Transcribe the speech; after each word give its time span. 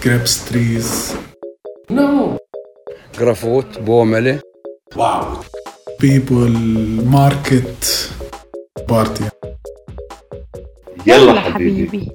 grapes 0.00 0.44
trees. 0.46 1.16
No. 1.88 2.38
Grafot, 3.12 3.84
Bomele. 3.84 4.40
Wow. 4.94 5.44
People, 5.98 6.50
market, 7.04 8.10
party. 8.88 9.24
يلا 11.06 11.40
حبيبي. 11.40 12.10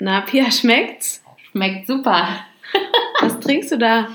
Na, 0.00 0.20
Pia, 0.20 0.50
schmeckt's? 0.50 1.22
Schmeckt 1.50 1.86
super. 1.86 2.44
Was 3.20 3.40
trinkst 3.40 3.72
du 3.72 3.78
da? 3.78 4.08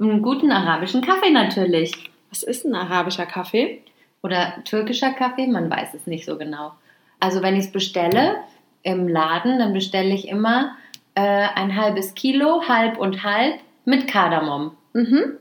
Einen 0.00 0.22
guten 0.22 0.50
arabischen 0.50 1.02
Kaffee 1.02 1.30
natürlich. 1.30 1.92
Was 2.30 2.42
ist 2.42 2.64
ein 2.64 2.74
arabischer 2.74 3.26
Kaffee? 3.26 3.82
Oder 4.22 4.64
türkischer 4.64 5.12
Kaffee, 5.12 5.46
man 5.46 5.70
weiß 5.70 5.94
es 5.94 6.06
nicht 6.06 6.24
so 6.24 6.36
genau. 6.38 6.72
Also 7.21 7.41
wenn 7.41 7.55
ich 7.55 7.65
es 7.65 7.71
bestelle 7.71 8.37
im 8.83 9.07
Laden, 9.07 9.59
dann 9.59 9.73
bestelle 9.73 10.13
ich 10.13 10.27
immer 10.27 10.75
äh, 11.15 11.21
ein 11.21 11.75
halbes 11.75 12.15
Kilo, 12.15 12.63
halb 12.67 12.97
und 12.97 13.23
halb 13.23 13.59
mit 13.85 14.07
Kardamom. 14.07 14.71
Mhm. 14.93 15.37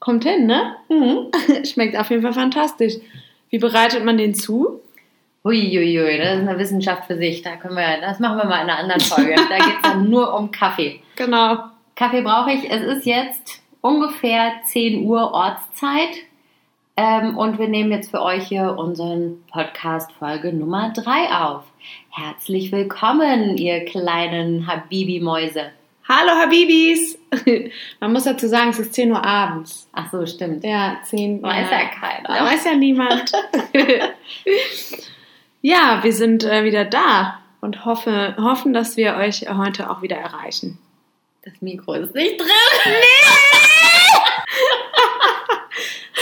Kommt 0.00 0.24
hin, 0.24 0.46
ne? 0.46 0.74
Mhm. 0.88 1.30
Schmeckt 1.64 1.96
auf 1.96 2.10
jeden 2.10 2.22
Fall 2.22 2.32
fantastisch. 2.32 2.94
Wie 3.48 3.58
bereitet 3.58 4.04
man 4.04 4.18
den 4.18 4.34
zu? 4.34 4.80
Uiuiui, 5.44 6.18
das 6.18 6.40
ist 6.40 6.48
eine 6.48 6.58
Wissenschaft 6.58 7.06
für 7.06 7.16
sich. 7.16 7.42
Da 7.42 7.56
können 7.56 7.76
wir, 7.76 8.00
das 8.00 8.18
machen 8.18 8.38
wir 8.38 8.44
mal 8.44 8.62
in 8.62 8.70
einer 8.70 8.78
anderen 8.78 9.00
Folge. 9.00 9.34
da 9.48 9.56
geht 9.56 9.76
es 9.76 9.82
dann 9.82 10.10
nur 10.10 10.34
um 10.34 10.50
Kaffee. 10.50 11.00
Genau. 11.16 11.58
Kaffee 11.94 12.22
brauche 12.22 12.50
ich. 12.50 12.70
Es 12.70 12.82
ist 12.82 13.06
jetzt 13.06 13.62
ungefähr 13.80 14.52
10 14.64 15.04
Uhr 15.04 15.32
Ortszeit. 15.32 16.10
Ähm, 16.96 17.38
und 17.38 17.58
wir 17.58 17.68
nehmen 17.68 17.92
jetzt 17.92 18.10
für 18.10 18.22
euch 18.22 18.46
hier 18.48 18.76
unseren 18.76 19.42
Podcast 19.50 20.12
Folge 20.12 20.52
Nummer 20.52 20.92
3 20.92 21.34
auf. 21.34 21.64
Herzlich 22.10 22.72
willkommen, 22.72 23.56
ihr 23.56 23.84
kleinen 23.84 24.66
Habibi-Mäuse. 24.66 25.70
Hallo 26.08 26.32
Habibis! 26.32 27.18
Man 28.00 28.12
muss 28.12 28.24
dazu 28.24 28.48
sagen, 28.48 28.70
es 28.70 28.80
ist 28.80 28.94
10 28.94 29.12
Uhr 29.12 29.24
abends. 29.24 29.88
Ach 29.92 30.10
so, 30.10 30.26
stimmt. 30.26 30.64
Ja, 30.64 30.98
10 31.04 31.40
Weiß 31.42 31.70
ja 31.70 31.84
keiner. 31.86 32.26
Da 32.26 32.44
weiß 32.44 32.64
ja 32.64 32.74
niemand. 32.74 33.32
ja, 35.62 36.00
wir 36.02 36.12
sind 36.12 36.42
äh, 36.44 36.64
wieder 36.64 36.84
da 36.84 37.40
und 37.60 37.84
hoffe, 37.84 38.34
hoffen, 38.38 38.72
dass 38.72 38.96
wir 38.96 39.14
euch 39.14 39.46
heute 39.48 39.88
auch 39.88 40.02
wieder 40.02 40.16
erreichen. 40.16 40.78
Das 41.44 41.54
Mikro 41.62 41.94
ist 41.94 42.14
nicht 42.14 42.40
drin. 42.40 42.48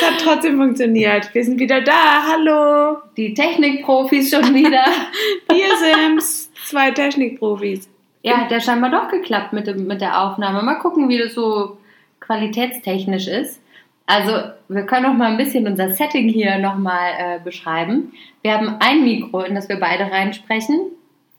Es 0.01 0.07
hat 0.07 0.21
trotzdem 0.21 0.59
funktioniert. 0.59 1.35
Wir 1.35 1.45
sind 1.45 1.59
wieder 1.59 1.81
da. 1.81 2.23
Hallo! 2.31 2.99
Die 3.17 3.35
Technikprofis 3.35 4.31
schon 4.31 4.55
wieder. 4.55 4.85
Wir 5.51 5.67
sind's. 5.77 6.53
Zwei 6.67 6.93
Technikprofis. 6.93 7.89
ja, 8.23 8.37
hat 8.37 8.53
ja 8.53 8.61
scheinbar 8.61 8.91
doch 8.91 9.09
geklappt 9.09 9.53
mit, 9.53 9.67
dem, 9.67 9.89
mit 9.89 10.01
der 10.01 10.23
Aufnahme. 10.23 10.63
Mal 10.63 10.77
gucken, 10.77 11.09
wie 11.09 11.19
das 11.19 11.35
so 11.35 11.79
qualitätstechnisch 12.21 13.27
ist. 13.27 13.61
Also, 14.07 14.53
wir 14.69 14.83
können 14.83 15.07
auch 15.07 15.15
mal 15.15 15.33
ein 15.33 15.37
bisschen 15.37 15.67
unser 15.67 15.93
Setting 15.95 16.29
hier 16.29 16.59
nochmal 16.59 17.11
äh, 17.19 17.41
beschreiben. 17.43 18.13
Wir 18.43 18.53
haben 18.53 18.77
ein 18.79 19.03
Mikro, 19.03 19.41
in 19.41 19.57
das 19.57 19.69
wir 19.69 19.81
beide 19.81 20.05
reinsprechen. 20.13 20.79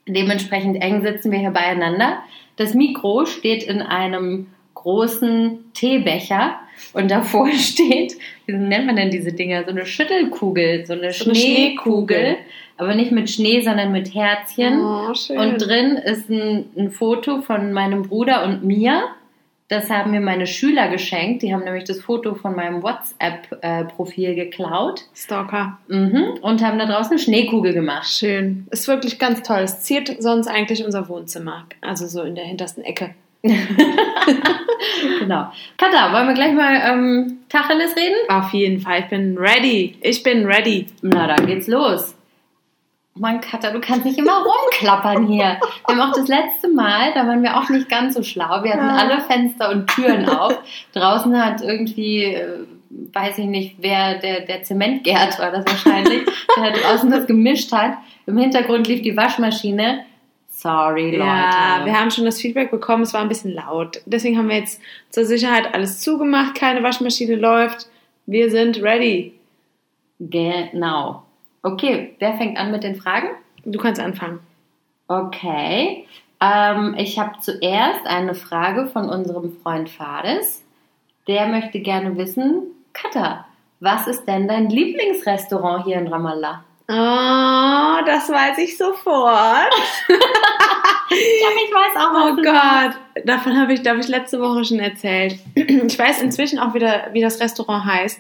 Dementsprechend 0.06 0.82
eng 0.82 1.02
sitzen 1.02 1.32
wir 1.32 1.40
hier 1.40 1.52
beieinander. 1.52 2.24
Das 2.58 2.74
Mikro 2.74 3.26
steht 3.26 3.64
in 3.64 3.82
einem 3.82 4.48
großen 4.82 5.72
Teebecher 5.74 6.60
und 6.94 7.10
davor 7.12 7.50
steht, 7.54 8.18
wie 8.46 8.54
nennt 8.54 8.86
man 8.88 8.96
denn 8.96 9.12
diese 9.12 9.32
Dinger? 9.34 9.64
So 9.64 9.70
eine 9.72 9.86
Schüttelkugel, 9.86 10.86
so 10.86 10.94
eine 10.94 11.12
So 11.14 11.26
eine 11.26 11.36
Schneekugel, 11.36 12.18
Schneekugel. 12.18 12.38
aber 12.78 12.96
nicht 12.96 13.12
mit 13.12 13.30
Schnee, 13.30 13.62
sondern 13.62 13.92
mit 13.92 14.14
Herzchen. 14.14 14.80
Oh, 14.82 15.14
schön. 15.14 15.38
Und 15.38 15.58
drin 15.60 15.98
ist 15.98 16.30
ein, 16.30 16.66
ein 16.78 16.92
Foto 16.92 17.42
von 17.42 17.74
meinem 17.74 18.04
Bruder 18.04 18.44
und 18.44 18.64
mir. 18.64 19.04
Das 19.72 19.88
haben 19.92 20.10
mir 20.10 20.20
meine 20.20 20.48
Schüler 20.48 20.88
geschenkt. 20.90 21.44
Die 21.44 21.54
haben 21.54 21.64
nämlich 21.64 21.84
das 21.84 22.02
Foto 22.02 22.34
von 22.34 22.56
meinem 22.56 22.82
WhatsApp-Profil 22.82 24.34
geklaut 24.34 25.04
Stalker. 25.14 25.78
mhm. 25.88 26.40
und 26.42 26.64
haben 26.64 26.80
da 26.80 26.88
draußen 26.88 27.12
eine 27.12 27.20
Schneekugel 27.20 27.74
gemacht. 27.74 28.10
Schön. 28.10 28.66
Ist 28.72 28.88
wirklich 28.88 29.20
ganz 29.20 29.44
toll. 29.44 29.60
Es 29.60 29.82
ziert 29.82 30.10
sonst 30.24 30.48
eigentlich 30.48 30.84
unser 30.84 31.08
Wohnzimmer. 31.08 31.66
Also 31.82 32.08
so 32.08 32.24
in 32.24 32.34
der 32.34 32.46
hintersten 32.46 32.84
Ecke. 32.84 33.12
Genau. 35.20 35.52
Katha, 35.78 36.14
wollen 36.14 36.28
wir 36.28 36.34
gleich 36.34 36.54
mal 36.54 36.82
ähm, 36.86 37.40
Tacheles 37.50 37.96
reden? 37.96 38.16
Auf 38.30 38.54
jeden 38.54 38.80
Fall. 38.80 39.00
Ich 39.02 39.08
bin 39.10 39.38
ready. 39.38 39.98
Ich 40.02 40.24
bin 40.24 40.46
ready. 40.46 40.88
Na, 41.02 41.28
dann 41.28 41.46
geht's 41.46 41.68
los. 41.68 42.16
Mann, 43.16 43.42
Katha, 43.42 43.72
du 43.72 43.82
kannst 43.82 44.06
nicht 44.06 44.18
immer 44.18 44.44
rumklappern 44.46 45.28
hier. 45.28 45.58
Wir 45.88 45.96
haben 45.98 46.00
auch 46.02 46.14
das 46.16 46.28
letzte 46.30 46.70
Mal, 46.70 47.12
da 47.14 47.28
waren 47.28 47.44
wir 47.44 47.58
auch 47.58 47.68
nicht 47.70 47.90
ganz 47.90 48.16
so 48.16 48.24
schlau. 48.24 48.64
Wir 48.64 48.74
hatten 48.74 48.88
Ja. 48.88 48.96
alle 48.96 49.20
Fenster 49.22 49.70
und 49.72 49.88
Türen 49.88 50.28
auf. 50.30 50.58
Draußen 50.94 51.44
hat 51.44 51.62
irgendwie, 51.62 52.24
äh, 52.26 52.48
weiß 53.14 53.40
ich 53.40 53.46
nicht, 53.48 53.76
wer, 53.80 54.20
der, 54.20 54.42
der 54.42 54.64
Zementgerd 54.64 55.38
war 55.40 55.52
das 55.52 55.66
wahrscheinlich, 55.68 56.24
der 56.56 56.72
da 56.72 56.80
draußen 56.80 57.12
das 57.12 57.28
gemischt 57.28 57.72
hat. 57.74 57.94
Im 58.26 58.38
Hintergrund 58.38 58.88
lief 58.88 59.02
die 59.02 59.18
Waschmaschine. 59.18 60.06
Sorry, 60.62 61.12
Leute. 61.12 61.24
Ja, 61.24 61.86
wir 61.86 61.98
haben 61.98 62.12
schon 62.12 62.26
das 62.26 62.42
Feedback 62.42 62.70
bekommen, 62.70 63.04
es 63.04 63.14
war 63.14 63.22
ein 63.22 63.30
bisschen 63.30 63.54
laut. 63.54 64.02
Deswegen 64.06 64.38
haben 64.38 64.50
wir 64.50 64.58
jetzt 64.58 64.82
zur 65.10 65.24
Sicherheit 65.24 65.74
alles 65.74 66.02
zugemacht, 66.02 66.56
keine 66.56 66.84
Waschmaschine 66.84 67.38
läuft. 67.38 67.88
Wir 68.26 68.52
sind 68.52 68.82
ready. 68.84 69.40
Genau. 70.20 71.24
Okay, 71.64 72.14
wer 72.20 72.34
fängt 72.34 72.58
an 72.58 72.72
mit 72.72 72.84
den 72.84 72.96
Fragen? 72.96 73.30
Du 73.64 73.80
kannst 73.80 74.02
anfangen. 74.02 74.42
Okay. 75.08 76.06
Ähm, 76.42 76.94
ich 76.98 77.18
habe 77.18 77.40
zuerst 77.40 78.06
eine 78.06 78.36
Frage 78.36 78.88
von 78.88 79.08
unserem 79.08 79.54
Freund 79.62 79.90
Fades. 79.90 80.66
Der 81.30 81.48
möchte 81.48 81.80
gerne 81.80 82.18
wissen, 82.18 82.64
Katha, 82.92 83.46
was 83.80 84.08
ist 84.08 84.26
denn 84.26 84.50
dein 84.50 84.70
Lieblingsrestaurant 84.70 85.86
hier 85.86 86.00
in 86.00 86.08
Ramallah? 86.08 86.66
Oh, 86.92 88.02
das 88.06 88.30
weiß 88.30 88.58
ich 88.58 88.76
sofort. 88.78 89.74
Ja, 91.12 91.48
ich 91.66 91.72
weiß 91.72 91.96
auch, 91.98 92.14
Oh 92.14 92.36
Gott, 92.36 93.26
davon 93.26 93.60
habe 93.60 93.74
ich, 93.74 93.82
glaube 93.82 94.00
ich, 94.00 94.08
letzte 94.08 94.40
Woche 94.40 94.66
schon 94.66 94.80
erzählt. 94.80 95.38
Ich 95.56 95.98
weiß 95.98 96.22
inzwischen 96.22 96.60
auch 96.60 96.74
wieder, 96.74 97.10
wie 97.14 97.22
das 97.22 97.40
Restaurant 97.40 97.86
heißt. 97.86 98.20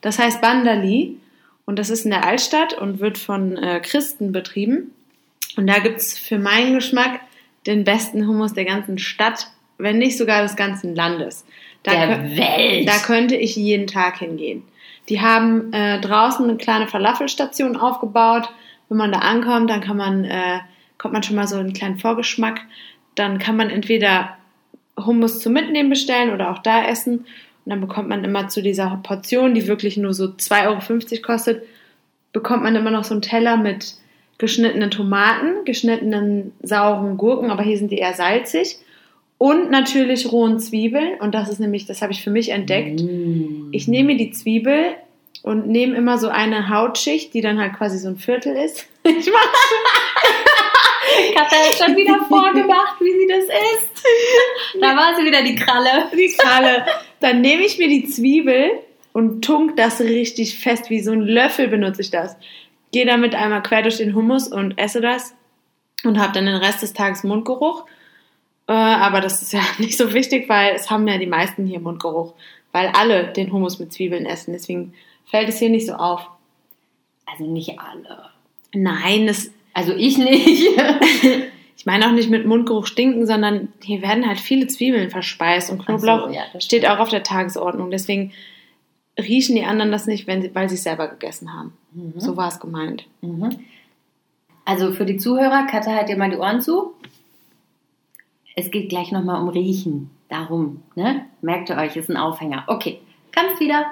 Das 0.00 0.18
heißt 0.18 0.40
Bandali 0.40 1.16
und 1.64 1.78
das 1.78 1.90
ist 1.90 2.04
in 2.04 2.10
der 2.10 2.24
Altstadt 2.24 2.74
und 2.74 3.00
wird 3.00 3.18
von 3.18 3.56
äh, 3.56 3.80
Christen 3.80 4.32
betrieben. 4.32 4.94
Und 5.56 5.66
da 5.66 5.78
gibt 5.78 5.98
es 5.98 6.18
für 6.18 6.38
meinen 6.38 6.74
Geschmack 6.74 7.20
den 7.66 7.84
besten 7.84 8.26
Hummus 8.26 8.52
der 8.52 8.64
ganzen 8.64 8.98
Stadt, 8.98 9.48
wenn 9.76 9.98
nicht 9.98 10.16
sogar 10.16 10.42
des 10.42 10.56
ganzen 10.56 10.94
Landes. 10.94 11.44
Da 11.82 11.92
Der 11.92 12.36
Welt. 12.36 12.88
Da 12.88 12.98
könnte 12.98 13.36
ich 13.36 13.56
jeden 13.56 13.86
Tag 13.86 14.18
hingehen. 14.18 14.62
Die 15.08 15.20
haben 15.20 15.72
äh, 15.72 16.00
draußen 16.00 16.44
eine 16.44 16.56
kleine 16.56 16.86
Falafelstation 16.86 17.76
aufgebaut. 17.76 18.48
Wenn 18.88 18.98
man 18.98 19.12
da 19.12 19.18
ankommt, 19.18 19.70
dann 19.70 19.80
kann 19.80 19.96
man, 19.96 20.24
äh, 20.24 20.60
kommt 20.98 21.14
man 21.14 21.22
schon 21.22 21.36
mal 21.36 21.48
so 21.48 21.56
einen 21.56 21.72
kleinen 21.72 21.98
Vorgeschmack. 21.98 22.60
Dann 23.14 23.38
kann 23.38 23.56
man 23.56 23.70
entweder 23.70 24.36
Hummus 24.98 25.40
zum 25.40 25.52
Mitnehmen 25.52 25.90
bestellen 25.90 26.32
oder 26.32 26.50
auch 26.50 26.58
da 26.58 26.84
essen. 26.84 27.18
Und 27.18 27.26
dann 27.70 27.80
bekommt 27.80 28.08
man 28.08 28.24
immer 28.24 28.48
zu 28.48 28.62
dieser 28.62 29.00
Portion, 29.02 29.54
die 29.54 29.66
wirklich 29.66 29.96
nur 29.96 30.14
so 30.14 30.24
2,50 30.24 31.12
Euro 31.12 31.22
kostet, 31.22 31.62
bekommt 32.32 32.62
man 32.62 32.76
immer 32.76 32.90
noch 32.90 33.04
so 33.04 33.14
einen 33.14 33.22
Teller 33.22 33.56
mit 33.56 33.94
geschnittenen 34.38 34.90
Tomaten, 34.90 35.64
geschnittenen 35.64 36.52
sauren 36.62 37.16
Gurken, 37.16 37.50
aber 37.50 37.62
hier 37.62 37.76
sind 37.76 37.90
die 37.90 37.98
eher 37.98 38.14
salzig. 38.14 38.78
Und 39.38 39.70
natürlich 39.70 40.30
rohen 40.32 40.58
Zwiebeln. 40.58 41.20
Und 41.20 41.34
das 41.34 41.48
ist 41.48 41.60
nämlich, 41.60 41.86
das 41.86 42.02
habe 42.02 42.12
ich 42.12 42.22
für 42.22 42.30
mich 42.30 42.50
entdeckt. 42.50 43.00
Mm. 43.00 43.68
Ich 43.70 43.86
nehme 43.86 44.16
die 44.16 44.32
Zwiebel 44.32 44.96
und 45.42 45.68
nehme 45.68 45.96
immer 45.96 46.18
so 46.18 46.28
eine 46.28 46.68
Hautschicht, 46.68 47.32
die 47.34 47.40
dann 47.40 47.60
halt 47.60 47.74
quasi 47.74 47.98
so 47.98 48.08
ein 48.08 48.16
Viertel 48.16 48.56
ist. 48.56 48.86
Ich 49.08 49.30
mach 49.32 49.40
Katha 51.34 51.56
hat 51.56 51.86
schon 51.86 51.96
wieder 51.96 52.20
vorgemacht, 52.28 53.00
wie 53.00 53.12
sie 53.12 53.26
das 53.26 53.44
isst. 53.44 54.04
Da 54.80 54.94
war 54.94 55.16
sie 55.16 55.24
wieder 55.24 55.42
die 55.42 55.54
Kralle. 55.54 56.10
die 56.12 56.34
Kralle. 56.36 56.84
Dann 57.20 57.40
nehme 57.40 57.64
ich 57.64 57.78
mir 57.78 57.88
die 57.88 58.04
Zwiebel 58.04 58.70
und 59.12 59.42
tunk 59.42 59.76
das 59.76 60.00
richtig 60.00 60.58
fest. 60.58 60.90
Wie 60.90 61.00
so 61.00 61.12
ein 61.12 61.22
Löffel 61.22 61.68
benutze 61.68 62.02
ich 62.02 62.10
das. 62.10 62.36
Gehe 62.92 63.06
damit 63.06 63.34
einmal 63.34 63.62
quer 63.62 63.82
durch 63.82 63.96
den 63.96 64.14
Hummus 64.14 64.48
und 64.48 64.78
esse 64.78 65.00
das 65.00 65.34
und 66.04 66.18
habe 66.18 66.32
dann 66.32 66.46
den 66.46 66.56
Rest 66.56 66.82
des 66.82 66.92
Tages 66.92 67.24
Mundgeruch. 67.24 67.84
Äh, 68.68 68.72
aber 68.72 69.20
das 69.20 69.42
ist 69.42 69.52
ja 69.52 69.62
nicht 69.78 69.96
so 69.96 70.12
wichtig, 70.12 70.48
weil 70.48 70.74
es 70.74 70.90
haben 70.90 71.08
ja 71.08 71.18
die 71.18 71.26
meisten 71.26 71.66
hier 71.66 71.80
Mundgeruch, 71.80 72.34
weil 72.70 72.88
alle 72.88 73.32
den 73.32 73.52
Hummus 73.52 73.78
mit 73.78 73.92
Zwiebeln 73.92 74.26
essen. 74.26 74.52
Deswegen 74.52 74.94
fällt 75.24 75.48
es 75.48 75.58
hier 75.58 75.70
nicht 75.70 75.86
so 75.86 75.94
auf. 75.94 76.28
Also 77.26 77.50
nicht 77.50 77.78
alle. 77.78 78.30
Nein, 78.74 79.26
das, 79.26 79.50
Also 79.74 79.94
ich 79.94 80.18
nicht. 80.18 80.68
ich 81.76 81.86
meine 81.86 82.06
auch 82.06 82.12
nicht 82.12 82.30
mit 82.30 82.46
Mundgeruch 82.46 82.86
stinken, 82.86 83.26
sondern 83.26 83.72
hier 83.82 84.02
werden 84.02 84.26
halt 84.26 84.38
viele 84.38 84.66
Zwiebeln 84.66 85.10
verspeist 85.10 85.70
und 85.70 85.84
Knoblauch 85.84 86.28
so, 86.28 86.34
ja, 86.34 86.42
steht 86.60 86.86
auch 86.86 86.98
auf 86.98 87.08
der 87.08 87.22
Tagesordnung. 87.22 87.90
Deswegen 87.90 88.32
riechen 89.18 89.56
die 89.56 89.64
anderen 89.64 89.90
das 89.90 90.06
nicht, 90.06 90.26
wenn 90.26 90.42
sie, 90.42 90.54
weil 90.54 90.68
sie 90.68 90.76
es 90.76 90.84
selber 90.84 91.08
gegessen 91.08 91.52
haben. 91.54 91.72
So 92.16 92.36
war 92.36 92.48
es 92.48 92.60
gemeint. 92.60 93.06
Mhm. 93.22 93.50
Also 94.64 94.92
für 94.92 95.06
die 95.06 95.16
Zuhörer, 95.16 95.66
Katha, 95.66 95.94
halt 95.94 96.10
dir 96.10 96.16
mal 96.16 96.30
die 96.30 96.36
Ohren 96.36 96.60
zu. 96.60 96.94
Es 98.58 98.72
geht 98.72 98.88
gleich 98.88 99.12
nochmal 99.12 99.40
um 99.40 99.48
Riechen. 99.50 100.10
Darum, 100.28 100.82
ne? 100.96 101.26
Merkt 101.42 101.70
ihr 101.70 101.76
euch, 101.76 101.96
ist 101.96 102.10
ein 102.10 102.16
Aufhänger. 102.16 102.64
Okay, 102.66 102.98
kannst 103.30 103.60
wieder. 103.60 103.86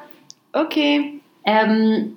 Okay. 0.53 1.21
Ähm, 1.45 2.17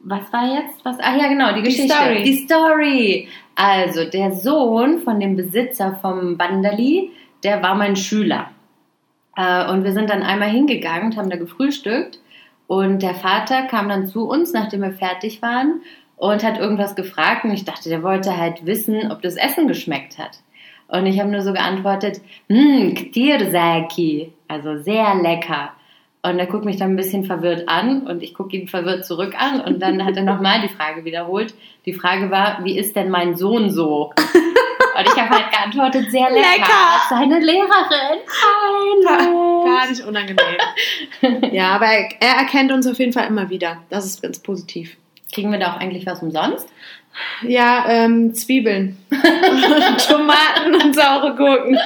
was 0.00 0.30
war 0.30 0.60
jetzt? 0.60 0.84
Was? 0.84 0.98
Ah 1.00 1.16
ja, 1.16 1.28
genau, 1.28 1.54
die 1.54 1.62
Geschichte. 1.62 1.94
Story. 1.94 2.22
Die 2.22 2.36
Story. 2.36 3.28
Also, 3.54 4.04
der 4.04 4.32
Sohn 4.32 4.98
von 4.98 5.20
dem 5.20 5.36
Besitzer 5.36 5.98
vom 6.02 6.36
Bandali, 6.36 7.12
der 7.44 7.62
war 7.62 7.74
mein 7.74 7.96
Schüler. 7.96 8.50
Äh, 9.34 9.70
und 9.72 9.82
wir 9.82 9.92
sind 9.92 10.10
dann 10.10 10.22
einmal 10.22 10.50
hingegangen 10.50 11.06
und 11.06 11.16
haben 11.16 11.30
da 11.30 11.38
gefrühstückt. 11.38 12.20
Und 12.66 13.00
der 13.00 13.14
Vater 13.14 13.62
kam 13.62 13.88
dann 13.88 14.06
zu 14.06 14.28
uns, 14.28 14.52
nachdem 14.52 14.82
wir 14.82 14.92
fertig 14.92 15.40
waren, 15.40 15.80
und 16.18 16.44
hat 16.44 16.58
irgendwas 16.58 16.94
gefragt. 16.94 17.44
Und 17.44 17.52
ich 17.52 17.64
dachte, 17.64 17.88
der 17.88 18.02
wollte 18.02 18.36
halt 18.36 18.66
wissen, 18.66 19.10
ob 19.10 19.22
das 19.22 19.36
Essen 19.36 19.66
geschmeckt 19.66 20.18
hat. 20.18 20.40
Und 20.90 21.06
ich 21.06 21.20
habe 21.20 21.30
nur 21.30 21.42
so 21.42 21.52
geantwortet, 21.52 22.20
hm, 22.48 22.94
ktirsaki, 22.94 24.32
also 24.48 24.76
sehr 24.78 25.14
lecker. 25.14 25.72
Und 26.22 26.38
er 26.38 26.46
guckt 26.46 26.64
mich 26.64 26.76
dann 26.76 26.92
ein 26.92 26.96
bisschen 26.96 27.24
verwirrt 27.24 27.68
an 27.68 28.02
und 28.02 28.22
ich 28.22 28.34
gucke 28.34 28.56
ihn 28.56 28.68
verwirrt 28.68 29.06
zurück 29.06 29.34
an 29.38 29.60
und 29.60 29.80
dann 29.80 30.04
hat 30.04 30.16
er 30.16 30.22
nochmal 30.22 30.60
die 30.60 30.68
Frage 30.68 31.04
wiederholt. 31.04 31.54
Die 31.86 31.94
Frage 31.94 32.30
war, 32.30 32.62
wie 32.62 32.76
ist 32.76 32.94
denn 32.94 33.08
mein 33.08 33.36
Sohn 33.36 33.70
so? 33.70 34.12
Und 34.96 35.06
ich 35.06 35.16
habe 35.16 35.30
halt 35.30 35.50
geantwortet, 35.50 36.10
sehr 36.10 36.28
lecker. 36.30 36.48
Lecker. 36.56 37.00
Seine 37.08 37.38
Lehrerin. 37.38 38.18
Hallo. 39.06 39.64
Gar 39.64 39.88
nicht 39.88 40.04
unangenehm. 40.04 41.52
ja, 41.52 41.74
aber 41.74 41.86
er, 41.86 42.08
er 42.20 42.34
erkennt 42.36 42.72
uns 42.72 42.86
auf 42.86 42.98
jeden 42.98 43.12
Fall 43.12 43.26
immer 43.28 43.48
wieder. 43.48 43.78
Das 43.88 44.04
ist 44.04 44.20
ganz 44.20 44.40
positiv. 44.40 44.96
Kriegen 45.32 45.52
wir 45.52 45.58
da 45.58 45.72
auch 45.72 45.80
eigentlich 45.80 46.04
was 46.06 46.22
umsonst? 46.22 46.68
Ja, 47.42 47.84
ähm, 47.88 48.34
Zwiebeln. 48.34 48.96
Tomaten 49.10 50.74
und 50.82 50.94
saure 50.94 51.34
Gurken. 51.36 51.78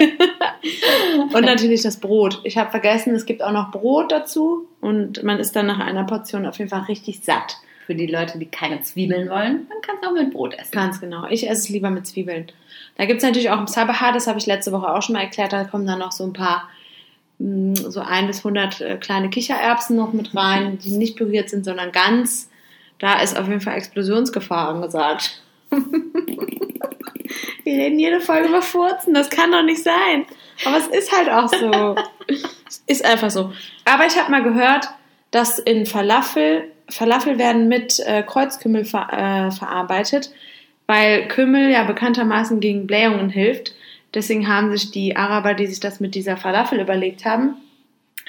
und 1.32 1.44
natürlich 1.44 1.82
das 1.82 1.98
Brot. 1.98 2.40
Ich 2.44 2.58
habe 2.58 2.70
vergessen, 2.70 3.14
es 3.14 3.26
gibt 3.26 3.42
auch 3.42 3.52
noch 3.52 3.70
Brot 3.70 4.12
dazu 4.12 4.68
und 4.80 5.22
man 5.22 5.38
ist 5.38 5.56
dann 5.56 5.66
nach 5.66 5.78
einer 5.78 6.04
Portion 6.04 6.46
auf 6.46 6.58
jeden 6.58 6.70
Fall 6.70 6.82
richtig 6.82 7.20
satt. 7.22 7.58
Für 7.86 7.94
die 7.94 8.06
Leute, 8.06 8.38
die 8.38 8.46
keine 8.46 8.80
Zwiebeln 8.80 9.28
wollen, 9.28 9.66
dann 9.68 9.78
kannst 9.82 10.02
du 10.02 10.08
auch 10.08 10.12
mit 10.12 10.32
Brot 10.32 10.54
essen. 10.54 10.72
Ganz 10.72 11.00
genau. 11.00 11.26
Ich 11.28 11.48
esse 11.48 11.62
es 11.62 11.68
lieber 11.68 11.90
mit 11.90 12.06
Zwiebeln. 12.06 12.46
Da 12.96 13.04
gibt 13.04 13.18
es 13.18 13.24
natürlich 13.24 13.50
auch 13.50 13.58
im 13.58 13.66
Sabaha, 13.66 14.12
das 14.12 14.26
habe 14.26 14.38
ich 14.38 14.46
letzte 14.46 14.72
Woche 14.72 14.88
auch 14.88 15.02
schon 15.02 15.14
mal 15.14 15.22
erklärt, 15.22 15.52
da 15.52 15.64
kommen 15.64 15.86
dann 15.86 15.98
noch 15.98 16.12
so 16.12 16.24
ein 16.24 16.32
paar, 16.32 16.68
mh, 17.38 17.90
so 17.90 18.00
ein 18.00 18.26
bis 18.26 18.42
hundert 18.42 18.80
äh, 18.80 18.96
kleine 18.96 19.28
Kichererbsen 19.28 19.96
noch 19.96 20.14
mit 20.14 20.34
rein, 20.34 20.78
die 20.78 20.90
nicht 20.90 21.16
püriert 21.16 21.50
sind, 21.50 21.64
sondern 21.64 21.92
ganz. 21.92 22.48
Da 23.04 23.20
ist 23.20 23.38
auf 23.38 23.46
jeden 23.48 23.60
Fall 23.60 23.76
Explosionsgefahr 23.76 24.70
angesagt. 24.70 25.42
Wir 25.70 27.74
reden 27.74 27.98
jede 27.98 28.22
Folge 28.22 28.48
über 28.48 28.62
Furzen, 28.62 29.12
das 29.12 29.28
kann 29.28 29.52
doch 29.52 29.62
nicht 29.62 29.82
sein. 29.82 30.24
Aber 30.64 30.78
es 30.78 30.86
ist 30.86 31.14
halt 31.14 31.28
auch 31.28 31.48
so. 31.48 31.96
es 32.66 32.82
ist 32.86 33.04
einfach 33.04 33.28
so. 33.28 33.52
Aber 33.84 34.06
ich 34.06 34.18
habe 34.18 34.30
mal 34.30 34.42
gehört, 34.42 34.88
dass 35.32 35.58
in 35.58 35.84
Falafel, 35.84 36.72
Falafel 36.88 37.36
werden 37.36 37.68
mit 37.68 38.00
äh, 38.00 38.22
Kreuzkümmel 38.22 38.86
ver, 38.86 39.12
äh, 39.12 39.50
verarbeitet, 39.50 40.30
weil 40.86 41.28
Kümmel 41.28 41.72
ja 41.72 41.84
bekanntermaßen 41.84 42.58
gegen 42.58 42.86
Blähungen 42.86 43.28
hilft. 43.28 43.74
Deswegen 44.14 44.48
haben 44.48 44.74
sich 44.74 44.92
die 44.92 45.14
Araber, 45.14 45.52
die 45.52 45.66
sich 45.66 45.80
das 45.80 46.00
mit 46.00 46.14
dieser 46.14 46.38
Falafel 46.38 46.80
überlegt 46.80 47.26
haben, 47.26 47.56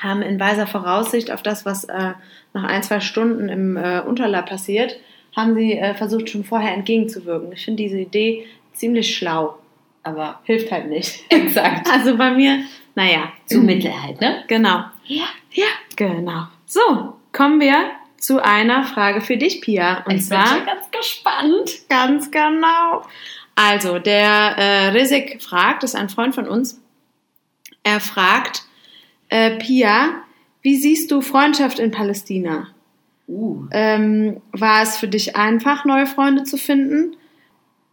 haben 0.01 0.21
in 0.21 0.39
weiser 0.39 0.67
Voraussicht 0.67 1.31
auf 1.31 1.41
das, 1.41 1.65
was 1.65 1.85
äh, 1.85 2.13
nach 2.53 2.63
ein, 2.63 2.83
zwei 2.83 2.99
Stunden 2.99 3.49
im 3.49 3.77
äh, 3.77 4.01
Unterleib 4.01 4.47
passiert, 4.47 4.97
haben 5.35 5.55
sie 5.55 5.73
äh, 5.73 5.93
versucht, 5.93 6.29
schon 6.29 6.43
vorher 6.43 6.73
entgegenzuwirken. 6.73 7.51
Ich 7.53 7.65
finde 7.65 7.83
diese 7.83 7.99
Idee 7.99 8.45
ziemlich 8.73 9.15
schlau, 9.15 9.57
aber 10.03 10.39
hilft 10.43 10.71
halt 10.71 10.89
nicht. 10.89 11.23
Exakt. 11.29 11.87
Also 11.91 12.17
bei 12.17 12.31
mir, 12.31 12.63
naja, 12.95 13.31
Zu 13.45 13.59
Mittel 13.59 13.91
halt, 14.01 14.21
ne? 14.21 14.43
genau. 14.47 14.85
Ja. 15.05 15.25
Ja, 15.51 15.67
genau. 15.95 16.47
So, 16.65 17.15
kommen 17.31 17.59
wir 17.61 17.91
zu 18.17 18.43
einer 18.43 18.83
Frage 18.83 19.21
für 19.21 19.37
dich, 19.37 19.61
Pia. 19.61 20.03
Und 20.05 20.15
ich 20.15 20.17
bin 20.17 20.21
zwar 20.21 20.47
schon 20.47 20.65
ganz 20.65 20.91
gespannt. 20.91 21.71
ganz 21.89 22.31
genau. 22.31 23.03
Also, 23.55 23.99
der 23.99 24.57
äh, 24.57 24.87
Rizik 24.89 25.41
fragt, 25.41 25.83
das 25.83 25.93
ist 25.93 25.99
ein 25.99 26.09
Freund 26.09 26.35
von 26.35 26.47
uns. 26.47 26.81
Er 27.83 27.99
fragt, 28.01 28.64
äh, 29.29 29.57
Pia, 29.57 30.21
wie 30.61 30.75
siehst 30.75 31.11
du 31.11 31.21
Freundschaft 31.21 31.79
in 31.79 31.91
Palästina? 31.91 32.67
Uh. 33.27 33.65
Ähm, 33.71 34.41
war 34.51 34.83
es 34.83 34.97
für 34.97 35.07
dich 35.07 35.35
einfach, 35.35 35.85
neue 35.85 36.05
Freunde 36.05 36.43
zu 36.43 36.57
finden? 36.57 37.15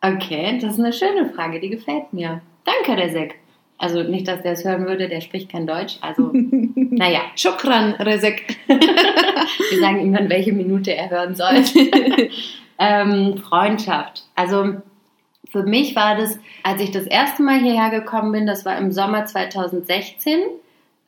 Okay, 0.00 0.58
das 0.60 0.74
ist 0.74 0.80
eine 0.80 0.92
schöne 0.92 1.30
Frage, 1.30 1.60
die 1.60 1.70
gefällt 1.70 2.12
mir. 2.12 2.42
Danke, 2.64 3.00
Resek. 3.00 3.36
Also 3.78 4.02
nicht, 4.04 4.28
dass 4.28 4.42
der 4.42 4.52
es 4.52 4.64
hören 4.64 4.86
würde, 4.86 5.08
der 5.08 5.20
spricht 5.20 5.50
kein 5.50 5.66
Deutsch. 5.66 5.98
Also, 6.02 6.30
naja, 6.32 7.20
Shukran, 7.34 7.94
Rizik. 7.94 8.56
wir 8.68 9.80
sagen 9.80 10.00
ihm 10.00 10.12
dann, 10.12 10.30
welche 10.30 10.52
Minute 10.52 10.94
er 10.94 11.10
hören 11.10 11.34
soll. 11.34 11.64
ähm, 12.78 13.38
Freundschaft. 13.38 14.24
Also 14.36 14.76
für 15.50 15.64
mich 15.64 15.96
war 15.96 16.16
das, 16.16 16.38
als 16.62 16.80
ich 16.80 16.92
das 16.92 17.06
erste 17.06 17.42
Mal 17.42 17.58
hierher 17.58 17.90
gekommen 17.90 18.32
bin, 18.32 18.46
das 18.46 18.64
war 18.64 18.78
im 18.78 18.92
Sommer 18.92 19.26
2016. 19.26 20.38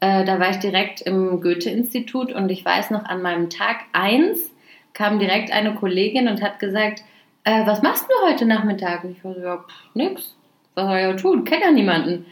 Äh, 0.01 0.25
da 0.25 0.39
war 0.39 0.51
ich 0.51 0.59
direkt 0.59 1.01
im 1.03 1.41
Goethe-Institut 1.41 2.33
und 2.33 2.51
ich 2.51 2.65
weiß 2.65 2.91
noch, 2.91 3.05
an 3.05 3.23
meinem 3.23 3.51
Tag 3.51 3.79
1 3.93 4.53
kam 4.93 5.19
direkt 5.19 5.53
eine 5.53 5.75
Kollegin 5.75 6.29
und 6.29 6.43
hat 6.43 6.59
gesagt, 6.59 7.03
äh, 7.45 7.67
was 7.67 7.83
machst 7.83 8.07
du 8.09 8.27
heute 8.27 8.47
Nachmittag? 8.47 9.05
Und 9.05 9.13
ich 9.13 9.25
war 9.25 9.35
so, 9.35 9.41
ja, 9.41 9.57
pff, 9.59 9.95
nix. 9.95 10.37
Was 10.75 10.87
soll 10.87 10.97
ich 10.97 11.03
ja 11.03 11.13
tun? 11.15 11.45
Kenn 11.45 11.61
ja 11.61 11.71
niemanden. 11.71 12.27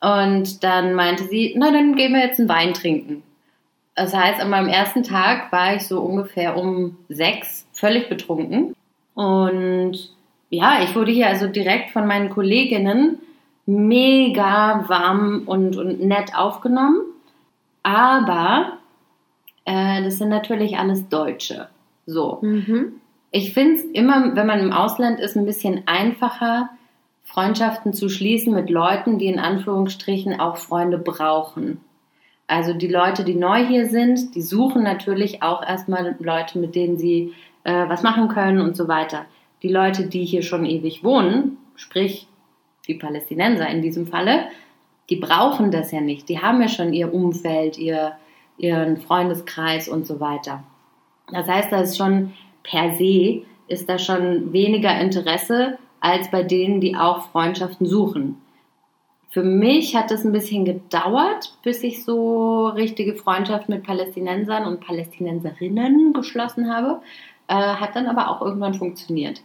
Und 0.00 0.62
dann 0.62 0.94
meinte 0.94 1.24
sie, 1.24 1.54
na, 1.56 1.70
dann 1.70 1.96
gehen 1.96 2.12
wir 2.12 2.20
jetzt 2.20 2.38
einen 2.38 2.48
Wein 2.48 2.74
trinken. 2.74 3.22
Das 3.94 4.14
heißt, 4.14 4.40
an 4.40 4.50
meinem 4.50 4.68
ersten 4.68 5.02
Tag 5.02 5.50
war 5.52 5.74
ich 5.74 5.86
so 5.86 6.00
ungefähr 6.00 6.56
um 6.56 6.98
sechs 7.08 7.66
völlig 7.72 8.08
betrunken. 8.08 8.74
Und 9.14 10.10
ja, 10.50 10.82
ich 10.82 10.94
wurde 10.94 11.12
hier 11.12 11.28
also 11.28 11.46
direkt 11.46 11.90
von 11.90 12.06
meinen 12.06 12.28
Kolleginnen 12.28 13.18
mega 13.66 14.84
warm 14.88 15.42
und, 15.46 15.76
und 15.76 16.00
nett 16.00 16.36
aufgenommen. 16.36 17.00
Aber 17.82 18.78
äh, 19.64 20.02
das 20.02 20.18
sind 20.18 20.28
natürlich 20.28 20.78
alles 20.78 21.08
Deutsche. 21.08 21.68
So. 22.06 22.38
Mhm. 22.42 22.94
Ich 23.32 23.52
finde 23.52 23.74
es 23.74 23.84
immer, 23.84 24.34
wenn 24.34 24.46
man 24.46 24.60
im 24.60 24.72
Ausland 24.72 25.20
ist, 25.20 25.36
ein 25.36 25.44
bisschen 25.44 25.82
einfacher, 25.86 26.70
Freundschaften 27.24 27.92
zu 27.92 28.08
schließen 28.08 28.54
mit 28.54 28.70
Leuten, 28.70 29.18
die 29.18 29.26
in 29.26 29.40
Anführungsstrichen 29.40 30.40
auch 30.40 30.56
Freunde 30.56 30.96
brauchen. 30.96 31.80
Also 32.46 32.72
die 32.72 32.86
Leute, 32.86 33.24
die 33.24 33.34
neu 33.34 33.66
hier 33.66 33.88
sind, 33.88 34.36
die 34.36 34.42
suchen 34.42 34.84
natürlich 34.84 35.42
auch 35.42 35.66
erstmal 35.66 36.14
Leute, 36.20 36.60
mit 36.60 36.76
denen 36.76 36.96
sie 36.96 37.34
äh, 37.64 37.88
was 37.88 38.04
machen 38.04 38.28
können 38.28 38.60
und 38.60 38.76
so 38.76 38.86
weiter. 38.86 39.26
Die 39.62 39.68
Leute, 39.68 40.06
die 40.06 40.24
hier 40.24 40.42
schon 40.42 40.64
ewig 40.64 41.02
wohnen, 41.02 41.58
sprich 41.74 42.28
die 42.88 42.94
Palästinenser 42.94 43.68
in 43.68 43.82
diesem 43.82 44.06
Falle, 44.06 44.46
die 45.10 45.16
brauchen 45.16 45.70
das 45.70 45.92
ja 45.92 46.00
nicht. 46.00 46.28
Die 46.28 46.40
haben 46.40 46.60
ja 46.60 46.68
schon 46.68 46.92
ihr 46.92 47.12
Umfeld, 47.12 47.78
ihr, 47.78 48.12
ihren 48.58 48.96
Freundeskreis 48.96 49.88
und 49.88 50.06
so 50.06 50.20
weiter. 50.20 50.64
Das 51.32 51.48
heißt, 51.48 51.72
da 51.72 51.80
ist 51.80 51.96
schon 51.96 52.32
per 52.62 52.94
se 52.94 53.42
ist 53.68 53.88
da 53.88 53.98
schon 53.98 54.52
weniger 54.52 54.98
Interesse 55.00 55.78
als 56.00 56.30
bei 56.30 56.42
denen, 56.42 56.80
die 56.80 56.96
auch 56.96 57.30
Freundschaften 57.30 57.86
suchen. 57.86 58.40
Für 59.30 59.42
mich 59.42 59.96
hat 59.96 60.10
es 60.10 60.24
ein 60.24 60.32
bisschen 60.32 60.64
gedauert, 60.64 61.58
bis 61.62 61.82
ich 61.82 62.04
so 62.04 62.68
richtige 62.68 63.16
Freundschaft 63.16 63.68
mit 63.68 63.82
Palästinensern 63.82 64.64
und 64.64 64.80
Palästinenserinnen 64.80 66.12
geschlossen 66.12 66.72
habe. 66.72 67.00
Äh, 67.48 67.54
hat 67.54 67.96
dann 67.96 68.06
aber 68.06 68.30
auch 68.30 68.40
irgendwann 68.40 68.74
funktioniert. 68.74 69.42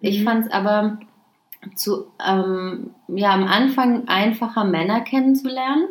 Ich 0.00 0.20
Mhm. 0.20 0.24
fand 0.24 0.46
es 0.46 0.52
aber 0.52 0.98
zu, 1.74 2.06
ähm, 2.26 2.90
ja, 3.08 3.32
am 3.32 3.44
Anfang 3.44 4.06
einfacher 4.08 4.64
Männer 4.64 5.00
kennenzulernen. 5.00 5.88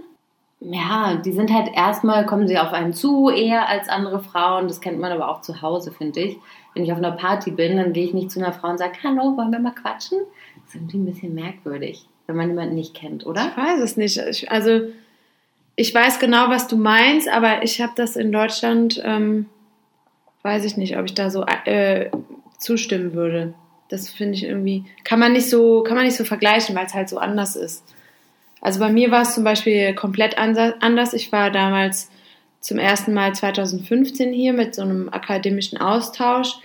Ja, 0.60 1.16
die 1.16 1.34
sind 1.34 1.54
halt 1.54 1.70
erstmal, 1.76 2.26
kommen 2.26 2.48
sie 2.48 2.58
auf 2.58 2.74
einen 2.74 2.94
zu, 2.94 3.30
eher 3.30 3.70
als 3.70 3.90
andere 3.90 4.20
Frauen. 4.20 4.68
Das 4.68 4.82
kennt 4.82 5.00
man 5.00 5.12
aber 5.12 5.30
auch 5.30 5.42
zu 5.42 5.62
Hause, 5.62 5.92
finde 5.92 6.20
ich. 6.22 6.38
Wenn 6.74 6.84
ich 6.84 6.92
auf 6.92 6.98
einer 6.98 7.12
Party 7.12 7.52
bin, 7.52 7.78
dann 7.78 7.94
gehe 7.94 8.06
ich 8.06 8.14
nicht 8.14 8.32
zu 8.32 8.40
einer 8.40 8.54
Frau 8.54 8.70
und 8.70 8.80
sage, 8.80 8.94
hallo, 9.04 9.38
wollen 9.38 9.52
wir 9.52 9.60
mal 9.60 9.72
quatschen? 9.72 10.20
Das 10.56 10.70
ist 10.70 10.76
irgendwie 10.76 10.98
ein 10.98 11.06
bisschen 11.06 11.36
merkwürdig, 11.36 12.08
wenn 12.26 12.36
man 12.36 12.50
jemanden 12.50 12.76
nicht 12.76 12.96
kennt, 12.96 13.26
oder? 13.26 13.50
Ich 13.52 13.58
weiß 13.58 13.80
es 13.82 13.98
nicht. 13.98 14.18
Ich, 14.18 14.52
also, 14.52 14.82
ich 15.76 15.94
weiß 15.94 16.18
genau, 16.18 16.50
was 16.50 16.68
du 16.68 16.76
meinst, 16.76 17.30
aber 17.30 17.62
ich 17.62 17.80
habe 17.80 17.94
das 17.96 18.16
in 18.16 18.32
Deutschland, 18.32 19.00
ähm, 19.06 19.46
weiß 20.42 20.66
ich 20.66 20.76
nicht, 20.76 20.98
ob 20.98 21.06
ich 21.06 21.14
da 21.14 21.30
so 21.30 21.46
äh, 21.66 22.10
zustimmen 22.58 23.14
würde. 23.14 23.54
Das 23.90 24.10
finde 24.10 24.36
ich 24.36 24.44
irgendwie, 24.44 24.84
kann 25.04 25.20
man 25.20 25.34
nicht 25.34 25.50
so, 25.50 25.84
kann 25.84 25.96
man 25.96 26.06
nicht 26.06 26.18
so 26.18 26.26
vergleichen, 26.26 26.76
weil 26.76 26.86
es 26.86 26.94
halt 26.94 27.10
so 27.10 27.18
anders 27.18 27.56
ist. 27.56 27.84
Also 28.62 28.80
bei 28.80 28.92
mir 28.92 29.12
war 29.12 29.22
es 29.22 29.34
zum 29.34 29.44
Beispiel 29.44 29.94
komplett 29.94 30.38
anders. 30.38 31.14
Ich 31.14 31.32
war 31.32 31.52
damals 31.52 32.10
zum 32.60 32.80
ersten 32.80 33.14
Mal 33.14 33.34
2015 33.34 34.34
hier 34.34 34.54
mit 34.54 34.76
so 34.76 34.82
einem 34.82 35.10
akademischen 35.10 35.78
Austausch. 35.78 36.58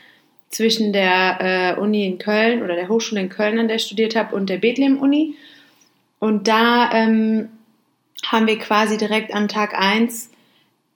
zwischen 0.50 0.92
der 0.92 1.38
äh, 1.40 1.80
Uni 1.80 2.06
in 2.06 2.18
Köln 2.18 2.62
oder 2.62 2.74
der 2.74 2.90
Hochschule 2.90 3.22
in 3.22 3.30
Köln, 3.30 3.58
an 3.58 3.68
der 3.68 3.76
ich 3.76 3.84
studiert 3.84 4.14
habe, 4.14 4.36
und 4.36 4.50
der 4.50 4.58
Bethlehem-Uni. 4.58 5.34
Und 6.18 6.46
da 6.46 6.92
ähm, 6.92 7.48
haben 8.26 8.46
wir 8.46 8.58
quasi 8.58 8.98
direkt 8.98 9.32
an 9.32 9.48
Tag 9.48 9.72
1 9.74 10.30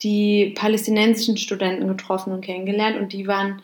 die 0.02 0.52
palästinensischen 0.54 1.38
Studenten 1.38 1.88
getroffen 1.88 2.32
und 2.32 2.44
kennengelernt 2.44 2.98
und 2.98 3.12
die 3.12 3.26
waren 3.26 3.62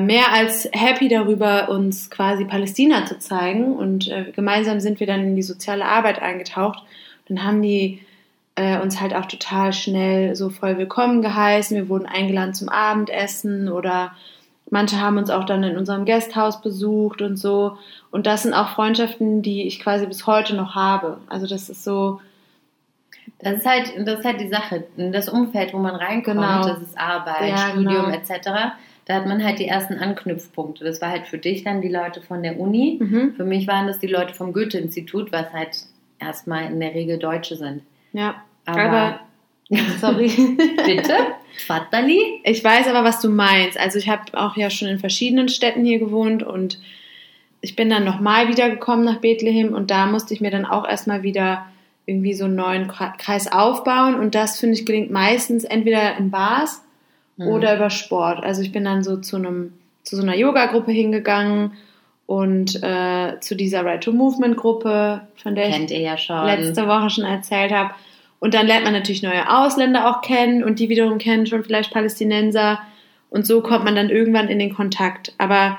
mehr 0.00 0.32
als 0.32 0.68
happy 0.72 1.08
darüber, 1.08 1.68
uns 1.68 2.10
quasi 2.10 2.44
Palästina 2.44 3.06
zu 3.06 3.18
zeigen 3.18 3.76
und 3.76 4.08
äh, 4.08 4.32
gemeinsam 4.34 4.80
sind 4.80 4.98
wir 5.00 5.06
dann 5.06 5.20
in 5.20 5.36
die 5.36 5.42
soziale 5.42 5.84
Arbeit 5.84 6.20
eingetaucht. 6.20 6.82
Dann 7.28 7.44
haben 7.44 7.62
die 7.62 8.00
äh, 8.56 8.80
uns 8.80 9.00
halt 9.00 9.14
auch 9.14 9.26
total 9.26 9.72
schnell 9.72 10.34
so 10.34 10.50
voll 10.50 10.78
willkommen 10.78 11.22
geheißen. 11.22 11.76
Wir 11.76 11.88
wurden 11.88 12.06
eingeladen 12.06 12.54
zum 12.54 12.68
Abendessen 12.68 13.68
oder 13.68 14.12
manche 14.70 15.00
haben 15.00 15.16
uns 15.16 15.30
auch 15.30 15.44
dann 15.44 15.62
in 15.62 15.76
unserem 15.78 16.04
Gasthaus 16.04 16.60
besucht 16.60 17.22
und 17.22 17.36
so. 17.36 17.78
Und 18.10 18.26
das 18.26 18.42
sind 18.42 18.54
auch 18.54 18.70
Freundschaften, 18.70 19.42
die 19.42 19.66
ich 19.68 19.78
quasi 19.78 20.06
bis 20.06 20.26
heute 20.26 20.56
noch 20.56 20.74
habe. 20.74 21.18
Also 21.28 21.46
das 21.46 21.68
ist 21.68 21.84
so, 21.84 22.20
Das 23.38 23.58
ist 23.58 23.66
halt, 23.66 23.92
das 24.04 24.18
ist 24.20 24.24
halt 24.24 24.40
die 24.40 24.48
Sache. 24.48 24.84
Das 24.96 25.28
Umfeld, 25.28 25.72
wo 25.72 25.78
man 25.78 25.94
reinkommt, 25.94 26.38
Genau. 26.38 26.66
das 26.66 26.80
ist 26.82 26.98
Arbeit, 26.98 27.48
Ja, 27.50 27.56
Studium 27.70 28.06
genau. 28.06 28.08
etc. 28.08 28.72
Da 29.08 29.14
hat 29.14 29.26
man 29.26 29.42
halt 29.42 29.58
die 29.58 29.66
ersten 29.66 29.94
Anknüpfpunkte. 29.94 30.84
Das 30.84 31.00
war 31.00 31.08
halt 31.10 31.26
für 31.26 31.38
dich 31.38 31.64
dann 31.64 31.80
die 31.80 31.88
Leute 31.88 32.20
von 32.20 32.42
der 32.42 32.60
Uni. 32.60 32.98
Mhm. 33.00 33.32
Für 33.36 33.44
mich 33.44 33.66
waren 33.66 33.86
das 33.86 33.98
die 33.98 34.06
Leute 34.06 34.34
vom 34.34 34.52
Goethe-Institut, 34.52 35.32
was 35.32 35.50
halt 35.52 35.70
erstmal 36.20 36.66
in 36.70 36.78
der 36.78 36.94
Regel 36.94 37.18
Deutsche 37.18 37.56
sind. 37.56 37.82
ja. 38.12 38.36
Aber, 38.66 38.82
Aber, 38.82 39.20
sorry. 40.00 40.28
bitte, 40.84 41.14
Tfaddali? 41.56 42.40
Ich 42.44 42.62
weiß 42.62 42.86
aber, 42.88 43.02
was 43.02 43.20
du 43.22 43.30
meinst. 43.30 43.78
Also 43.80 43.98
ich 43.98 44.10
habe 44.10 44.22
auch 44.34 44.56
ja 44.58 44.68
schon 44.68 44.88
in 44.88 44.98
verschiedenen 44.98 45.48
Städten 45.48 45.84
hier 45.86 45.98
gewohnt 45.98 46.42
und 46.42 46.78
ich 47.62 47.76
bin 47.76 47.88
dann 47.88 48.04
nochmal 48.04 48.48
wiedergekommen 48.48 49.06
nach 49.06 49.20
Bethlehem 49.20 49.72
und 49.72 49.90
da 49.90 50.04
musste 50.06 50.34
ich 50.34 50.40
mir 50.42 50.50
dann 50.50 50.66
auch 50.66 50.86
erstmal 50.86 51.22
wieder 51.22 51.66
irgendwie 52.04 52.34
so 52.34 52.44
einen 52.44 52.56
neuen 52.56 52.90
Kre- 52.90 53.16
Kreis 53.16 53.50
aufbauen 53.50 54.14
und 54.16 54.34
das, 54.34 54.60
finde 54.60 54.74
ich, 54.74 54.84
gelingt 54.84 55.10
meistens 55.10 55.64
entweder 55.64 56.16
in 56.18 56.30
Bars 56.30 56.82
oder 57.46 57.76
über 57.76 57.90
Sport. 57.90 58.42
Also 58.42 58.62
ich 58.62 58.72
bin 58.72 58.84
dann 58.84 59.02
so 59.02 59.16
zu 59.16 59.36
einem 59.36 59.72
zu 60.02 60.16
so 60.16 60.22
einer 60.22 60.36
Yoga-Gruppe 60.36 60.90
hingegangen 60.90 61.72
und 62.26 62.82
äh, 62.82 63.40
zu 63.40 63.54
dieser 63.54 63.84
Right 63.84 64.02
to 64.02 64.12
Movement 64.12 64.56
Gruppe, 64.56 65.22
von 65.36 65.54
der 65.54 65.68
ich 65.68 65.74
Kennt 65.74 65.90
ihr 65.90 66.00
ja 66.00 66.16
letzte 66.44 66.86
Woche 66.86 67.10
schon 67.10 67.24
erzählt 67.24 67.72
habe. 67.72 67.94
Und 68.40 68.54
dann 68.54 68.66
lernt 68.66 68.84
man 68.84 68.92
natürlich 68.92 69.22
neue 69.22 69.50
Ausländer 69.50 70.08
auch 70.08 70.22
kennen 70.22 70.62
und 70.62 70.78
die 70.78 70.88
wiederum 70.88 71.18
kennen 71.18 71.46
schon 71.46 71.64
vielleicht 71.64 71.92
Palästinenser. 71.92 72.80
Und 73.30 73.46
so 73.46 73.60
kommt 73.62 73.84
man 73.84 73.96
dann 73.96 74.10
irgendwann 74.10 74.48
in 74.48 74.58
den 74.58 74.74
Kontakt. 74.74 75.32
Aber 75.38 75.78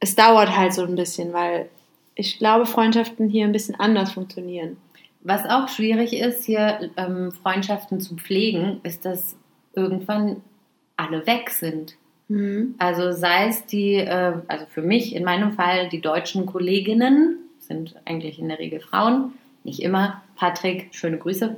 es 0.00 0.14
dauert 0.16 0.56
halt 0.56 0.74
so 0.74 0.82
ein 0.82 0.96
bisschen, 0.96 1.32
weil 1.32 1.68
ich 2.14 2.38
glaube, 2.38 2.66
Freundschaften 2.66 3.28
hier 3.28 3.44
ein 3.44 3.52
bisschen 3.52 3.78
anders 3.78 4.12
funktionieren. 4.12 4.76
Was 5.22 5.44
auch 5.48 5.68
schwierig 5.68 6.14
ist, 6.14 6.44
hier 6.44 6.90
ähm, 6.96 7.32
Freundschaften 7.32 8.00
zu 8.00 8.16
pflegen, 8.16 8.80
ist, 8.82 9.04
dass 9.04 9.36
irgendwann 9.74 10.42
alle 10.96 11.26
weg 11.26 11.50
sind. 11.50 11.96
Also 12.78 13.12
sei 13.12 13.48
es 13.48 13.66
die, 13.66 13.94
äh, 13.94 14.32
also 14.48 14.66
für 14.66 14.82
mich 14.82 15.14
in 15.14 15.24
meinem 15.24 15.52
Fall 15.52 15.88
die 15.88 16.00
deutschen 16.00 16.46
Kolleginnen, 16.46 17.38
sind 17.60 17.94
eigentlich 18.04 18.38
in 18.38 18.48
der 18.48 18.58
Regel 18.58 18.80
Frauen, 18.80 19.32
nicht 19.64 19.80
immer. 19.80 20.22
Patrick, 20.36 20.88
schöne 20.92 21.18
Grüße. 21.18 21.56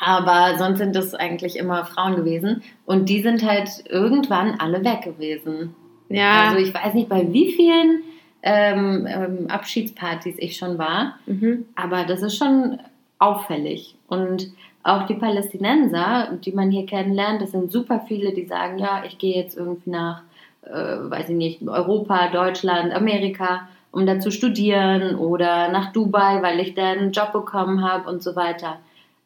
Aber 0.00 0.58
sonst 0.58 0.78
sind 0.78 0.96
es 0.96 1.14
eigentlich 1.14 1.56
immer 1.56 1.84
Frauen 1.84 2.16
gewesen. 2.16 2.62
Und 2.84 3.08
die 3.08 3.22
sind 3.22 3.44
halt 3.44 3.84
irgendwann 3.88 4.58
alle 4.58 4.84
weg 4.84 5.02
gewesen. 5.02 5.74
Ja, 6.08 6.48
Also 6.48 6.58
ich 6.58 6.74
weiß 6.74 6.94
nicht, 6.94 7.08
bei 7.08 7.32
wie 7.32 7.52
vielen 7.52 8.02
ähm, 8.42 9.06
ähm, 9.08 9.46
Abschiedspartys 9.48 10.34
ich 10.38 10.56
schon 10.56 10.78
war. 10.78 11.18
mhm. 11.26 11.66
Aber 11.76 12.04
das 12.04 12.22
ist 12.22 12.36
schon 12.36 12.78
auffällig. 13.18 13.96
Und 14.08 14.52
auch 14.84 15.06
die 15.06 15.14
Palästinenser, 15.14 16.28
die 16.44 16.52
man 16.52 16.70
hier 16.70 16.86
kennenlernt, 16.86 17.42
das 17.42 17.50
sind 17.52 17.72
super 17.72 18.04
viele, 18.06 18.32
die 18.32 18.44
sagen, 18.46 18.78
ja, 18.78 19.02
ich 19.06 19.18
gehe 19.18 19.34
jetzt 19.34 19.56
irgendwie 19.56 19.90
nach, 19.90 20.22
äh, 20.62 20.70
weiß 21.10 21.30
ich 21.30 21.36
nicht, 21.36 21.62
Europa, 21.66 22.28
Deutschland, 22.28 22.92
Amerika, 22.92 23.68
um 23.90 24.06
da 24.06 24.20
zu 24.20 24.30
studieren 24.30 25.16
oder 25.16 25.68
nach 25.70 25.92
Dubai, 25.92 26.42
weil 26.42 26.60
ich 26.60 26.74
da 26.74 26.90
einen 26.92 27.12
Job 27.12 27.32
bekommen 27.32 27.82
habe 27.82 28.08
und 28.10 28.22
so 28.22 28.36
weiter. 28.36 28.78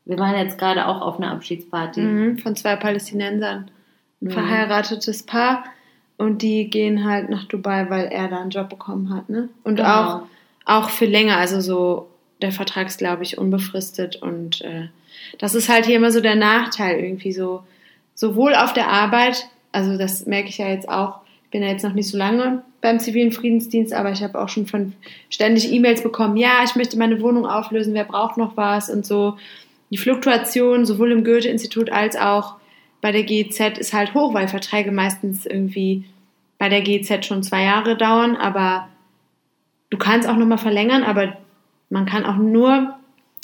Wir 0.04 0.18
waren 0.18 0.36
jetzt 0.36 0.58
gerade 0.58 0.86
auch 0.86 1.00
auf 1.02 1.18
einer 1.18 1.32
Abschiedsparty. 1.32 2.00
Mhm. 2.00 2.38
von 2.38 2.56
zwei 2.56 2.76
Palästinensern. 2.76 3.70
Ein 4.20 4.26
Mhm. 4.26 4.30
verheiratetes 4.30 5.24
Paar. 5.24 5.64
Und 6.16 6.42
die 6.42 6.68
gehen 6.68 7.04
halt 7.08 7.30
nach 7.30 7.44
Dubai, 7.44 7.86
weil 7.90 8.06
er 8.06 8.28
da 8.28 8.40
einen 8.40 8.50
Job 8.50 8.68
bekommen 8.68 9.14
hat. 9.14 9.28
Ne? 9.28 9.48
Und 9.64 9.76
Genau. 9.76 9.88
auch, 9.88 10.22
auch 10.64 10.88
für 10.90 11.04
länger. 11.06 11.36
Also 11.36 11.60
so, 11.60 12.08
der 12.42 12.50
Vertrag 12.52 12.88
ist, 12.88 12.98
glaube 12.98 13.22
ich, 13.22 13.38
unbefristet. 13.38 14.16
Und 14.16 14.62
äh, 14.62 14.88
das 15.38 15.54
ist 15.54 15.68
halt 15.68 15.86
hier 15.86 15.96
immer 15.96 16.10
so 16.10 16.20
der 16.20 16.36
Nachteil 16.36 16.98
irgendwie 17.00 17.32
so. 17.32 17.62
Sowohl 18.14 18.54
auf 18.54 18.72
der 18.72 18.88
Arbeit, 18.88 19.46
also 19.72 19.96
das 19.96 20.26
merke 20.26 20.48
ich 20.48 20.58
ja 20.58 20.68
jetzt 20.68 20.88
auch, 20.88 21.20
ich 21.44 21.50
bin 21.50 21.62
ja 21.62 21.68
jetzt 21.68 21.84
noch 21.84 21.94
nicht 21.94 22.08
so 22.08 22.18
lange 22.18 22.62
beim 22.80 23.00
zivilen 23.00 23.32
Friedensdienst, 23.32 23.92
aber 23.92 24.12
ich 24.12 24.22
habe 24.22 24.40
auch 24.40 24.48
schon 24.48 24.66
von 24.66 24.92
ständig 25.30 25.72
E-Mails 25.72 26.02
bekommen, 26.02 26.36
ja, 26.36 26.62
ich 26.64 26.76
möchte 26.76 26.98
meine 26.98 27.20
Wohnung 27.20 27.46
auflösen, 27.46 27.94
wer 27.94 28.04
braucht 28.04 28.36
noch 28.36 28.56
was 28.56 28.90
und 28.90 29.04
so. 29.04 29.36
Die 29.90 29.98
Fluktuation 29.98 30.84
sowohl 30.84 31.12
im 31.12 31.24
Goethe-Institut 31.24 31.90
als 31.90 32.16
auch 32.16 32.56
bei 33.00 33.12
der 33.12 33.22
GEZ 33.22 33.78
ist 33.78 33.92
halt 33.92 34.14
hoch, 34.14 34.34
weil 34.34 34.48
Verträge 34.48 34.92
meistens 34.92 35.46
irgendwie 35.46 36.04
bei 36.58 36.68
der 36.68 36.82
GEZ 36.82 37.24
schon 37.24 37.42
zwei 37.42 37.62
Jahre 37.62 37.96
dauern, 37.96 38.36
aber 38.36 38.88
du 39.90 39.98
kannst 39.98 40.28
auch 40.28 40.36
nochmal 40.36 40.58
verlängern, 40.58 41.04
aber 41.04 41.36
man 41.90 42.06
kann 42.06 42.26
auch 42.26 42.36
nur 42.36 42.97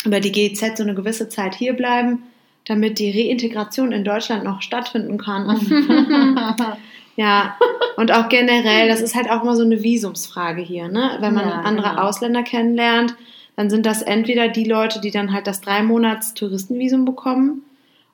über 0.05 0.21
die 0.21 0.33
GEZ 0.33 0.77
so 0.77 0.83
eine 0.83 0.95
gewisse 0.95 1.29
Zeit 1.29 1.55
hier 1.55 1.73
bleiben, 1.75 2.23
damit 2.67 2.99
die 2.99 3.11
Reintegration 3.11 3.93
in 3.93 4.05
Deutschland 4.05 4.45
noch 4.45 4.63
stattfinden 4.63 5.19
kann. 5.19 5.49
ja, 7.17 7.57
und 7.97 8.13
auch 8.13 8.29
generell, 8.29 8.89
das 8.89 9.01
ist 9.01 9.15
halt 9.15 9.31
auch 9.31 9.43
immer 9.43 9.57
so 9.57 9.65
eine 9.65 9.83
Visumsfrage 9.83 10.63
hier, 10.63 10.89
ne? 10.89 11.17
Wenn 11.21 11.35
man 11.35 11.49
Ja, 11.49 11.61
andere 11.63 11.91
genau. 11.91 12.03
Ausländer 12.03 12.43
kennenlernt, 12.43 13.15
dann 13.57 13.71
sind 13.71 13.87
das 13.87 14.03
entweder 14.03 14.49
die 14.49 14.65
Leute, 14.65 15.01
die 15.01 15.11
dann 15.13 15.33
halt 15.33 15.47
das 15.47 15.61
drei 15.61 15.83
Monats 15.83 16.35
Touristenvisum 16.35 17.05
bekommen, 17.05 17.63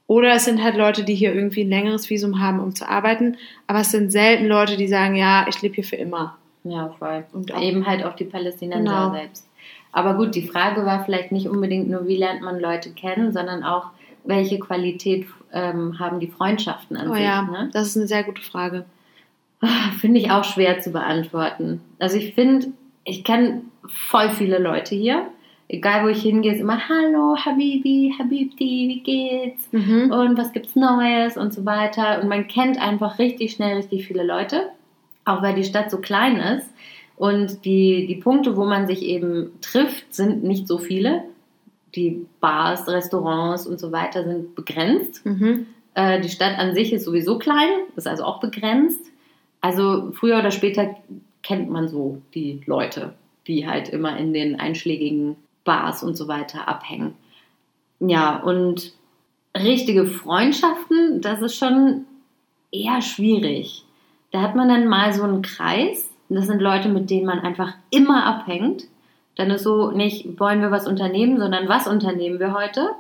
oder 0.06 0.32
es 0.34 0.44
sind 0.44 0.60
halt 0.62 0.76
Leute, 0.76 1.04
die 1.04 1.14
hier 1.14 1.32
irgendwie 1.32 1.62
ein 1.62 1.68
längeres 1.70 2.10
Visum 2.10 2.40
haben, 2.40 2.58
um 2.58 2.74
zu 2.74 2.88
arbeiten. 2.88 3.36
Aber 3.68 3.78
es 3.80 3.92
sind 3.92 4.10
selten 4.10 4.46
Leute, 4.46 4.76
die 4.76 4.88
sagen, 4.88 5.14
ja, 5.14 5.46
ich 5.48 5.62
lebe 5.62 5.76
hier 5.76 5.84
für 5.84 5.94
immer. 5.94 6.36
Ja, 6.64 6.92
voll. 6.98 7.24
Und 7.32 7.52
Und 7.52 7.54
auch- 7.56 7.62
eben 7.62 7.86
halt 7.86 8.04
auch 8.04 8.16
die 8.16 8.24
Palästinenser 8.24 8.80
Genau. 8.82 9.12
selbst. 9.12 9.46
Aber 9.92 10.14
gut, 10.14 10.34
die 10.34 10.46
Frage 10.46 10.84
war 10.86 11.04
vielleicht 11.04 11.32
nicht 11.32 11.48
unbedingt 11.48 11.88
nur, 11.90 12.06
wie 12.06 12.16
lernt 12.16 12.42
man 12.42 12.60
Leute 12.60 12.90
kennen, 12.90 13.32
sondern 13.32 13.64
auch, 13.64 13.86
welche 14.24 14.58
Qualität 14.58 15.26
ähm, 15.52 15.98
haben 15.98 16.20
die 16.20 16.26
Freundschaften 16.28 16.96
an 16.96 17.10
Oh 17.10 17.14
sich. 17.14 17.22
ja, 17.24 17.42
Ne? 17.42 17.70
das 17.72 17.88
ist 17.88 17.96
eine 17.96 18.06
sehr 18.06 18.22
gute 18.22 18.42
Frage. 18.42 18.84
Ah, 19.62 19.90
Finde 19.98 20.20
ich 20.20 20.30
auch 20.30 20.44
schwer 20.44 20.78
zu 20.80 20.90
beantworten. 20.92 21.80
Also 21.98 22.18
ich 22.18 22.34
finde, 22.34 22.68
ich 23.04 23.24
kenne 23.24 23.62
voll 23.86 24.30
viele 24.30 24.58
Leute 24.58 24.94
hier. 24.94 25.26
Egal 25.68 26.04
wo 26.04 26.08
ich 26.08 26.22
hingehe, 26.22 26.52
ist 26.52 26.60
immer 26.60 26.88
Hallo, 26.88 27.36
Habibi, 27.36 28.12
Habibti, 28.18 28.88
wie 28.88 29.00
geht's? 29.00 29.68
Mhm. 29.72 30.10
und 30.12 30.36
was 30.38 30.52
gibt's 30.52 30.76
Neues 30.76 31.36
und 31.36 31.54
so 31.54 31.64
weiter. 31.64 32.20
Und 32.20 32.28
man 32.28 32.46
kennt 32.48 32.80
einfach 32.80 33.18
richtig 33.18 33.52
schnell 33.52 33.76
richtig 33.76 34.06
viele 34.06 34.22
Leute, 34.24 34.70
auch 35.24 35.42
weil 35.42 35.54
die 35.54 35.64
Stadt 35.64 35.90
so 35.90 35.98
klein 35.98 36.36
ist. 36.36 36.68
Und 37.20 37.66
die, 37.66 38.06
die 38.06 38.14
Punkte, 38.14 38.56
wo 38.56 38.64
man 38.64 38.86
sich 38.86 39.02
eben 39.02 39.52
trifft, 39.60 40.14
sind 40.14 40.42
nicht 40.42 40.66
so 40.66 40.78
viele. 40.78 41.24
Die 41.94 42.26
Bars, 42.40 42.88
Restaurants 42.88 43.66
und 43.66 43.78
so 43.78 43.92
weiter 43.92 44.24
sind 44.24 44.54
begrenzt. 44.54 45.26
Mhm. 45.26 45.66
Äh, 45.92 46.22
die 46.22 46.30
Stadt 46.30 46.58
an 46.58 46.74
sich 46.74 46.94
ist 46.94 47.04
sowieso 47.04 47.36
klein, 47.36 47.68
ist 47.94 48.08
also 48.08 48.24
auch 48.24 48.40
begrenzt. 48.40 49.04
Also 49.60 50.12
früher 50.12 50.38
oder 50.38 50.50
später 50.50 50.96
kennt 51.42 51.68
man 51.68 51.88
so 51.88 52.22
die 52.32 52.62
Leute, 52.64 53.12
die 53.46 53.68
halt 53.68 53.90
immer 53.90 54.16
in 54.16 54.32
den 54.32 54.58
einschlägigen 54.58 55.36
Bars 55.62 56.02
und 56.02 56.16
so 56.16 56.26
weiter 56.26 56.68
abhängen. 56.68 57.12
Ja, 57.98 58.38
und 58.38 58.94
richtige 59.54 60.06
Freundschaften, 60.06 61.20
das 61.20 61.42
ist 61.42 61.56
schon 61.56 62.06
eher 62.72 63.02
schwierig. 63.02 63.84
Da 64.30 64.40
hat 64.40 64.56
man 64.56 64.70
dann 64.70 64.88
mal 64.88 65.12
so 65.12 65.22
einen 65.22 65.42
Kreis. 65.42 66.09
Und 66.30 66.36
Das 66.36 66.46
sind 66.46 66.62
Leute, 66.62 66.88
mit 66.88 67.10
denen 67.10 67.26
man 67.26 67.40
einfach 67.40 67.74
immer 67.90 68.24
abhängt. 68.24 68.84
Dann 69.36 69.50
ist 69.50 69.64
so 69.64 69.90
nicht, 69.90 70.40
wollen 70.40 70.60
wir 70.60 70.70
was 70.70 70.86
unternehmen, 70.86 71.38
sondern 71.38 71.68
was 71.68 71.86
unternehmen 71.86 72.38
wir 72.40 72.54
heute? 72.54 72.90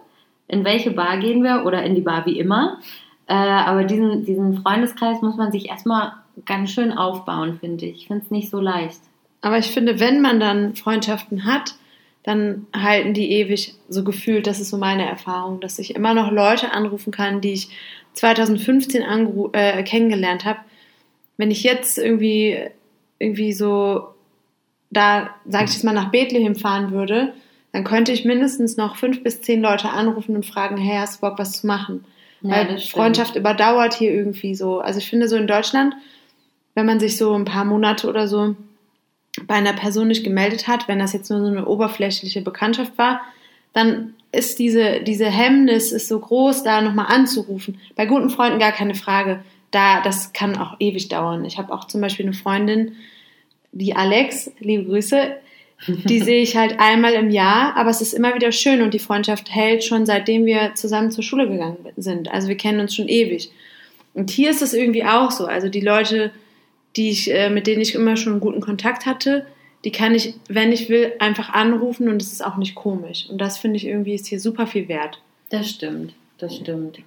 In 0.48 0.64
welche 0.64 0.90
Bar 0.90 1.18
gehen 1.18 1.42
wir 1.42 1.64
oder 1.64 1.82
in 1.84 1.94
die 1.94 2.00
Bar 2.00 2.26
wie 2.26 2.38
immer? 2.38 2.78
Äh, 3.26 3.34
aber 3.34 3.84
diesen, 3.84 4.24
diesen 4.24 4.60
Freundeskreis 4.60 5.22
muss 5.22 5.36
man 5.36 5.52
sich 5.52 5.68
erstmal 5.68 6.12
ganz 6.44 6.70
schön 6.70 6.92
aufbauen, 6.92 7.58
finde 7.60 7.86
ich. 7.86 8.02
Ich 8.02 8.06
finde 8.08 8.24
es 8.24 8.30
nicht 8.30 8.50
so 8.50 8.60
leicht. 8.60 9.00
Aber 9.42 9.58
ich 9.58 9.70
finde, 9.70 10.00
wenn 10.00 10.20
man 10.20 10.40
dann 10.40 10.74
Freundschaften 10.74 11.44
hat, 11.44 11.74
dann 12.24 12.66
halten 12.76 13.14
die 13.14 13.30
ewig 13.30 13.74
so 13.88 14.04
gefühlt. 14.04 14.46
Das 14.46 14.60
ist 14.60 14.70
so 14.70 14.76
meine 14.76 15.08
Erfahrung, 15.08 15.60
dass 15.60 15.78
ich 15.78 15.94
immer 15.94 16.12
noch 16.14 16.30
Leute 16.30 16.72
anrufen 16.72 17.12
kann, 17.12 17.40
die 17.40 17.52
ich 17.52 17.68
2015 18.14 19.02
angru 19.02 19.50
äh, 19.52 19.82
kennengelernt 19.84 20.44
habe, 20.44 20.58
wenn 21.36 21.50
ich 21.50 21.62
jetzt 21.62 21.96
irgendwie, 21.96 22.58
irgendwie 23.20 23.52
so 23.52 24.08
da, 24.90 25.30
sag 25.46 25.64
ich 25.64 25.74
jetzt 25.74 25.84
mal, 25.84 25.92
nach 25.92 26.10
Bethlehem 26.10 26.56
fahren 26.56 26.90
würde, 26.90 27.32
dann 27.72 27.84
könnte 27.84 28.12
ich 28.12 28.24
mindestens 28.24 28.76
noch 28.76 28.96
fünf 28.96 29.22
bis 29.22 29.40
zehn 29.40 29.62
Leute 29.62 29.90
anrufen 29.90 30.34
und 30.34 30.44
fragen, 30.44 30.76
hey, 30.76 30.98
hast 30.98 31.16
du 31.16 31.20
Bock, 31.20 31.38
was 31.38 31.60
zu 31.60 31.66
machen? 31.66 32.04
Ja, 32.42 32.68
Weil. 32.68 32.78
Freundschaft 32.78 33.36
überdauert 33.36 33.94
hier 33.94 34.12
irgendwie 34.12 34.54
so. 34.54 34.80
Also 34.80 34.98
ich 34.98 35.08
finde 35.08 35.28
so 35.28 35.36
in 35.36 35.46
Deutschland, 35.46 35.94
wenn 36.74 36.86
man 36.86 36.98
sich 36.98 37.16
so 37.16 37.34
ein 37.34 37.44
paar 37.44 37.64
Monate 37.64 38.08
oder 38.08 38.26
so 38.26 38.56
bei 39.46 39.54
einer 39.54 39.74
Person 39.74 40.08
nicht 40.08 40.24
gemeldet 40.24 40.66
hat, 40.66 40.88
wenn 40.88 40.98
das 40.98 41.12
jetzt 41.12 41.30
nur 41.30 41.40
so 41.40 41.46
eine 41.46 41.66
oberflächliche 41.66 42.40
Bekanntschaft 42.40 42.98
war, 42.98 43.20
dann 43.72 44.14
ist 44.32 44.58
diese, 44.58 45.00
diese 45.00 45.26
Hemmnis 45.26 45.92
ist 45.92 46.08
so 46.08 46.18
groß, 46.18 46.64
da 46.64 46.80
nochmal 46.80 47.06
anzurufen. 47.08 47.78
Bei 47.94 48.06
guten 48.06 48.30
Freunden 48.30 48.58
gar 48.58 48.72
keine 48.72 48.94
Frage. 48.94 49.44
Da, 49.70 50.00
das 50.00 50.32
kann 50.32 50.56
auch 50.56 50.76
ewig 50.80 51.08
dauern. 51.08 51.44
Ich 51.44 51.58
habe 51.58 51.72
auch 51.72 51.86
zum 51.86 52.00
Beispiel 52.00 52.26
eine 52.26 52.34
Freundin, 52.34 52.96
die 53.72 53.94
Alex, 53.94 54.50
liebe 54.58 54.84
Grüße, 54.84 55.36
die 55.86 56.20
sehe 56.24 56.42
ich 56.42 56.56
halt 56.56 56.78
einmal 56.78 57.14
im 57.14 57.30
Jahr, 57.30 57.76
aber 57.76 57.90
es 57.90 58.00
ist 58.00 58.12
immer 58.12 58.34
wieder 58.34 58.52
schön 58.52 58.82
und 58.82 58.94
die 58.94 58.98
Freundschaft 58.98 59.50
hält 59.50 59.84
schon 59.84 60.06
seitdem 60.06 60.46
wir 60.46 60.74
zusammen 60.74 61.10
zur 61.10 61.24
Schule 61.24 61.48
gegangen 61.48 61.78
sind. 61.96 62.30
Also 62.30 62.48
wir 62.48 62.56
kennen 62.56 62.80
uns 62.80 62.94
schon 62.94 63.08
ewig. 63.08 63.50
Und 64.14 64.30
hier 64.30 64.50
ist 64.50 64.62
es 64.62 64.74
irgendwie 64.74 65.04
auch 65.04 65.30
so. 65.30 65.46
Also 65.46 65.68
die 65.68 65.80
Leute, 65.80 66.32
die 66.96 67.10
ich, 67.10 67.32
äh, 67.32 67.48
mit 67.50 67.66
denen 67.66 67.80
ich 67.80 67.94
immer 67.94 68.16
schon 68.16 68.34
einen 68.34 68.40
guten 68.40 68.60
Kontakt 68.60 69.06
hatte, 69.06 69.46
die 69.84 69.92
kann 69.92 70.14
ich, 70.14 70.34
wenn 70.48 70.72
ich 70.72 70.88
will, 70.88 71.12
einfach 71.20 71.50
anrufen 71.50 72.08
und 72.08 72.20
es 72.20 72.32
ist 72.32 72.44
auch 72.44 72.56
nicht 72.56 72.74
komisch. 72.74 73.28
Und 73.30 73.38
das 73.40 73.56
finde 73.56 73.76
ich 73.76 73.86
irgendwie 73.86 74.14
ist 74.14 74.26
hier 74.26 74.40
super 74.40 74.66
viel 74.66 74.88
wert. 74.88 75.22
Das 75.48 75.70
stimmt, 75.70 76.12
das 76.38 76.56
stimmt. 76.56 76.98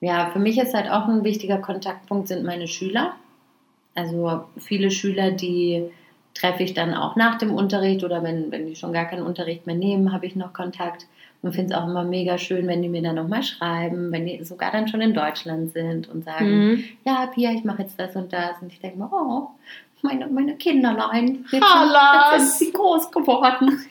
Ja, 0.00 0.30
für 0.30 0.38
mich 0.38 0.58
ist 0.58 0.74
halt 0.74 0.90
auch 0.90 1.08
ein 1.08 1.24
wichtiger 1.24 1.58
Kontaktpunkt 1.58 2.28
sind 2.28 2.44
meine 2.44 2.68
Schüler. 2.68 3.14
Also 3.94 4.44
viele 4.56 4.90
Schüler, 4.90 5.32
die 5.32 5.90
treffe 6.40 6.62
ich 6.62 6.74
dann 6.74 6.94
auch 6.94 7.16
nach 7.16 7.38
dem 7.38 7.52
Unterricht 7.52 8.02
oder 8.04 8.22
wenn, 8.22 8.50
wenn 8.50 8.66
die 8.66 8.76
schon 8.76 8.92
gar 8.92 9.04
keinen 9.06 9.22
Unterricht 9.24 9.66
mehr 9.66 9.76
nehmen, 9.76 10.12
habe 10.12 10.26
ich 10.26 10.36
noch 10.36 10.52
Kontakt. 10.52 11.06
Und 11.42 11.54
finde 11.54 11.72
es 11.72 11.80
auch 11.80 11.86
immer 11.88 12.04
mega 12.04 12.36
schön, 12.36 12.66
wenn 12.66 12.82
die 12.82 12.88
mir 12.90 13.00
dann 13.02 13.14
nochmal 13.14 13.42
schreiben, 13.42 14.12
wenn 14.12 14.26
die 14.26 14.44
sogar 14.44 14.70
dann 14.72 14.88
schon 14.88 15.00
in 15.00 15.14
Deutschland 15.14 15.72
sind 15.72 16.06
und 16.08 16.22
sagen, 16.24 16.46
Mhm. 16.68 16.84
ja, 17.06 17.26
Pia, 17.34 17.52
ich 17.52 17.64
mache 17.64 17.80
jetzt 17.82 17.98
das 17.98 18.14
und 18.14 18.30
das. 18.32 18.60
Und 18.60 18.70
ich 18.72 18.78
denke 18.80 18.98
mir, 18.98 19.08
oh, 19.10 19.48
meine, 20.02 20.26
meine 20.28 20.54
Kinderlein, 20.56 21.46
jetzt, 21.50 21.62
jetzt 22.34 22.58
sind 22.58 22.68
sie 22.68 22.72
groß 22.72 23.10
geworden. 23.10 23.78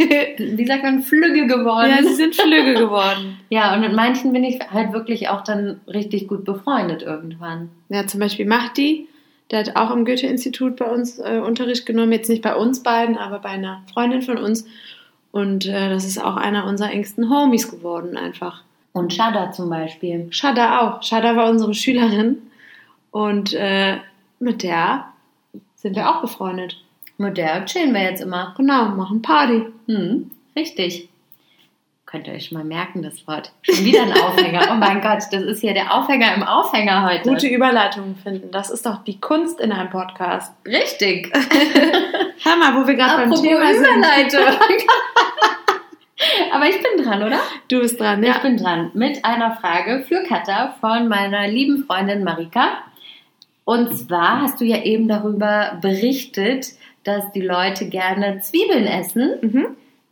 Wie 0.58 0.65
sagt 0.65 0.84
man, 0.84 1.01
flügge 1.01 1.48
geworden. 1.48 1.89
Ja, 1.89 2.03
sie 2.03 2.13
sind 2.15 2.36
flügge 2.36 2.74
geworden. 2.86 3.39
Ja, 3.50 3.74
und 3.74 3.82
mit 3.82 3.94
manchen 3.94 4.32
bin 4.32 4.44
ich 4.44 4.60
halt 4.72 4.94
wirklich 4.94 5.29
auch 5.29 5.44
dann 5.44 5.82
richtig 5.88 6.27
gut 6.27 6.46
befreundet 6.46 7.01
irgendwann. 7.01 7.70
Ja, 7.89 8.06
zum 8.06 8.20
Beispiel 8.20 8.46
Mahdi, 8.46 9.08
der 9.51 9.60
hat 9.60 9.75
auch 9.75 9.91
im 9.91 10.06
Goethe-Institut 10.06 10.75
bei 10.75 10.86
uns 10.86 11.20
äh, 11.20 11.41
Unterricht 11.44 11.86
genommen. 11.86 12.12
Jetzt 12.12 12.29
nicht 12.29 12.44
bei 12.44 12.56
uns 12.56 12.84
beiden, 12.84 13.18
aber 13.18 13.39
bei 13.39 13.50
einer 13.50 13.84
Freundin 13.91 14.22
von 14.22 14.38
uns. 14.38 14.65
Und 15.32 15.65
äh, 15.65 15.89
das 15.89 16.06
ist 16.06 16.24
auch 16.24 16.36
einer 16.36 16.65
unserer 16.65 16.91
engsten 16.91 17.29
Homies 17.29 17.70
geworden, 17.70 18.18
einfach. 18.18 18.63
Und 18.94 19.13
Shada 19.13 19.51
zum 19.51 19.70
Beispiel. 19.70 20.27
Shada 20.32 20.82
auch. 20.82 21.03
Shada 21.03 21.36
war 21.36 21.50
unsere 21.50 21.74
Schülerin. 21.74 22.38
Und 23.12 23.53
äh, 23.53 23.98
mit 24.39 24.63
der 24.63 25.06
sind 25.75 25.96
wir 25.96 26.10
auch 26.10 26.22
befreundet. 26.22 26.77
Mit 27.18 27.38
der 27.38 27.65
chillen 27.65 27.94
wir 27.94 28.03
jetzt 28.03 28.22
immer. 28.22 28.53
Genau, 28.58 28.89
machen 28.89 29.22
Party. 29.22 29.65
Hm, 29.88 30.32
richtig. 30.56 31.10
Könnt 32.10 32.28
ihr 32.28 32.34
euch 32.34 32.51
mal 32.51 32.63
merken, 32.63 33.04
das 33.04 33.28
Wort. 33.28 33.51
Schon 33.62 33.86
wieder 33.86 34.01
ein 34.01 34.13
Aufhänger. 34.13 34.70
Oh 34.72 34.74
mein 34.74 35.00
Gott, 35.00 35.20
das 35.32 35.44
ist 35.44 35.62
hier 35.62 35.75
der 35.75 35.94
Aufhänger 35.94 36.34
im 36.34 36.42
Aufhänger 36.42 37.08
heute. 37.08 37.30
Gute 37.30 37.46
Überleitungen 37.48 38.16
finden. 38.16 38.50
Das 38.50 38.72
ist 38.72 38.84
doch 38.88 39.04
die 39.04 39.20
Kunst 39.20 39.60
in 39.60 39.72
einem 39.72 39.92
Podcast. 39.92 40.51
Richtig. 40.66 41.32
Hör 42.44 42.56
mal, 42.56 42.74
wo 42.74 42.88
wir 42.88 42.96
gerade 42.96 43.30
beim 43.30 43.39
Thema 43.39 43.72
sind. 43.75 43.86
Überleitung. 43.86 44.39
Aber 46.52 46.65
ich 46.65 46.82
bin 46.82 47.06
dran, 47.06 47.22
oder? 47.22 47.39
Du 47.67 47.80
bist 47.80 48.00
dran, 48.00 48.24
Ich 48.24 48.30
ja. 48.30 48.39
bin 48.39 48.58
dran 48.58 48.89
mit 48.95 49.24
einer 49.24 49.56
Frage 49.58 50.04
für 50.08 50.24
Katha 50.24 50.74
von 50.82 51.08
meiner 51.10 51.48
lieben 51.48 51.86
Freundin 51.86 52.24
Marika. 52.24 52.69
Und 53.65 53.95
zwar 53.95 54.41
hast 54.41 54.60
du 54.60 54.65
ja 54.65 54.82
eben 54.82 55.08
darüber 55.08 55.78
berichtet, 55.80 56.69
dass 57.04 57.32
die 57.34 57.41
Leute 57.41 57.88
gerne 57.88 58.39
Zwiebeln 58.39 58.88
essen 58.88 59.36
Mhm. 59.41 59.67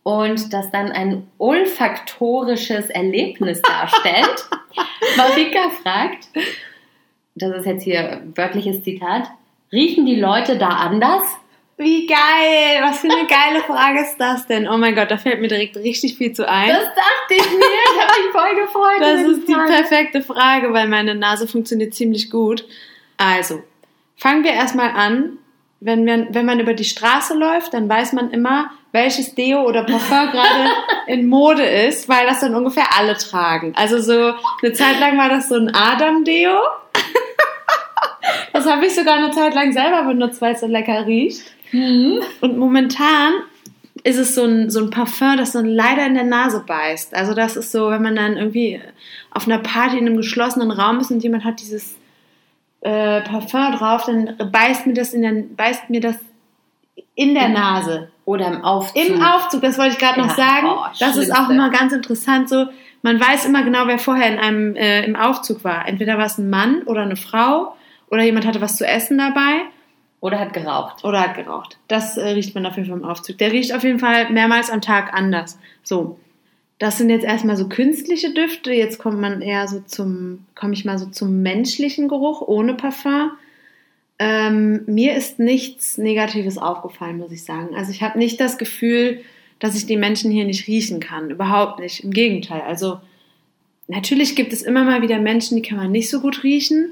Und 0.07 0.53
das 0.53 0.71
dann 0.71 0.89
ein 0.93 1.27
olfaktorisches 1.37 2.89
Erlebnis 2.89 3.61
darstellt. 3.61 4.47
Marika 5.17 5.69
fragt, 5.83 6.29
das 7.35 7.57
ist 7.57 7.65
jetzt 7.65 7.83
hier 7.83 8.21
wörtliches 8.33 8.83
Zitat, 8.83 9.29
riechen 9.69 10.05
die 10.05 10.15
Leute 10.15 10.57
da 10.57 10.69
anders? 10.69 11.23
Wie 11.75 12.07
geil! 12.07 12.81
Was 12.83 12.99
für 12.99 13.09
eine 13.09 13.27
geile 13.27 13.61
Frage 13.65 13.99
ist 13.99 14.15
das 14.17 14.47
denn? 14.47 14.69
Oh 14.69 14.77
mein 14.77 14.95
Gott, 14.95 15.11
da 15.11 15.17
fällt 15.17 15.41
mir 15.41 15.49
direkt 15.49 15.75
richtig 15.75 16.15
viel 16.15 16.31
zu 16.31 16.47
ein. 16.47 16.69
Das 16.69 16.85
dachte 16.85 17.33
ich 17.33 17.51
mir, 17.51 17.57
ich 17.57 18.01
habe 18.01 18.21
mich 18.21 18.31
voll 18.31 18.65
gefreut. 18.65 19.01
Das 19.01 19.21
ist 19.23 19.45
die 19.45 19.53
Frage. 19.55 19.73
perfekte 19.73 20.21
Frage, 20.21 20.71
weil 20.71 20.87
meine 20.87 21.15
Nase 21.15 21.49
funktioniert 21.49 21.93
ziemlich 21.93 22.29
gut. 22.29 22.65
Also, 23.17 23.61
fangen 24.15 24.45
wir 24.45 24.53
erstmal 24.53 24.91
an. 24.91 25.37
Wenn 25.79 26.05
man, 26.05 26.33
wenn 26.33 26.45
man 26.45 26.59
über 26.59 26.73
die 26.73 26.83
Straße 26.83 27.35
läuft, 27.35 27.73
dann 27.73 27.87
weiß 27.87 28.13
man 28.13 28.31
immer, 28.31 28.71
welches 28.91 29.35
Deo 29.35 29.61
oder 29.63 29.83
Parfum 29.83 30.31
gerade 30.31 30.71
in 31.07 31.27
Mode 31.27 31.63
ist, 31.63 32.09
weil 32.09 32.25
das 32.25 32.39
dann 32.39 32.55
ungefähr 32.55 32.87
alle 32.97 33.15
tragen. 33.15 33.73
Also 33.75 33.99
so 33.99 34.33
eine 34.63 34.73
Zeit 34.73 34.99
lang 34.99 35.17
war 35.17 35.29
das 35.29 35.49
so 35.49 35.55
ein 35.55 35.73
Adam-Deo. 35.73 36.59
Das 38.53 38.65
habe 38.65 38.85
ich 38.85 38.95
sogar 38.95 39.15
eine 39.15 39.31
Zeit 39.31 39.53
lang 39.53 39.71
selber 39.71 40.03
benutzt, 40.03 40.41
weil 40.41 40.55
es 40.55 40.61
so 40.61 40.67
lecker 40.67 41.05
riecht. 41.05 41.43
Mhm. 41.71 42.21
Und 42.41 42.57
momentan 42.57 43.33
ist 44.03 44.17
es 44.17 44.35
so 44.35 44.45
ein, 44.45 44.69
so 44.69 44.79
ein 44.79 44.89
Parfum, 44.89 45.37
das 45.37 45.51
so 45.51 45.61
leider 45.61 46.05
in 46.05 46.13
der 46.13 46.23
Nase 46.23 46.63
beißt. 46.65 47.13
Also 47.13 47.33
das 47.33 47.57
ist 47.57 47.71
so, 47.71 47.89
wenn 47.89 48.01
man 48.01 48.15
dann 48.15 48.37
irgendwie 48.37 48.81
auf 49.31 49.47
einer 49.47 49.59
Party 49.59 49.97
in 49.97 50.05
einem 50.05 50.17
geschlossenen 50.17 50.71
Raum 50.71 50.99
ist 50.99 51.11
und 51.11 51.23
jemand 51.23 51.43
hat 51.43 51.59
dieses 51.59 51.96
äh, 52.81 53.21
Parfum 53.21 53.71
drauf, 53.77 54.05
dann 54.05 54.35
beißt 54.51 54.85
mir 54.87 54.93
das 54.93 55.13
in 55.13 55.21
der, 55.21 55.33
beißt 55.55 55.89
mir 55.89 56.01
das 56.01 56.15
in 57.15 57.33
der 57.33 57.49
Nase. 57.49 58.09
Oder 58.25 58.47
im 58.47 58.63
Aufzug. 58.63 59.01
Im 59.05 59.21
Aufzug, 59.23 59.61
das 59.61 59.77
wollte 59.77 59.93
ich 59.93 59.99
gerade 59.99 60.19
noch 60.19 60.37
Ja, 60.37 60.45
sagen. 60.45 60.67
oh, 60.69 60.85
das 60.99 61.15
ist 61.15 61.31
auch 61.33 61.49
immer 61.49 61.69
ganz 61.69 61.93
interessant 61.93 62.49
so. 62.49 62.67
Man 63.01 63.19
weiß 63.19 63.45
immer 63.45 63.63
genau, 63.63 63.87
wer 63.87 63.99
vorher 63.99 64.27
in 64.33 64.37
einem 64.39 64.75
äh, 64.75 65.05
im 65.05 65.15
Aufzug 65.15 65.63
war. 65.63 65.87
Entweder 65.87 66.17
war 66.17 66.25
es 66.25 66.37
ein 66.37 66.49
Mann 66.49 66.81
oder 66.83 67.03
eine 67.03 67.15
Frau 67.15 67.75
oder 68.11 68.23
jemand 68.23 68.45
hatte 68.45 68.59
was 68.59 68.75
zu 68.75 68.85
essen 68.85 69.17
dabei 69.17 69.61
Oder 70.19 70.39
hat 70.39 70.51
geraucht. 70.53 71.03
oder 71.05 71.21
hat 71.21 71.35
geraucht. 71.35 71.77
Das 71.87 72.17
äh, 72.17 72.27
riecht 72.29 72.53
man 72.53 72.65
auf 72.65 72.75
jeden 72.75 72.89
Fall 72.89 72.97
im 72.97 73.05
Aufzug. 73.05 73.37
Der 73.37 73.51
riecht 73.51 73.73
auf 73.73 73.83
jeden 73.83 73.99
Fall 73.99 74.29
mehrmals 74.31 74.69
am 74.69 74.81
Tag 74.81 75.13
anders. 75.13 75.57
So. 75.83 76.19
Das 76.79 76.97
sind 76.97 77.09
jetzt 77.09 77.25
erstmal 77.25 77.57
so 77.57 77.67
künstliche 77.67 78.33
Düfte. 78.33 78.71
Jetzt 78.71 78.99
kommt 78.99 79.19
man 79.19 79.41
eher 79.41 79.67
so 79.67 79.79
zum, 79.79 80.45
komme 80.53 80.73
ich 80.73 80.85
mal 80.85 80.99
so 80.99 81.07
zum 81.07 81.41
menschlichen 81.41 82.07
Geruch 82.07 82.41
ohne 82.41 82.75
Parfum. 82.75 83.31
Ähm, 84.19 84.83
mir 84.85 85.15
ist 85.15 85.39
nichts 85.39 85.97
Negatives 85.97 86.57
aufgefallen, 86.57 87.17
muss 87.17 87.31
ich 87.31 87.43
sagen. 87.43 87.75
Also 87.75 87.91
ich 87.91 88.01
habe 88.03 88.17
nicht 88.17 88.39
das 88.39 88.57
Gefühl, 88.57 89.21
dass 89.59 89.75
ich 89.75 89.85
die 89.87 89.97
Menschen 89.97 90.31
hier 90.31 90.45
nicht 90.45 90.67
riechen 90.67 90.99
kann. 90.99 91.31
Überhaupt 91.31 91.79
nicht. 91.79 92.03
Im 92.03 92.11
Gegenteil. 92.11 92.61
Also 92.61 92.99
natürlich 93.87 94.35
gibt 94.35 94.53
es 94.53 94.61
immer 94.61 94.83
mal 94.83 95.01
wieder 95.01 95.19
Menschen, 95.19 95.55
die 95.55 95.67
kann 95.67 95.77
man 95.77 95.91
nicht 95.91 96.09
so 96.09 96.19
gut 96.19 96.43
riechen. 96.43 96.91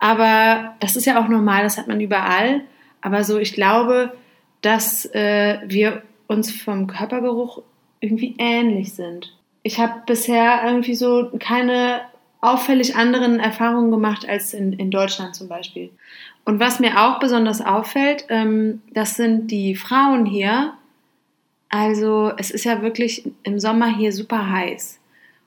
Aber 0.00 0.74
das 0.80 0.96
ist 0.96 1.06
ja 1.06 1.22
auch 1.22 1.28
normal, 1.28 1.62
das 1.62 1.78
hat 1.78 1.86
man 1.86 2.00
überall. 2.00 2.62
Aber 3.00 3.22
so, 3.22 3.38
ich 3.38 3.52
glaube, 3.52 4.12
dass 4.60 5.06
äh, 5.14 5.58
wir 5.66 6.02
uns 6.26 6.50
vom 6.50 6.86
Körpergeruch 6.86 7.62
irgendwie 8.04 8.34
ähnlich 8.38 8.92
sind. 8.94 9.34
Ich 9.62 9.80
habe 9.80 10.02
bisher 10.06 10.62
irgendwie 10.64 10.94
so 10.94 11.30
keine 11.38 12.02
auffällig 12.40 12.96
anderen 12.96 13.40
Erfahrungen 13.40 13.90
gemacht 13.90 14.28
als 14.28 14.52
in, 14.52 14.74
in 14.74 14.90
Deutschland 14.90 15.34
zum 15.34 15.48
Beispiel. 15.48 15.90
Und 16.44 16.60
was 16.60 16.78
mir 16.78 17.00
auch 17.00 17.18
besonders 17.18 17.62
auffällt, 17.62 18.26
ähm, 18.28 18.82
das 18.92 19.16
sind 19.16 19.50
die 19.50 19.74
Frauen 19.74 20.26
hier. 20.26 20.74
Also 21.70 22.32
es 22.36 22.50
ist 22.50 22.64
ja 22.64 22.82
wirklich 22.82 23.24
im 23.42 23.58
Sommer 23.58 23.96
hier 23.96 24.12
super 24.12 24.50
heiß. 24.50 25.00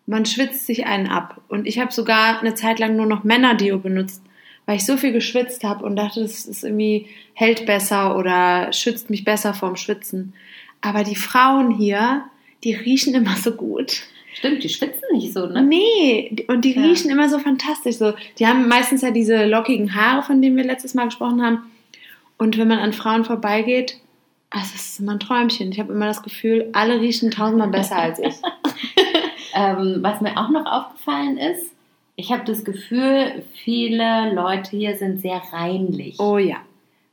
Man 0.07 0.25
schwitzt 0.25 0.65
sich 0.65 0.87
einen 0.87 1.07
ab. 1.07 1.39
Und 1.49 1.67
ich 1.67 1.79
habe 1.79 1.93
sogar 1.93 2.39
eine 2.39 2.55
Zeit 2.55 2.79
lang 2.79 2.95
nur 2.95 3.05
noch 3.05 3.23
Männerdeo 3.23 3.77
benutzt, 3.77 4.23
weil 4.65 4.77
ich 4.77 4.85
so 4.85 4.97
viel 4.97 5.11
geschwitzt 5.11 5.63
habe 5.63 5.85
und 5.85 5.95
dachte, 5.95 6.21
das 6.21 6.45
ist 6.45 6.63
irgendwie 6.63 7.07
hält 7.33 7.67
besser 7.67 8.17
oder 8.17 8.73
schützt 8.73 9.11
mich 9.11 9.23
besser 9.23 9.53
vorm 9.53 9.75
Schwitzen. 9.75 10.33
Aber 10.81 11.03
die 11.03 11.15
Frauen 11.15 11.71
hier, 11.71 12.23
die 12.63 12.73
riechen 12.73 13.13
immer 13.15 13.35
so 13.35 13.51
gut. 13.51 14.03
Stimmt, 14.33 14.63
die 14.63 14.69
schwitzen 14.69 15.01
nicht 15.13 15.33
so, 15.33 15.47
ne? 15.47 15.63
Nee, 15.63 16.45
und 16.47 16.63
die 16.63 16.73
Ja. 16.75 16.81
riechen 16.83 17.09
immer 17.09 17.27
so 17.29 17.39
fantastisch. 17.39 17.95
So, 17.97 18.13
die 18.37 18.45
haben 18.45 18.67
meistens 18.67 19.01
ja 19.01 19.11
diese 19.11 19.45
lockigen 19.45 19.95
Haare, 19.95 20.21
von 20.21 20.41
denen 20.41 20.57
wir 20.57 20.63
letztes 20.63 20.93
Mal 20.93 21.05
gesprochen 21.05 21.43
haben. 21.43 21.71
Und 22.37 22.57
wenn 22.57 22.67
man 22.67 22.77
an 22.79 22.93
Frauen 22.93 23.25
vorbeigeht, 23.25 23.97
das 24.51 24.75
ist 24.75 24.99
immer 24.99 25.13
ein 25.13 25.19
Träumchen. 25.19 25.71
Ich 25.71 25.79
habe 25.79 25.91
immer 25.91 26.05
das 26.05 26.21
Gefühl, 26.21 26.69
alle 26.73 27.01
riechen 27.01 27.31
tausendmal 27.31 27.69
besser 27.69 27.97
als 27.97 28.19
ich. 28.19 28.33
Ähm, 29.55 29.99
was 30.01 30.21
mir 30.21 30.37
auch 30.37 30.49
noch 30.49 30.65
aufgefallen 30.67 31.37
ist, 31.37 31.71
Ich 32.19 32.31
habe 32.31 32.43
das 32.45 32.63
Gefühl, 32.63 33.43
viele 33.63 34.31
Leute 34.33 34.71
hier 34.71 34.95
sind 34.97 35.21
sehr 35.21 35.41
reinlich. 35.51 36.19
Oh 36.19 36.37
ja. 36.37 36.57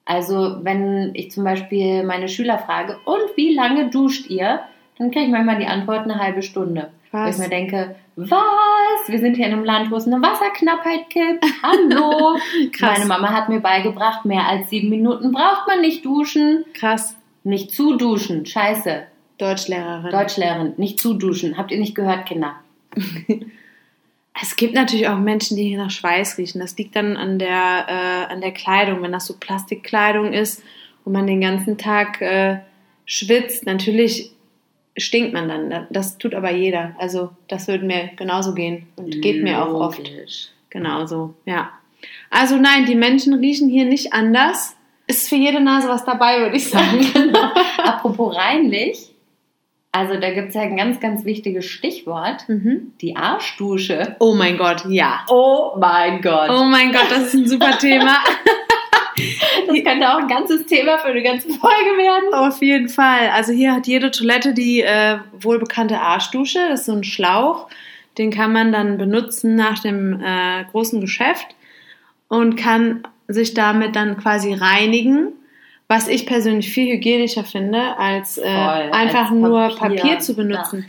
Also 0.04 0.58
wenn 0.62 1.10
ich 1.14 1.30
zum 1.30 1.44
Beispiel 1.44 2.02
meine 2.04 2.28
Schüler 2.28 2.58
frage, 2.58 2.98
und 3.06 3.20
wie 3.36 3.54
lange 3.54 3.88
duscht 3.90 4.28
ihr? 4.30 4.60
Dann 4.98 5.10
kriege 5.10 5.26
ich 5.26 5.30
manchmal 5.30 5.58
die 5.58 5.66
Antwort 5.66 6.04
eine 6.04 6.18
halbe 6.18 6.42
Stunde. 6.42 6.90
Wo 7.10 7.18
ich 7.18 7.24
Was? 7.24 7.38
mir 7.38 7.48
denke, 7.48 7.96
was? 8.16 9.08
Wir 9.08 9.18
sind 9.18 9.36
hier 9.36 9.46
in 9.46 9.52
einem 9.52 9.64
Land, 9.64 9.90
wo 9.90 9.96
es 9.96 10.06
eine 10.06 10.22
Wasserknappheit 10.22 11.10
gibt. 11.10 11.44
Hallo. 11.62 12.36
Krass. 12.72 12.98
Meine 12.98 13.06
Mama 13.06 13.32
hat 13.32 13.48
mir 13.48 13.60
beigebracht, 13.60 14.24
mehr 14.24 14.46
als 14.46 14.70
sieben 14.70 14.88
Minuten 14.88 15.32
braucht 15.32 15.66
man 15.66 15.80
nicht 15.80 16.04
duschen. 16.04 16.64
Krass. 16.74 17.16
Nicht 17.42 17.72
zu 17.72 17.96
duschen. 17.96 18.46
Scheiße. 18.46 19.04
Deutschlehrerin. 19.38 20.10
Deutschlehrerin, 20.10 20.74
nicht 20.76 21.00
zu 21.00 21.14
duschen. 21.14 21.58
Habt 21.58 21.72
ihr 21.72 21.78
nicht 21.78 21.94
gehört, 21.94 22.26
Kinder? 22.26 22.54
Es 24.42 24.56
gibt 24.56 24.74
natürlich 24.74 25.06
auch 25.08 25.18
Menschen, 25.18 25.56
die 25.56 25.68
hier 25.68 25.78
nach 25.78 25.92
Schweiß 25.92 26.38
riechen. 26.38 26.60
Das 26.60 26.76
liegt 26.76 26.96
dann 26.96 27.16
an 27.16 27.38
der, 27.38 27.86
äh, 28.28 28.32
an 28.32 28.40
der 28.40 28.50
Kleidung. 28.50 29.00
Wenn 29.00 29.12
das 29.12 29.26
so 29.26 29.36
Plastikkleidung 29.38 30.32
ist 30.32 30.60
und 31.04 31.12
man 31.12 31.28
den 31.28 31.40
ganzen 31.40 31.78
Tag 31.78 32.20
äh, 32.20 32.58
schwitzt, 33.06 33.64
natürlich 33.64 34.33
stinkt 34.96 35.32
man 35.32 35.48
dann. 35.48 35.86
Das 35.90 36.18
tut 36.18 36.34
aber 36.34 36.50
jeder. 36.50 36.94
Also 36.98 37.30
das 37.48 37.68
würde 37.68 37.84
mir 37.84 38.10
genauso 38.16 38.54
gehen 38.54 38.86
und 38.96 39.20
geht 39.20 39.42
mir 39.42 39.64
auch 39.64 39.74
oft 39.74 40.10
genauso. 40.70 41.34
Ja. 41.44 41.70
Also 42.30 42.56
nein, 42.56 42.86
die 42.86 42.94
Menschen 42.94 43.34
riechen 43.34 43.68
hier 43.68 43.84
nicht 43.84 44.12
anders. 44.12 44.76
Ist 45.06 45.28
für 45.28 45.36
jede 45.36 45.60
Nase 45.60 45.88
was 45.88 46.04
dabei, 46.04 46.40
würde 46.40 46.56
ich 46.56 46.68
sagen. 46.68 47.04
Genau. 47.12 47.50
Apropos 47.78 48.36
reinlich. 48.36 49.10
Also 49.92 50.18
da 50.18 50.30
gibt 50.30 50.48
es 50.48 50.54
ja 50.54 50.62
ein 50.62 50.76
ganz, 50.76 50.98
ganz 50.98 51.24
wichtiges 51.24 51.66
Stichwort. 51.66 52.48
mhm. 52.48 52.92
Die 53.00 53.14
Arschdusche. 53.14 54.16
Oh 54.18 54.34
mein 54.34 54.58
Gott, 54.58 54.84
ja. 54.88 55.24
Oh 55.28 55.76
mein 55.78 56.20
Gott. 56.20 56.50
Oh 56.50 56.64
mein 56.64 56.90
Gott, 56.90 57.06
das 57.10 57.26
ist 57.28 57.34
ein 57.34 57.46
super 57.46 57.78
Thema. 57.78 58.16
Das 59.66 59.84
könnte 59.84 60.12
auch 60.12 60.18
ein 60.18 60.28
ganzes 60.28 60.66
Thema 60.66 60.98
für 60.98 61.08
eine 61.08 61.22
ganze 61.22 61.48
Folge 61.48 61.96
werden. 61.96 62.34
Auf 62.34 62.60
jeden 62.62 62.88
Fall. 62.88 63.30
Also 63.32 63.52
hier 63.52 63.72
hat 63.72 63.86
jede 63.86 64.10
Toilette 64.10 64.54
die 64.54 64.82
äh, 64.82 65.18
wohlbekannte 65.40 66.00
Arschdusche. 66.00 66.58
Das 66.68 66.80
ist 66.80 66.86
so 66.86 66.92
ein 66.92 67.04
Schlauch. 67.04 67.68
Den 68.18 68.30
kann 68.30 68.52
man 68.52 68.72
dann 68.72 68.98
benutzen 68.98 69.56
nach 69.56 69.80
dem 69.80 70.20
äh, 70.20 70.64
großen 70.70 71.00
Geschäft 71.00 71.54
und 72.28 72.56
kann 72.56 73.06
sich 73.28 73.54
damit 73.54 73.96
dann 73.96 74.16
quasi 74.18 74.54
reinigen. 74.54 75.32
Was 75.86 76.08
ich 76.08 76.26
persönlich 76.26 76.72
viel 76.72 76.94
hygienischer 76.94 77.44
finde, 77.44 77.98
als 77.98 78.38
äh, 78.38 78.42
Voll, 78.42 78.90
einfach 78.92 79.30
als 79.30 79.30
nur 79.30 79.68
Papier. 79.76 80.00
Papier 80.00 80.18
zu 80.18 80.34
benutzen. 80.34 80.86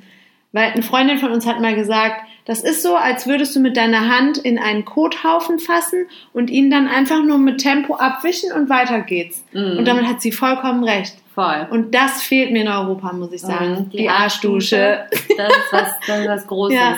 Weil 0.54 0.72
eine 0.72 0.84
Freundin 0.84 1.18
von 1.18 1.32
uns 1.32 1.46
hat 1.46 1.60
mal 1.60 1.76
gesagt, 1.76 2.22
das 2.45 2.62
ist 2.62 2.84
so, 2.84 2.95
als 2.95 3.25
würdest 3.25 3.55
du 3.55 3.60
mit 3.60 3.75
deiner 3.75 4.08
Hand 4.08 4.38
in 4.38 4.60
einen 4.60 4.86
Kothaufen 4.86 5.58
fassen 5.60 6.05
und 6.31 6.51
ihn 6.51 6.69
dann 6.69 6.88
einfach 6.88 7.23
nur 7.23 7.39
mit 7.39 7.60
Tempo 7.60 7.95
abwischen 7.95 8.51
und 8.51 8.69
weiter 8.69 9.01
geht's. 9.01 9.43
Mhm. 9.51 9.79
Und 9.79 9.86
damit 9.88 10.05
hat 10.05 10.21
sie 10.21 10.31
vollkommen 10.31 10.84
recht. 10.84 11.15
Voll. 11.34 11.67
Und 11.69 11.93
das 11.95 12.21
fehlt 12.21 12.51
mir 12.51 12.62
in 12.62 12.67
Europa, 12.67 13.12
muss 13.13 13.34
ich 13.34 13.41
sagen. 13.41 13.71
Mhm, 13.71 13.89
die, 13.89 14.10
Arschdusche. 14.10 15.05
Das 15.38 15.49
ist 15.49 15.73
was, 15.73 15.89
das 16.08 16.19
ist 16.21 16.27
was 16.27 16.47
Großes. 16.47 16.77
Ja. 16.77 16.97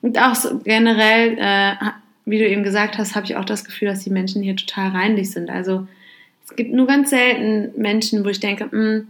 Und 0.00 0.18
auch 0.18 0.34
so 0.34 0.58
generell, 0.58 1.36
äh, 1.38 1.74
wie 2.24 2.38
du 2.38 2.48
eben 2.48 2.62
gesagt 2.62 2.96
hast, 2.96 3.14
habe 3.14 3.26
ich 3.26 3.36
auch 3.36 3.44
das 3.44 3.64
Gefühl, 3.64 3.88
dass 3.88 4.04
die 4.04 4.10
Menschen 4.10 4.42
hier 4.42 4.56
total 4.56 4.90
reinlich 4.90 5.30
sind. 5.30 5.50
Also 5.50 5.86
es 6.46 6.56
gibt 6.56 6.72
nur 6.72 6.86
ganz 6.86 7.10
selten 7.10 7.78
Menschen, 7.80 8.24
wo 8.24 8.28
ich 8.28 8.40
denke, 8.40 8.64
"Mm, 8.74 9.08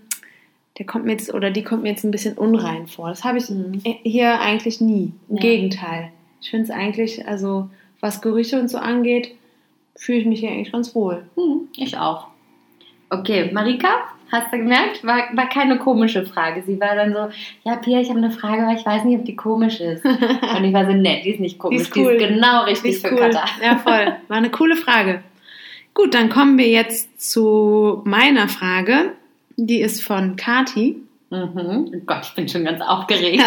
der 0.79 0.87
kommt 0.87 1.05
mir 1.05 1.13
jetzt 1.13 1.33
oder 1.33 1.51
die 1.51 1.63
kommt 1.63 1.83
mir 1.85 1.91
jetzt 1.91 2.05
ein 2.05 2.11
bisschen 2.11 2.37
unrein 2.37 2.87
vor. 2.89 3.09
Das 3.09 3.25
habe 3.25 3.39
ich 3.39 3.49
Mhm. 3.49 3.81
hier 4.03 4.41
eigentlich 4.41 4.81
nie. 4.81 5.13
Im 5.29 5.37
Ja. 5.37 5.43
Gegenteil. 5.43 6.11
Ich 6.41 6.51
finde 6.51 6.65
es 6.65 6.71
eigentlich, 6.71 7.27
also 7.27 7.69
was 8.01 8.21
Gerüche 8.21 8.59
und 8.61 8.69
so 8.69 8.79
angeht, 8.79 9.35
fühle 9.97 10.19
ich 10.19 10.27
mich 10.27 10.41
hier 10.41 10.51
eigentlich 10.51 10.73
ganz 10.73 10.95
wohl. 10.95 11.25
Hm, 11.37 11.69
ich 11.77 11.97
auch. 11.97 12.27
Okay, 13.11 13.51
Marika, 13.53 13.89
hast 14.33 14.53
du 14.53 14.59
gemerkt? 14.59 15.05
War, 15.05 15.23
war 15.35 15.49
keine 15.49 15.79
komische 15.79 16.27
Frage. 16.27 16.63
Sie 16.67 16.81
war 16.81 16.97
dann 16.97 17.13
so, 17.13 17.29
ja, 17.63 17.77
Pia, 17.77 18.01
ich 18.01 18.09
habe 18.09 18.19
eine 18.19 18.33
Frage, 18.33 18.63
aber 18.65 18.73
ich 18.79 18.85
weiß 18.85 19.05
nicht, 19.05 19.21
ob 19.21 19.25
die 19.25 19.37
komisch 19.37 19.81
ist. 19.81 20.05
Und 20.05 20.65
ich 20.65 20.73
war 20.73 20.85
so, 20.87 20.93
nee, 20.93 21.23
die 21.25 21.31
ist 21.31 21.41
nicht 21.41 21.59
komisch. 21.59 21.77
Die 21.77 21.83
ist 21.83 21.97
cool. 21.97 22.17
genau 22.19 22.65
Die 22.65 22.71
richtig 22.71 22.93
ist 22.97 23.07
für 23.07 23.13
cool. 23.15 23.21
Katha. 23.21 23.45
Ja, 23.63 23.77
voll. 23.77 24.17
War 24.29 24.37
eine 24.37 24.51
coole 24.51 24.75
Frage. 24.77 25.23
Gut, 25.95 26.13
dann 26.15 26.29
kommen 26.29 26.59
wir 26.59 26.69
jetzt 26.69 27.21
zu 27.31 28.03
meiner 28.05 28.49
Frage. 28.49 29.13
Die 29.57 29.81
ist 29.81 30.03
von 30.03 30.37
Kati. 30.37 30.97
Mhm. 31.31 31.91
Oh 31.95 32.01
Gott, 32.07 32.27
ich 32.27 32.35
bin 32.35 32.49
schon 32.49 32.65
ganz 32.65 32.81
aufgeregt. 32.81 33.43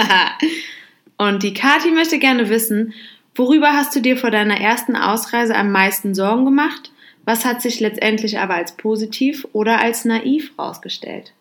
Und 1.17 1.43
die 1.43 1.53
Kati 1.53 1.91
möchte 1.91 2.19
gerne 2.19 2.49
wissen, 2.49 2.93
worüber 3.35 3.69
hast 3.73 3.95
du 3.95 4.01
dir 4.01 4.17
vor 4.17 4.31
deiner 4.31 4.59
ersten 4.59 4.95
Ausreise 4.95 5.55
am 5.55 5.71
meisten 5.71 6.13
Sorgen 6.13 6.45
gemacht? 6.45 6.91
Was 7.25 7.43
hat 7.45 7.61
sich 7.61 7.79
letztendlich 7.79 8.39
aber 8.39 8.55
als 8.55 8.77
positiv 8.77 9.47
oder 9.51 9.79
als 9.81 10.05
naiv 10.05 10.53
rausgestellt? 10.57 11.33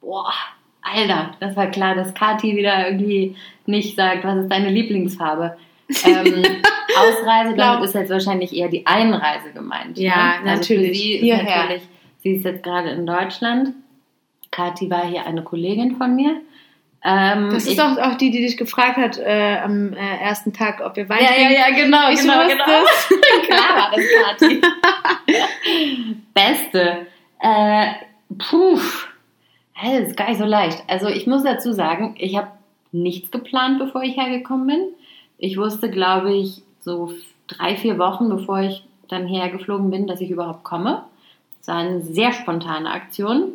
Boah, 0.00 0.32
Alter, 0.80 1.32
das 1.40 1.56
war 1.56 1.66
klar, 1.70 1.94
dass 1.94 2.14
Kathi 2.14 2.56
wieder 2.56 2.88
irgendwie 2.88 3.36
nicht 3.66 3.96
sagt, 3.96 4.24
was 4.24 4.38
ist 4.38 4.48
deine 4.50 4.70
Lieblingsfarbe. 4.70 5.56
Ähm, 6.04 6.44
Ausreise, 6.96 7.54
Glaub- 7.54 7.74
damit 7.74 7.84
ist 7.88 7.94
jetzt 7.94 8.10
wahrscheinlich 8.10 8.54
eher 8.56 8.68
die 8.68 8.86
Einreise 8.86 9.50
gemeint. 9.52 9.98
Ja, 9.98 10.40
ne? 10.42 10.50
Also 10.50 10.60
natürlich. 10.60 10.88
für 10.88 10.94
sie 10.94 11.12
ist 11.14 11.20
Hierher. 11.22 11.56
natürlich, 11.56 11.82
sie 12.22 12.30
ist 12.36 12.44
jetzt 12.44 12.62
gerade 12.62 12.90
in 12.90 13.04
Deutschland. 13.06 13.72
Kathi 14.56 14.88
war 14.90 15.04
hier 15.06 15.26
eine 15.26 15.42
Kollegin 15.42 15.96
von 15.96 16.16
mir. 16.16 16.40
Ähm, 17.04 17.50
Das 17.50 17.64
ist 17.64 17.72
ich- 17.72 17.76
doch 17.76 17.98
auch 17.98 18.14
die, 18.14 18.30
die 18.30 18.40
dich 18.40 18.56
gefragt 18.56 18.96
hat 18.96 19.18
äh, 19.18 19.58
am 19.62 19.92
äh, 19.92 19.96
ersten 20.20 20.52
Tag, 20.52 20.80
ob 20.84 20.96
wir 20.96 21.08
Wein 21.08 21.18
Ja, 21.20 21.30
ja, 21.30 21.46
trinken. 21.48 21.54
ja, 21.54 21.84
genau, 21.84 22.10
Ich 22.10 22.20
genau, 22.20 22.48
genau. 22.48 22.64
Klar 23.46 23.76
war 23.76 23.90
das 23.94 24.04
Kathi. 24.24 24.60
Beste. 26.34 27.06
Äh, 27.40 27.86
puh. 28.38 28.78
Das 29.82 30.08
ist 30.08 30.16
gar 30.16 30.28
nicht 30.30 30.38
so 30.38 30.46
leicht. 30.46 30.82
Also 30.88 31.08
ich 31.08 31.26
muss 31.26 31.42
dazu 31.44 31.72
sagen, 31.72 32.14
ich 32.18 32.36
habe 32.36 32.48
nichts 32.92 33.30
geplant, 33.30 33.78
bevor 33.78 34.02
ich 34.02 34.16
hergekommen 34.16 34.66
bin. 34.66 34.80
Ich 35.38 35.58
wusste, 35.58 35.90
glaube 35.90 36.32
ich, 36.34 36.62
so 36.80 37.12
drei, 37.46 37.76
vier 37.76 37.98
Wochen, 37.98 38.28
bevor 38.30 38.60
ich 38.60 38.84
dann 39.08 39.26
hergeflogen 39.26 39.90
bin, 39.90 40.06
dass 40.06 40.20
ich 40.22 40.30
überhaupt 40.30 40.64
komme. 40.64 41.04
Es 41.60 41.68
war 41.68 41.76
eine 41.76 42.00
sehr 42.00 42.32
spontane 42.32 42.90
Aktion. 42.90 43.52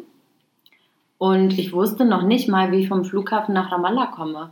Und 1.22 1.60
ich 1.60 1.72
wusste 1.72 2.04
noch 2.04 2.24
nicht 2.24 2.50
mal, 2.50 2.72
wie 2.72 2.78
ich 2.78 2.88
vom 2.88 3.06
Flughafen 3.06 3.54
nach 3.54 3.72
Ramallah 3.72 4.08
komme. 4.08 4.50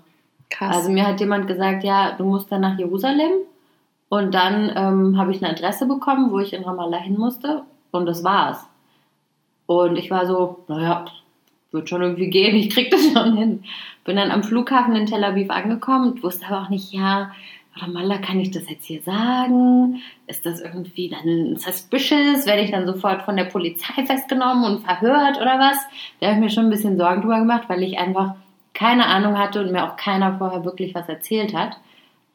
Krass. 0.52 0.76
Also 0.76 0.92
mir 0.92 1.08
hat 1.08 1.20
jemand 1.20 1.48
gesagt, 1.48 1.84
ja, 1.84 2.12
du 2.12 2.24
musst 2.24 2.52
dann 2.52 2.62
nach 2.62 2.78
Jerusalem. 2.78 3.32
Und 4.08 4.36
dann 4.36 4.72
ähm, 4.76 5.18
habe 5.18 5.32
ich 5.32 5.44
eine 5.44 5.52
Adresse 5.52 5.88
bekommen, 5.88 6.30
wo 6.30 6.38
ich 6.38 6.54
in 6.54 6.64
Ramallah 6.64 7.00
hin 7.00 7.18
musste. 7.18 7.64
Und 7.90 8.06
das 8.06 8.24
war's. 8.24 8.68
Und 9.66 9.96
ich 9.96 10.12
war 10.12 10.28
so, 10.28 10.60
naja, 10.68 11.06
wird 11.72 11.90
schon 11.90 12.04
irgendwie 12.04 12.30
gehen, 12.30 12.56
ich 12.56 12.70
krieg 12.70 12.92
das 12.92 13.14
schon 13.14 13.36
hin. 13.36 13.64
Bin 14.06 14.18
dann 14.18 14.30
am 14.30 14.44
Flughafen 14.44 14.96
in 14.96 15.08
Tel 15.08 15.24
Aviv 15.24 15.50
angekommen 15.50 16.12
und 16.12 16.24
wusste 16.24 16.46
aber 16.46 16.62
auch 16.62 16.70
nicht, 16.70 16.94
ja, 16.94 17.32
Ramallah, 17.82 18.18
kann 18.18 18.40
ich 18.40 18.52
das 18.52 18.70
jetzt 18.70 18.86
hier 18.86 19.02
sagen? 19.02 20.02
Ist 20.28 20.46
das 20.46 20.62
irgendwie 20.62 21.10
dann 21.10 21.58
suspicious? 21.58 22.46
Werde 22.46 22.62
ich 22.62 22.72
dann 22.72 22.88
sofort 22.88 23.24
von 23.24 23.36
der 23.36 23.46
Polizei 23.46 24.06
festgenommen 24.06 24.64
und 24.64 24.84
verhört 24.84 25.38
oder 25.38 25.60
was? 25.60 25.78
Da 26.20 26.28
habe 26.28 26.36
ich 26.36 26.42
mir 26.44 26.50
schon 26.50 26.66
ein 26.66 26.70
bisschen 26.70 26.98
Sorgen 26.98 27.22
drüber 27.22 27.40
gemacht, 27.40 27.64
weil 27.68 27.84
ich 27.84 27.98
einfach 27.98 28.36
keine 28.74 29.08
Ahnung 29.08 29.38
hatte 29.38 29.62
und 29.62 29.72
mir 29.72 29.84
auch 29.84 29.98
keiner 29.98 30.38
vorher 30.38 30.64
wirklich 30.64 30.96
was 30.96 31.10
erzählt 31.10 31.54
hat. 31.54 31.78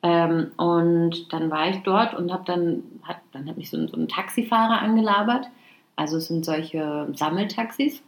Ähm, 0.02 0.52
und 0.58 1.32
dann 1.32 1.50
war 1.50 1.68
ich 1.70 1.78
dort 1.82 2.14
und 2.14 2.32
habe 2.32 2.44
dann, 2.44 2.82
hat, 3.02 3.16
dann 3.32 3.48
hat 3.48 3.56
mich 3.56 3.70
so 3.70 3.78
ein, 3.78 3.88
so 3.88 3.96
ein 3.96 4.08
Taxifahrer 4.08 4.82
angelabert. 4.82 5.46
Also 5.96 6.18
es 6.18 6.26
sind 6.26 6.44
solche 6.44 7.08
Sammeltaxis. 7.14 8.02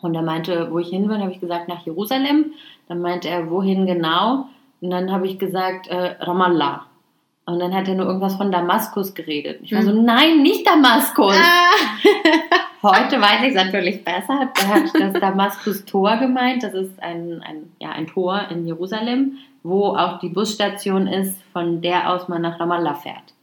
Und 0.00 0.16
er 0.16 0.22
meinte, 0.22 0.72
wo 0.72 0.80
ich 0.80 0.88
hin 0.88 1.08
will, 1.08 1.20
habe 1.20 1.30
ich 1.30 1.40
gesagt, 1.40 1.68
nach 1.68 1.86
Jerusalem. 1.86 2.52
Dann 2.88 3.00
meinte 3.00 3.28
er, 3.28 3.48
wohin 3.50 3.86
genau? 3.86 4.46
Und 4.82 4.90
dann 4.90 5.12
habe 5.12 5.26
ich 5.26 5.38
gesagt, 5.38 5.86
äh, 5.86 6.16
Ramallah. 6.20 6.86
Und 7.46 7.60
dann 7.60 7.74
hat 7.74 7.88
er 7.88 7.94
nur 7.94 8.06
irgendwas 8.06 8.36
von 8.36 8.52
Damaskus 8.52 9.14
geredet. 9.14 9.60
Ich 9.62 9.72
war 9.72 9.82
so, 9.82 9.92
nein, 9.92 10.42
nicht 10.42 10.66
Damaskus. 10.66 11.36
Heute 12.82 13.20
weiß 13.20 13.42
ich 13.42 13.48
es 13.50 13.54
natürlich 13.54 14.04
besser. 14.04 14.50
Er 14.60 14.68
hat 14.68 14.90
das 14.92 15.12
Damaskus-Tor 15.20 16.16
gemeint. 16.16 16.64
Das 16.64 16.74
ist 16.74 17.00
ein, 17.00 17.42
ein, 17.44 17.72
ja, 17.78 17.90
ein 17.90 18.08
Tor 18.08 18.48
in 18.50 18.66
Jerusalem, 18.66 19.38
wo 19.62 19.88
auch 19.88 20.18
die 20.18 20.28
Busstation 20.28 21.06
ist, 21.06 21.40
von 21.52 21.80
der 21.80 22.10
aus 22.10 22.28
man 22.28 22.42
nach 22.42 22.58
Ramallah 22.58 22.94
fährt. 22.94 23.34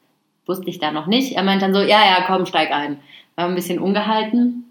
Wusste 0.46 0.70
ich 0.70 0.80
da 0.80 0.92
noch 0.92 1.08
nicht. 1.08 1.38
Er 1.38 1.44
meint 1.44 1.62
dann 1.62 1.74
so, 1.74 1.80
ja, 1.80 2.06
ja, 2.06 2.24
komm, 2.28 2.46
steig 2.46 2.72
ein. 2.72 3.00
War 3.36 3.48
ein 3.48 3.56
bisschen 3.56 3.80
ungehalten. 3.80 4.69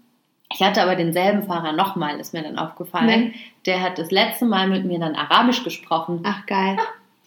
Ich 0.51 0.61
hatte 0.61 0.81
aber 0.81 0.95
denselben 0.95 1.43
Fahrer 1.43 1.73
nochmal, 1.73 2.19
ist 2.19 2.33
mir 2.33 2.41
dann 2.41 2.57
aufgefallen. 2.57 3.07
Nee. 3.07 3.33
Der 3.65 3.81
hat 3.81 3.99
das 3.99 4.11
letzte 4.11 4.45
Mal 4.45 4.67
mit 4.67 4.85
mir 4.85 4.99
dann 4.99 5.15
Arabisch 5.15 5.63
gesprochen. 5.63 6.21
Ach, 6.23 6.45
geil. 6.47 6.77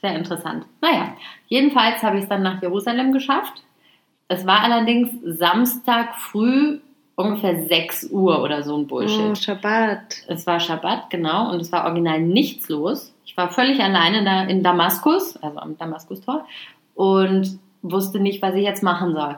Sehr 0.00 0.16
interessant. 0.16 0.66
Naja, 0.80 1.14
jedenfalls 1.46 2.02
habe 2.02 2.16
ich 2.16 2.24
es 2.24 2.28
dann 2.28 2.42
nach 2.42 2.60
Jerusalem 2.60 3.12
geschafft. 3.12 3.62
Es 4.26 4.46
war 4.46 4.62
allerdings 4.62 5.10
Samstag 5.38 6.16
früh 6.16 6.80
ungefähr 7.14 7.66
6 7.66 8.10
Uhr 8.10 8.42
oder 8.42 8.62
so 8.62 8.76
ein 8.76 8.86
Bullshit. 8.86 9.30
Oh, 9.30 9.34
Shabbat. 9.34 10.24
Es 10.26 10.46
war 10.46 10.58
Schabbat, 10.58 11.10
genau, 11.10 11.52
und 11.52 11.60
es 11.60 11.70
war 11.70 11.84
original 11.84 12.20
nichts 12.20 12.68
los. 12.68 13.14
Ich 13.24 13.36
war 13.36 13.50
völlig 13.50 13.80
alleine 13.80 14.24
da 14.24 14.42
in 14.42 14.62
Damaskus, 14.62 15.36
also 15.36 15.58
am 15.58 15.78
Damaskustor. 15.78 16.46
und 16.94 17.58
wusste 17.82 18.20
nicht, 18.20 18.42
was 18.42 18.54
ich 18.54 18.64
jetzt 18.64 18.82
machen 18.82 19.12
soll. 19.12 19.36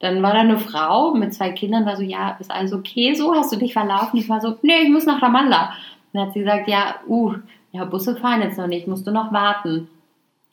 Dann 0.00 0.22
war 0.22 0.32
da 0.32 0.40
eine 0.40 0.58
Frau 0.58 1.12
mit 1.14 1.34
zwei 1.34 1.50
Kindern, 1.50 1.86
war 1.86 1.96
so, 1.96 2.02
ja, 2.02 2.36
ist 2.38 2.50
alles 2.50 2.72
okay 2.72 3.14
so? 3.14 3.34
Hast 3.34 3.52
du 3.52 3.56
dich 3.56 3.72
verlaufen? 3.72 4.18
Ich 4.18 4.28
war 4.28 4.40
so, 4.40 4.56
nee, 4.62 4.82
ich 4.82 4.90
muss 4.90 5.06
nach 5.06 5.20
Ramallah. 5.20 5.72
Dann 6.12 6.22
hat 6.22 6.32
sie 6.32 6.40
gesagt, 6.40 6.68
ja, 6.68 6.96
uh, 7.08 7.34
ja, 7.72 7.84
Busse 7.84 8.16
fahren 8.16 8.42
jetzt 8.42 8.58
noch 8.58 8.66
nicht, 8.66 8.86
musst 8.86 9.06
du 9.06 9.10
noch 9.10 9.32
warten. 9.32 9.88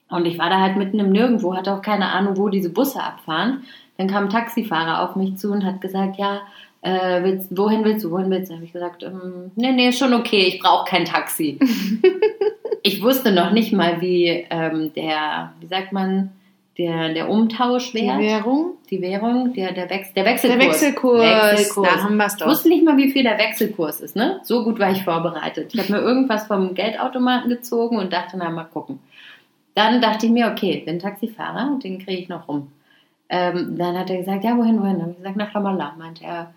Und 0.10 0.25
ich 0.25 0.38
war 0.38 0.49
da 0.49 0.60
halt 0.60 0.77
mitten 0.77 0.99
im 0.99 1.12
Nirgendwo, 1.12 1.55
hatte 1.55 1.73
auch 1.73 1.81
keine 1.81 2.12
Ahnung, 2.12 2.38
wo 2.38 2.49
diese 2.49 2.69
Busse 2.69 3.01
abfahren. 3.01 3.63
Dann 3.97 4.08
kam 4.08 4.25
ein 4.25 4.29
Taxifahrer 4.29 5.01
auf 5.01 5.15
mich 5.15 5.38
zu 5.38 5.51
und 5.51 5.63
hat 5.63 5.81
gesagt, 5.81 6.17
ja, 6.17 6.41
äh, 6.81 7.23
willst, 7.23 7.58
wohin 7.58 7.84
willst 7.84 8.05
du, 8.05 8.12
wohin 8.12 8.29
willst 8.29 8.51
du? 8.51 8.55
Habe 8.55 8.65
ich 8.65 8.73
gesagt, 8.73 9.03
ähm, 9.03 9.51
nee, 9.55 9.71
nee, 9.71 9.89
ist 9.89 9.99
schon 9.99 10.13
okay, 10.13 10.43
ich 10.43 10.60
brauche 10.60 10.88
kein 10.88 11.05
Taxi. 11.05 11.58
ich 12.84 13.01
wusste 13.01 13.31
noch 13.31 13.51
nicht 13.51 13.73
mal, 13.73 14.01
wie 14.01 14.45
ähm, 14.49 14.93
der, 14.93 15.53
wie 15.60 15.67
sagt 15.67 15.93
man, 15.93 16.31
der, 16.77 17.13
der 17.13 17.29
Umtauschwert, 17.29 18.19
Die 18.19 18.25
Währung? 18.25 18.71
die 18.89 19.01
Währung, 19.01 19.53
der, 19.53 19.71
der, 19.71 19.89
Wechs 19.89 20.13
der 20.13 20.25
Wechselkurs. 20.25 20.59
Der 20.59 20.67
Wechselkurs. 20.69 21.21
Wechselkurs. 21.21 21.89
Da 21.89 22.03
haben 22.03 22.17
wir 22.17 22.25
es 22.25 22.33
Ich 22.33 22.39
doch. 22.39 22.47
wusste 22.47 22.69
nicht 22.69 22.83
mal, 22.83 22.97
wie 22.97 23.11
viel 23.11 23.23
der 23.23 23.38
Wechselkurs 23.38 24.01
ist, 24.01 24.15
ne? 24.15 24.39
So 24.43 24.63
gut 24.63 24.77
war 24.79 24.91
ich 24.91 25.03
vorbereitet. 25.03 25.73
Ich 25.73 25.79
habe 25.79 25.93
mir 25.93 25.99
irgendwas 25.99 26.47
vom 26.47 26.73
Geldautomaten 26.73 27.49
gezogen 27.49 27.97
und 27.97 28.11
dachte, 28.13 28.38
na, 28.38 28.49
mal 28.49 28.65
gucken. 28.65 28.99
Dann 29.73 30.01
dachte 30.01 30.25
ich 30.25 30.31
mir, 30.31 30.47
okay, 30.51 30.83
bin 30.85 30.99
Taxifahrer, 30.99 31.79
den 31.83 31.99
kriege 31.99 32.21
ich 32.21 32.29
noch 32.29 32.47
rum. 32.47 32.71
Ähm, 33.29 33.77
dann 33.77 33.97
hat 33.97 34.09
er 34.09 34.17
gesagt, 34.17 34.43
ja, 34.43 34.55
wohin, 34.57 34.79
wohin? 34.81 34.93
Dann 34.93 35.01
habe 35.01 35.11
ich 35.11 35.17
gesagt, 35.17 35.38
nach 35.38 35.55
Ramallah. 35.55 35.95
Meinte 35.97 36.23
er, 36.25 36.53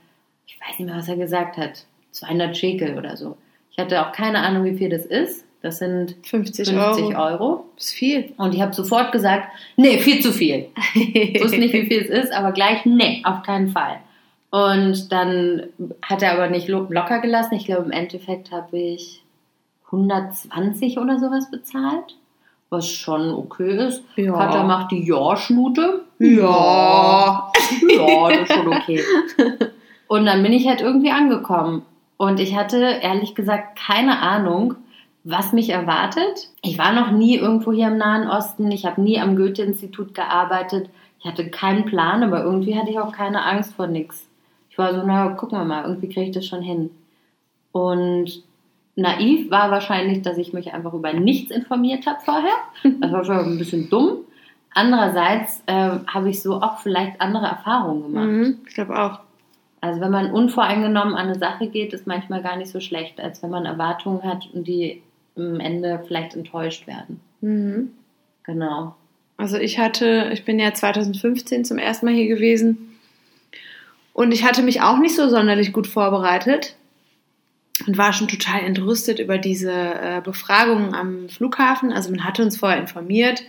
ich 0.47 0.59
weiß 0.61 0.79
nicht 0.79 0.89
mehr, 0.89 0.97
was 0.99 1.09
er 1.09 1.17
gesagt 1.17 1.57
hat. 1.57 1.85
200 2.13 2.57
Shekel 2.57 2.99
oder 2.99 3.17
so. 3.17 3.37
Ich 3.71 3.79
hatte 3.79 4.05
auch 4.07 4.13
keine 4.13 4.41
Ahnung, 4.41 4.65
wie 4.65 4.77
viel 4.77 4.89
das 4.91 5.07
ist. 5.07 5.45
Das 5.61 5.79
sind 5.79 6.15
50, 6.23 6.69
50 6.69 7.17
Euro. 7.17 7.31
Euro. 7.31 7.65
Das 7.75 7.87
ist 7.87 7.93
viel. 7.95 8.33
Und 8.37 8.55
ich 8.55 8.61
habe 8.63 8.73
sofort 8.75 9.11
gesagt, 9.13 9.49
nee, 9.77 9.99
viel 9.99 10.21
zu 10.23 10.33
viel. 10.33 10.69
Ich 10.95 11.43
wusste 11.43 11.59
nicht, 11.59 11.75
wie 11.75 11.87
viel 11.87 12.03
es 12.03 12.09
ist, 12.11 12.33
aber 12.33 12.53
gleich, 12.53 12.85
nee, 12.87 13.23
auf 13.25 13.43
keinen 13.43 13.69
Fall. 13.71 13.97
Und 14.51 15.11
dann 15.13 15.65
hat 16.03 16.23
er 16.23 16.33
aber 16.33 16.49
nicht 16.49 16.69
lo- 16.69 16.87
locker 16.89 17.19
gelassen. 17.21 17.55
Ich 17.55 17.67
glaube, 17.67 17.85
im 17.87 17.91
Endeffekt 17.91 18.53
habe 18.53 18.79
ich 18.79 19.23
120 19.87 20.99
oder 20.99 21.19
sowas 21.19 21.51
bezahlt, 21.51 22.17
was 22.71 22.89
schon 22.89 23.33
okay 23.33 23.89
ist. 23.89 24.05
Ja. 24.17 24.33
Katja 24.35 24.63
macht 24.63 24.93
die 24.93 25.05
Ja-Schnute. 25.07 26.05
Ja. 26.19 27.51
Ja, 27.91 28.29
das 28.31 28.43
ist 28.49 28.53
schon 28.53 28.69
okay. 28.69 29.03
Und 30.07 30.25
dann 30.27 30.43
bin 30.43 30.53
ich 30.53 30.67
halt 30.69 30.81
irgendwie 30.81 31.11
angekommen. 31.11 31.83
Und 32.17 32.41
ich 32.41 32.57
hatte 32.57 32.79
ehrlich 33.03 33.35
gesagt 33.35 33.79
keine 33.79 34.21
Ahnung, 34.21 34.75
was 35.25 35.53
mich 35.53 35.71
erwartet. 35.71 36.51
Ich 36.63 36.79
war 36.79 36.93
noch 36.93 37.11
nie 37.11 37.37
irgendwo 37.37 37.73
hier 37.73 37.89
im 37.89 37.99
Nahen 37.99 38.29
Osten. 38.29 38.71
Ich 38.71 38.87
habe 38.87 39.01
nie 39.01 39.21
am 39.21 39.37
Goethe-Institut 39.37 40.15
gearbeitet. 40.15 40.89
Ich 41.21 41.27
hatte 41.27 41.51
keinen 41.51 41.85
Plan, 41.85 42.23
aber 42.23 42.43
irgendwie 42.43 42.77
hatte 42.77 42.91
ich 42.91 42.99
auch 42.99 43.13
keine 43.13 43.45
Angst 43.45 43.75
vor 43.75 43.87
nichts. 43.87 44.27
Ich 44.71 44.79
war 44.79 44.95
so, 44.95 45.03
na, 45.05 45.29
gucken 45.31 45.59
wir 45.59 45.65
mal, 45.65 45.85
irgendwie 45.85 46.09
kriege 46.09 46.27
ich 46.27 46.35
das 46.35 46.47
schon 46.47 46.63
hin. 46.63 46.91
Und 47.73 48.43
naiv 48.95 49.51
war 49.51 49.71
wahrscheinlich, 49.71 50.23
dass 50.23 50.39
ich 50.39 50.53
mich 50.53 50.73
einfach 50.73 50.95
über 50.95 51.13
nichts 51.13 51.51
informiert 51.51 52.07
habe 52.07 52.21
vorher. 52.25 52.55
Das 53.01 53.13
war 53.13 53.25
schon 53.25 53.39
ein 53.39 53.59
bisschen 53.59 53.91
dumm. 53.91 54.19
Andererseits 54.75 55.63
äh, 55.67 55.91
habe 56.07 56.31
ich 56.31 56.43
so 56.43 56.61
auch 56.61 56.79
vielleicht 56.79 57.21
andere 57.21 57.47
Erfahrungen 57.47 58.03
gemacht. 58.03 58.27
Mhm, 58.27 58.59
ich 58.67 58.75
glaube 58.75 58.97
auch. 58.97 59.21
Also 59.81 60.01
wenn 60.01 60.11
man 60.11 60.33
unvoreingenommen 60.33 61.15
an 61.15 61.27
eine 61.27 61.39
Sache 61.39 61.69
geht, 61.69 61.93
ist 61.93 62.07
manchmal 62.07 62.43
gar 62.43 62.57
nicht 62.57 62.71
so 62.71 62.81
schlecht, 62.81 63.21
als 63.21 63.43
wenn 63.43 63.51
man 63.51 63.65
Erwartungen 63.65 64.23
hat 64.25 64.49
und 64.53 64.67
die 64.67 65.03
am 65.39 65.61
Ende 65.61 66.03
vielleicht 66.07 66.35
enttäuscht 66.35 66.87
werden. 66.87 67.21
Mhm. 67.41 67.91
Genau. 68.45 68.95
Also 69.37 69.57
ich 69.57 69.79
hatte, 69.79 70.31
ich 70.33 70.45
bin 70.45 70.59
ja 70.59 70.75
2015 70.75 71.65
zum 71.65 71.79
ersten 71.79 72.07
Mal 72.07 72.15
hier 72.15 72.29
gewesen 72.29 72.99
und 74.13 74.33
ich 74.33 74.45
hatte 74.45 74.63
mich 74.63 74.81
auch 74.81 74.99
nicht 74.99 75.15
so 75.15 75.29
sonderlich 75.29 75.73
gut 75.73 75.87
vorbereitet 75.87 76.75
und 77.87 77.97
war 77.97 78.13
schon 78.13 78.27
total 78.27 78.63
entrüstet 78.63 79.21
über 79.21 79.39
diese 79.39 79.71
äh, 79.71 80.21
Befragungen 80.25 80.95
am 80.95 81.29
Flughafen. 81.29 81.93
Also 81.93 82.11
man 82.11 82.25
hatte 82.25 82.43
uns 82.43 82.57
vorher 82.57 82.81
informiert. 82.81 83.45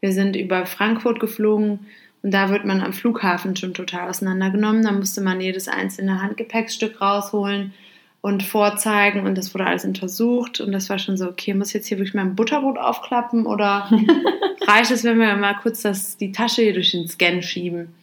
Wir 0.00 0.12
sind 0.12 0.34
über 0.34 0.66
Frankfurt 0.66 1.20
geflogen 1.20 1.86
und 2.22 2.32
da 2.32 2.50
wird 2.50 2.64
man 2.64 2.80
am 2.80 2.92
Flughafen 2.92 3.54
schon 3.54 3.74
total 3.74 4.08
auseinandergenommen. 4.08 4.82
Da 4.82 4.90
musste 4.90 5.20
man 5.20 5.40
jedes 5.40 5.68
einzelne 5.68 6.20
Handgepäckstück 6.20 7.00
rausholen 7.00 7.72
und 8.20 8.42
vorzeigen 8.42 9.26
und 9.26 9.36
das 9.38 9.54
wurde 9.54 9.66
alles 9.66 9.84
untersucht 9.84 10.60
und 10.60 10.72
das 10.72 10.90
war 10.90 10.98
schon 10.98 11.16
so, 11.16 11.28
okay, 11.28 11.54
muss 11.54 11.68
ich 11.68 11.74
jetzt 11.74 11.86
hier 11.86 11.98
wirklich 11.98 12.14
mein 12.14 12.34
Butterbrot 12.34 12.78
aufklappen 12.78 13.46
oder 13.46 13.88
reicht 14.66 14.90
es, 14.90 15.04
wenn 15.04 15.18
wir 15.18 15.36
mal 15.36 15.54
kurz 15.54 15.82
das, 15.82 16.16
die 16.16 16.32
Tasche 16.32 16.62
hier 16.62 16.74
durch 16.74 16.90
den 16.90 17.06
Scan 17.08 17.42
schieben? 17.42 17.94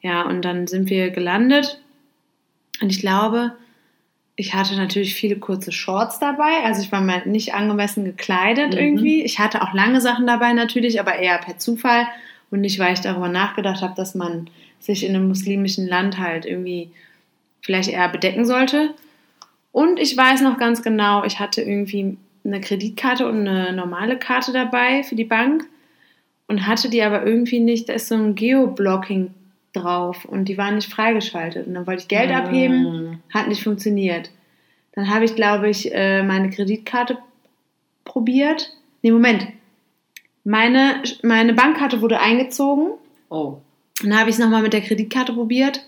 Ja, 0.00 0.22
und 0.22 0.42
dann 0.42 0.66
sind 0.66 0.88
wir 0.90 1.10
gelandet 1.10 1.80
und 2.80 2.90
ich 2.90 3.00
glaube, 3.00 3.52
ich 4.36 4.54
hatte 4.54 4.76
natürlich 4.76 5.14
viele 5.14 5.36
kurze 5.36 5.72
Shorts 5.72 6.18
dabei, 6.20 6.62
also 6.64 6.80
ich 6.80 6.92
war 6.92 7.00
mal 7.00 7.26
nicht 7.26 7.54
angemessen 7.54 8.04
gekleidet 8.04 8.72
Mhm. 8.72 8.78
irgendwie. 8.78 9.22
Ich 9.22 9.38
hatte 9.38 9.62
auch 9.62 9.74
lange 9.74 10.00
Sachen 10.00 10.26
dabei 10.26 10.52
natürlich, 10.52 11.00
aber 11.00 11.16
eher 11.16 11.38
per 11.38 11.58
Zufall 11.58 12.06
und 12.50 12.60
nicht, 12.60 12.78
weil 12.78 12.94
ich 12.94 13.00
darüber 13.00 13.28
nachgedacht 13.28 13.82
habe, 13.82 13.94
dass 13.96 14.14
man 14.14 14.48
sich 14.80 15.04
in 15.04 15.14
einem 15.14 15.28
muslimischen 15.28 15.86
Land 15.88 16.18
halt 16.18 16.46
irgendwie 16.46 16.90
vielleicht 17.60 17.90
eher 17.90 18.08
bedecken 18.08 18.46
sollte. 18.46 18.94
Und 19.78 20.00
ich 20.00 20.16
weiß 20.16 20.40
noch 20.40 20.58
ganz 20.58 20.82
genau, 20.82 21.22
ich 21.22 21.38
hatte 21.38 21.62
irgendwie 21.62 22.16
eine 22.44 22.60
Kreditkarte 22.60 23.28
und 23.28 23.46
eine 23.46 23.72
normale 23.72 24.18
Karte 24.18 24.52
dabei 24.52 25.04
für 25.04 25.14
die 25.14 25.22
Bank 25.22 25.66
und 26.48 26.66
hatte 26.66 26.90
die 26.90 27.00
aber 27.00 27.24
irgendwie 27.24 27.60
nicht, 27.60 27.88
da 27.88 27.92
ist 27.92 28.08
so 28.08 28.16
ein 28.16 28.34
Geoblocking 28.34 29.30
drauf 29.72 30.24
und 30.24 30.46
die 30.46 30.58
waren 30.58 30.74
nicht 30.74 30.92
freigeschaltet. 30.92 31.68
Und 31.68 31.74
dann 31.74 31.86
wollte 31.86 32.02
ich 32.02 32.08
Geld 32.08 32.32
abheben, 32.32 32.82
Mm. 32.82 33.20
hat 33.32 33.46
nicht 33.46 33.62
funktioniert. 33.62 34.32
Dann 34.96 35.14
habe 35.14 35.24
ich, 35.24 35.36
glaube 35.36 35.70
ich, 35.70 35.94
äh, 35.94 36.24
meine 36.24 36.50
Kreditkarte 36.50 37.18
probiert. 38.04 38.72
Nee, 39.02 39.12
Moment. 39.12 39.46
Meine, 40.42 41.04
meine 41.22 41.54
Bankkarte 41.54 42.02
wurde 42.02 42.18
eingezogen 42.18 42.94
Oh. 43.28 43.58
dann 44.02 44.18
habe 44.18 44.28
ich 44.28 44.34
es 44.34 44.40
nochmal 44.42 44.62
mit 44.62 44.72
der 44.72 44.80
Kreditkarte 44.80 45.34
probiert. 45.34 45.86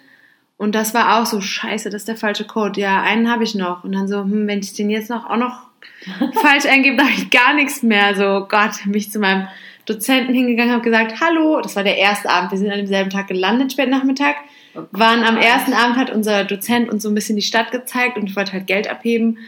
Und 0.61 0.75
das 0.75 0.93
war 0.93 1.19
auch 1.19 1.25
so, 1.25 1.41
scheiße, 1.41 1.89
das 1.89 2.03
ist 2.03 2.09
der 2.09 2.19
falsche 2.19 2.45
Code. 2.45 2.79
Ja, 2.79 3.01
einen 3.01 3.31
habe 3.31 3.45
ich 3.45 3.55
noch. 3.55 3.83
Und 3.83 3.93
dann 3.93 4.07
so, 4.09 4.19
hm, 4.19 4.47
wenn 4.47 4.59
ich 4.59 4.75
den 4.75 4.91
jetzt 4.91 5.09
noch 5.09 5.25
auch 5.25 5.39
noch 5.39 5.63
falsch 6.43 6.67
eingebe, 6.67 6.99
dann 6.99 7.07
habe 7.07 7.17
ich 7.17 7.31
gar 7.31 7.55
nichts 7.55 7.83
mehr. 7.83 8.15
So, 8.15 8.47
Gott, 8.47 8.73
bin 8.85 8.93
ich 8.93 9.11
zu 9.11 9.21
meinem 9.21 9.49
Dozenten 9.87 10.35
hingegangen, 10.35 10.75
habe 10.75 10.85
gesagt, 10.85 11.19
hallo, 11.19 11.63
das 11.63 11.77
war 11.77 11.83
der 11.83 11.97
erste 11.97 12.29
Abend. 12.29 12.51
Wir 12.51 12.59
sind 12.59 12.71
an 12.71 12.77
demselben 12.77 13.09
Tag 13.09 13.29
gelandet, 13.29 13.73
spät 13.73 13.89
Nachmittag. 13.89 14.37
Oh 14.75 14.83
Waren 14.91 15.25
am 15.25 15.39
ersten 15.39 15.73
Abend 15.73 15.97
hat 15.97 16.11
unser 16.11 16.45
Dozent 16.45 16.91
uns 16.91 17.05
so 17.05 17.09
ein 17.09 17.15
bisschen 17.15 17.37
die 17.37 17.43
Stadt 17.43 17.73
gezeigt 17.73 18.19
und 18.19 18.29
ich 18.29 18.37
wollte 18.37 18.53
halt 18.53 18.67
Geld 18.67 18.87
abheben. 18.87 19.39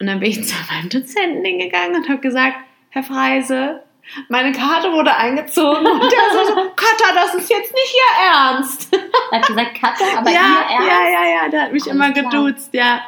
Und 0.00 0.06
dann 0.06 0.20
bin 0.20 0.30
ich 0.30 0.42
zu 0.42 0.54
meinem 0.72 0.88
Dozenten 0.88 1.44
hingegangen 1.44 1.96
und 1.96 2.08
habe 2.08 2.20
gesagt, 2.22 2.56
Herr 2.88 3.02
Freise, 3.02 3.82
meine 4.28 4.52
Karte 4.52 4.92
wurde 4.92 5.14
eingezogen. 5.14 5.86
Und 5.86 6.02
der 6.02 6.44
so, 6.46 6.54
Katha, 6.76 7.14
das 7.14 7.34
ist 7.34 7.50
jetzt 7.50 7.72
nicht 7.72 7.94
Ihr 7.94 8.26
Ernst. 8.32 8.96
Er 9.30 9.38
hat 9.40 9.46
gesagt, 9.46 9.74
Katja, 9.80 10.18
aber 10.18 10.30
ja, 10.30 10.40
ihr 10.40 10.76
Ernst? 10.76 10.88
ja, 10.88 11.08
ja, 11.10 11.42
ja, 11.44 11.48
der 11.50 11.62
hat 11.62 11.72
mich 11.72 11.82
Alles 11.82 11.94
immer 11.94 12.12
klar. 12.12 12.30
geduzt, 12.30 12.70
ja. 12.72 13.00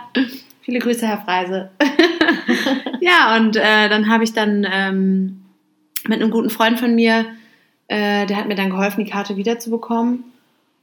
Viele 0.62 0.80
Grüße, 0.80 1.06
Herr 1.06 1.22
Freise. 1.22 1.70
ja, 3.00 3.36
und 3.36 3.56
äh, 3.56 3.88
dann 3.88 4.10
habe 4.10 4.24
ich 4.24 4.32
dann 4.32 4.66
ähm, 4.70 5.44
mit 6.06 6.20
einem 6.20 6.30
guten 6.30 6.50
Freund 6.50 6.78
von 6.78 6.94
mir, 6.94 7.26
äh, 7.88 8.26
der 8.26 8.36
hat 8.36 8.48
mir 8.48 8.54
dann 8.54 8.70
geholfen, 8.70 9.04
die 9.04 9.10
Karte 9.10 9.36
wiederzubekommen 9.36 10.24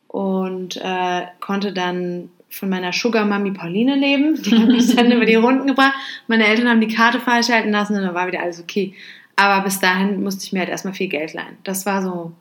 und 0.08 0.78
äh, 0.78 1.23
konnte 1.39 1.73
dann 1.73 2.30
von 2.49 2.69
meiner 2.69 2.93
Sugar 2.93 3.25
Mami 3.25 3.51
Pauline 3.51 3.95
leben. 3.95 4.41
Die 4.41 4.58
hat 4.58 4.67
mich 4.67 4.95
dann 4.95 5.12
über 5.12 5.25
die 5.25 5.36
Runden 5.36 5.67
gebracht. 5.67 5.93
Meine 6.28 6.47
Eltern 6.47 6.69
haben 6.69 6.82
die 6.82 6.93
Karte 6.93 7.19
freischalten 7.19 7.71
lassen 7.71 7.95
und 7.95 8.04
dann 8.04 8.15
war 8.15 8.28
wieder 8.28 8.41
alles 8.41 8.62
okay. 8.62 8.93
Aber 9.36 9.63
bis 9.63 9.80
dahin 9.80 10.24
musste 10.24 10.45
ich 10.45 10.54
mir 10.54 10.60
halt 10.60 10.69
erstmal 10.69 10.93
viel 10.93 11.10
Geld 11.10 11.34
leihen. 11.34 11.58
Das 11.63 11.86
war 11.86 12.02
so, 12.02 12.32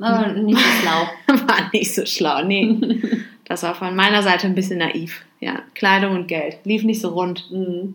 Oh, 0.00 0.26
nicht 0.40 0.58
so 0.58 0.64
schlau. 0.82 1.38
war 1.46 1.70
nicht 1.72 1.94
so 1.94 2.04
schlau, 2.06 2.42
nee. 2.44 2.78
Das 3.46 3.62
war 3.62 3.74
von 3.74 3.94
meiner 3.94 4.22
Seite 4.22 4.46
ein 4.46 4.54
bisschen 4.54 4.78
naiv. 4.78 5.22
Ja, 5.38 5.60
Kleidung 5.74 6.14
und 6.16 6.28
Geld. 6.28 6.56
Lief 6.64 6.82
nicht 6.82 7.02
so 7.02 7.10
rund. 7.10 7.50
Mhm. 7.50 7.94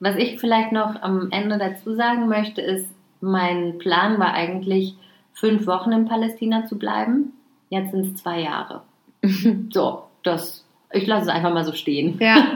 Was 0.00 0.16
ich 0.16 0.40
vielleicht 0.40 0.72
noch 0.72 1.00
am 1.00 1.30
Ende 1.30 1.58
dazu 1.58 1.94
sagen 1.94 2.26
möchte, 2.26 2.60
ist, 2.60 2.88
mein 3.20 3.78
Plan 3.78 4.18
war 4.18 4.34
eigentlich, 4.34 4.96
fünf 5.32 5.68
Wochen 5.68 5.92
in 5.92 6.06
Palästina 6.06 6.66
zu 6.66 6.76
bleiben. 6.76 7.32
Jetzt 7.68 7.92
sind 7.92 8.14
es 8.16 8.22
zwei 8.22 8.40
Jahre. 8.40 8.82
So, 9.72 10.02
das, 10.24 10.64
ich 10.92 11.06
lasse 11.06 11.24
es 11.24 11.28
einfach 11.28 11.54
mal 11.54 11.64
so 11.64 11.72
stehen. 11.72 12.18
Ja. 12.18 12.48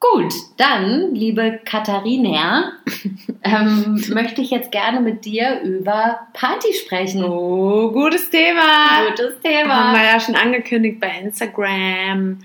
Gut, 0.00 0.32
dann, 0.56 1.12
liebe 1.12 1.58
Katharina, 1.64 2.72
ähm, 3.42 4.04
möchte 4.10 4.40
ich 4.40 4.50
jetzt 4.50 4.70
gerne 4.70 5.00
mit 5.00 5.24
dir 5.24 5.60
über 5.62 6.20
Party 6.34 6.72
sprechen. 6.72 7.24
Oh, 7.24 7.90
gutes 7.90 8.30
Thema. 8.30 9.08
Gutes 9.08 9.34
Haben 9.34 9.42
Thema. 9.42 9.92
wir 9.94 10.04
ja 10.04 10.20
schon 10.20 10.36
angekündigt 10.36 11.00
bei 11.00 11.10
Instagram. 11.20 12.38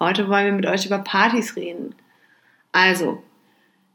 Heute 0.00 0.28
wollen 0.30 0.46
wir 0.46 0.52
mit 0.52 0.66
euch 0.66 0.86
über 0.86 0.98
Partys 0.98 1.56
reden. 1.56 1.94
Also, 2.72 3.22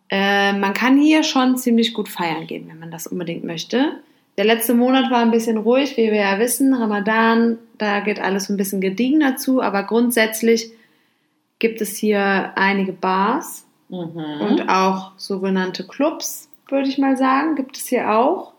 äh, 0.10 0.54
man 0.54 0.76
kann 0.76 1.00
hier 1.00 1.24
schon 1.24 1.58
ziemlich 1.58 1.96
gut 1.96 2.10
feiern 2.10 2.46
gehen, 2.46 2.68
wenn 2.70 2.80
man 2.80 2.92
das 2.92 3.08
unbedingt 3.08 3.44
möchte. 3.44 3.94
Der 4.38 4.46
letzte 4.46 4.76
Monat 4.76 5.10
war 5.10 5.20
ein 5.20 5.32
bisschen 5.32 5.58
ruhig, 5.58 5.98
wie 5.98 6.12
wir 6.12 6.22
ja 6.22 6.38
wissen. 6.38 6.76
Ramadan, 6.76 7.58
da 7.80 8.02
geht 8.02 8.22
alles 8.22 8.50
ein 8.50 8.58
bisschen 8.58 8.82
gediegener 8.82 9.36
zu, 9.36 9.62
aber 9.62 9.82
grundsätzlich 9.84 10.72
gibt 11.60 11.82
es 11.82 11.98
hier 11.98 12.52
einige 12.56 12.94
Bars 12.94 13.66
Mhm. 13.90 14.42
und 14.42 14.70
auch 14.70 15.14
sogenannte 15.18 15.86
Clubs, 15.88 16.48
würde 16.68 16.88
ich 16.88 16.98
mal 17.00 17.18
sagen, 17.18 17.56
gibt 17.56 17.76
es 17.78 17.88
hier 17.88 18.12
auch. 18.12 18.54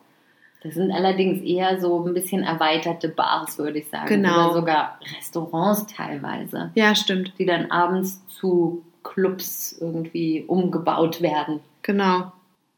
Das 0.62 0.74
sind 0.74 0.90
allerdings 0.90 1.42
eher 1.42 1.80
so 1.80 2.04
ein 2.04 2.12
bisschen 2.14 2.42
erweiterte 2.42 3.08
Bars, 3.08 3.56
würde 3.56 3.78
ich 3.78 3.88
sagen. 3.88 4.06
Genau. 4.08 4.46
Oder 4.46 4.54
sogar 4.54 4.98
Restaurants 5.16 5.86
teilweise, 5.86 6.70
Ja, 6.74 6.94
stimmt, 6.94 7.32
die 7.38 7.46
dann 7.46 7.70
abends 7.70 8.20
zu 8.28 8.82
Clubs 9.04 9.76
irgendwie 9.80 10.44
umgebaut 10.46 11.22
werden. 11.22 11.60
genau. 11.82 12.32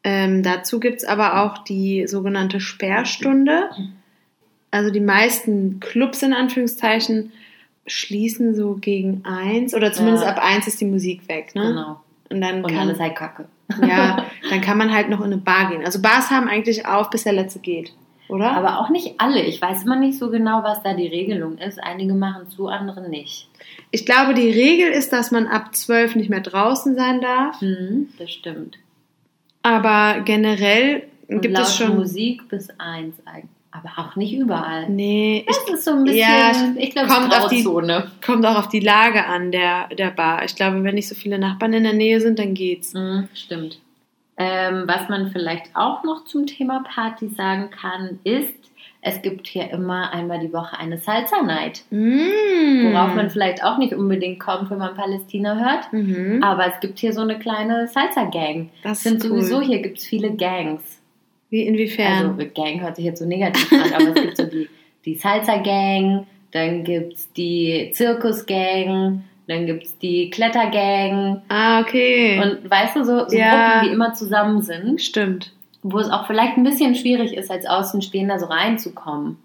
Ähm, 0.05 0.43
dazu 0.43 0.81
gibt 0.81 0.99
es 0.99 1.05
aber 1.05 1.43
auch 1.43 1.59
die 1.59 2.07
sogenannte 2.09 2.61
Sperrstunde. 2.61 3.71
Also 4.75 4.91
die 4.91 5.01
meisten 5.01 5.81
Clubs 5.81 6.23
in 6.23 6.33
Anführungszeichen 6.33 7.31
schließen 7.87 8.55
so 8.55 8.75
gegen 8.75 9.23
eins 9.25 9.75
oder 9.75 9.93
zumindest 9.93 10.25
Ja. 10.25 10.31
ab 10.31 10.41
eins 10.43 10.67
ist 10.67 10.81
die 10.81 10.85
Musik 10.87 11.29
weg. 11.29 11.55
Ne? 11.55 11.63
Genau. 11.69 12.01
Und 12.31 12.41
dann 12.41 12.65
Und 12.65 12.73
kann 12.73 12.89
ist 12.89 13.01
halt 13.01 13.17
Kacke. 13.17 13.47
ja, 13.83 14.25
dann 14.51 14.61
kann 14.61 14.79
man 14.79 14.93
halt 14.93 15.09
noch 15.11 15.21
in 15.21 15.27
eine 15.33 15.39
Bar 15.39 15.71
gehen. 15.71 15.85
Also 15.85 16.01
Bars 16.01 16.31
haben 16.31 16.49
eigentlich 16.49 16.87
auf, 16.87 17.11
bis 17.11 17.25
der 17.25 17.33
letzte 17.35 17.59
geht, 17.59 17.93
oder? 18.29 18.53
Aber 18.53 18.79
auch 18.81 18.89
nicht 18.89 19.15
alle. 19.19 19.43
Ich 19.43 19.61
weiß 19.61 19.85
immer 19.85 19.97
nicht 19.97 20.19
so 20.19 20.31
genau, 20.31 20.63
was 20.63 20.83
da 20.83 20.95
die 20.95 21.07
Regelung 21.09 21.59
ist. 21.59 21.83
Einige 21.83 22.15
machen 22.15 22.49
zu, 22.49 22.69
andere 22.69 23.09
nicht. 23.09 23.49
ich 23.91 24.07
glaube, 24.07 24.35
die 24.35 24.51
Regel 24.51 24.91
ist, 24.91 25.13
dass 25.13 25.31
man 25.31 25.47
ab 25.47 25.75
zwölf 25.75 26.15
nicht 26.15 26.31
mehr 26.31 26.41
draußen 26.41 26.95
sein 26.97 27.21
darf. 27.21 27.61
Hm, 27.61 28.09
das 28.19 28.31
stimmt. 28.31 28.79
Aber 29.63 30.23
generell 30.25 31.05
Und 31.29 31.41
gibt 31.43 31.59
es 31.59 31.77
schon. 31.77 31.97
Musik 31.97 32.49
bis 32.49 32.69
eins 32.79 33.17
eigentlich. 33.27 33.49
Aber 33.75 33.91
auch 33.97 34.17
nicht 34.17 34.35
überall. 34.35 34.89
Nee, 34.91 35.47
ich, 35.49 35.57
Das 35.57 35.69
ist 35.79 35.85
so 35.87 35.93
ein 35.93 36.05
bisschen, 36.05 36.19
Ja, 36.21 36.53
ich 36.77 36.91
glaube, 36.91 37.09
kommt 37.09 37.35
auf 37.35 37.49
die- 37.49 37.63
Grauzone. 37.63 38.11
kommt 38.25 38.45
auch 38.45 38.57
auf 38.59 38.69
die 38.69 38.81
Lage 38.81 39.25
an 39.27 39.51
der, 39.51 39.89
der 39.89 40.11
Bar. 40.11 40.45
Ich 40.45 40.55
glaube, 40.55 40.85
wenn 40.85 40.95
nicht 40.95 41.09
so 41.09 41.15
viele 41.15 41.39
Nachbarn 41.39 41.73
in 41.73 41.85
der 41.85 41.95
Nähe 41.95 42.21
sind, 42.21 42.39
dann 42.39 42.53
geht's. 42.53 42.93
Mhm, 42.93 43.29
stimmt. 43.35 43.79
Ähm, 44.37 44.85
was 44.87 45.09
man 45.09 45.31
vielleicht 45.31 45.75
auch 45.75 46.05
noch 46.05 46.25
zum 46.25 46.47
Thema 46.47 46.83
Party 46.85 47.29
sagen 47.29 47.71
kann, 47.71 48.19
ist, 48.25 48.53
es 49.01 49.21
gibt 49.23 49.47
hier 49.47 49.71
immer 49.71 50.13
einmal 50.13 50.39
die 50.39 50.53
Woche 50.53 50.79
eine 50.79 50.97
Salsa 50.99 51.43
Night. 51.43 51.83
Mm. 51.91 52.93
Worauf 52.93 53.15
man 53.15 53.31
vielleicht 53.31 53.65
auch 53.65 53.79
nicht 53.79 53.95
unbedingt 53.95 54.39
kommt, 54.39 54.71
wenn 54.71 54.79
man 54.79 54.95
Palästina 54.95 55.57
hört. 55.57 55.93
Mhm. 55.93 56.43
Aber 56.43 56.67
es 56.69 56.79
gibt 56.81 56.99
hier 57.01 57.13
so 57.13 57.21
eine 57.23 57.39
kleine 57.39 57.89
Salsa-Gang. 57.89 58.71
Das 58.83 58.99
Es 58.99 59.05
sind 59.05 59.25
cool. 59.25 59.31
sowieso, 59.31 59.61
hier 59.61 59.81
gibt 59.83 59.99
es 59.99 60.05
viele 60.07 60.31
Gangs. 60.37 60.83
Wie 61.53 61.63
inwiefern? 61.67 62.31
Also 62.39 62.51
Gang 62.55 62.81
hört 62.81 62.97
sich 62.97 63.05
jetzt 63.05 63.19
so 63.21 63.27
negativ 63.27 63.71
an, 63.73 63.93
aber 63.93 64.09
es 64.09 64.15
gibt 64.15 64.37
so 64.39 64.45
die, 64.47 64.69
die 65.05 65.15
Salsa-Gang, 65.17 66.27
dann 66.51 66.83
gibt 66.83 67.13
es 67.13 67.33
die 67.35 67.91
Zirkus-Gang, 67.93 69.23
dann 69.49 69.67
gibt 69.67 69.85
es 69.85 69.99
die 69.99 70.31
Kletter-Gang. 70.31 71.43
ah, 71.49 71.81
okay. 71.81 72.41
Und 72.41 72.71
weißt 72.71 72.97
du, 72.97 73.05
so, 73.05 73.29
so 73.29 73.37
Ja. 73.37 73.73
Gruppen, 73.75 73.89
die 73.89 73.93
immer 73.95 74.15
zusammen 74.15 74.63
sind, 74.63 75.03
Stimmt. 75.03 75.53
wo 75.83 75.99
es 75.99 76.09
auch 76.11 76.27
vielleicht 76.27 76.57
ein 76.57 76.65
bisschen 76.65 76.95
schwierig 76.95 77.35
ist, 77.37 77.51
als 77.51 77.67
Außenstehender 77.67 78.39
so 78.39 78.47
reinzukommen. 78.47 79.37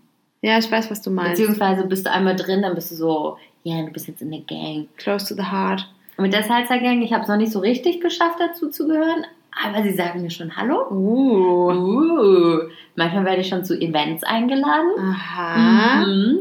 Ja, 0.42 0.58
ich 0.60 0.72
weiß, 0.72 0.90
was 0.90 1.02
du 1.02 1.10
meinst. 1.10 1.32
Beziehungsweise 1.32 1.86
bist 1.88 2.06
du 2.06 2.12
einmal 2.12 2.36
drin, 2.38 2.62
dann 2.62 2.76
bist 2.76 2.92
du 2.92 2.96
so, 2.96 3.38
ja, 3.64 3.82
du 3.84 3.92
bist 3.92 4.08
jetzt 4.08 4.22
in 4.22 4.32
der 4.32 4.42
Gang. 4.42 4.88
Close 4.96 5.28
to 5.28 5.36
the 5.36 5.50
heart. 5.50 5.86
Und 6.16 6.24
mit 6.24 6.34
der 6.34 6.44
Salsa-Gang, 6.44 7.02
ich 7.02 7.12
habe 7.12 7.24
es 7.24 7.28
noch 7.30 7.38
nicht 7.38 7.52
so 7.52 7.60
richtig 7.60 8.00
geschafft, 8.02 8.38
dazu 8.40 8.70
zu 8.70 8.88
gehören, 8.88 9.26
aber 9.66 9.84
sie 9.84 9.94
sagen 9.94 10.22
mir 10.22 10.30
schon 10.30 10.56
Hallo. 10.56 10.88
Uh. 10.92 11.72
Uh, 11.72 12.60
manchmal 12.96 13.26
werde 13.26 13.42
ich 13.42 13.48
schon 13.50 13.64
zu 13.66 13.80
Events 13.80 14.24
eingeladen. 14.24 14.92
Aha. 15.00 16.06
Mhm. 16.06 16.40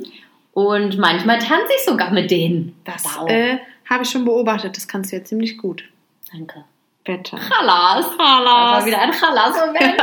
Und 0.53 0.99
manchmal 0.99 1.39
tanze 1.39 1.73
ich 1.77 1.85
sogar 1.85 2.11
mit 2.13 2.31
denen. 2.31 2.75
Das 2.85 3.05
Wow. 3.05 3.29
äh, 3.31 3.59
habe 3.89 4.03
ich 4.05 4.11
schon 4.11 4.25
beobachtet. 4.25 4.77
Das 4.77 4.89
kannst 4.89 5.13
du 5.13 5.17
ja 5.17 5.25
ziemlich 5.25 5.59
gut. 5.59 5.85
Danke. 6.33 6.65
Bitte. 7.05 7.37
Chalas. 7.37 8.07
Das 8.07 8.19
war 8.19 8.87
wieder 8.87 9.01
ein 9.01 9.13
Chalas-Moment. 9.13 10.03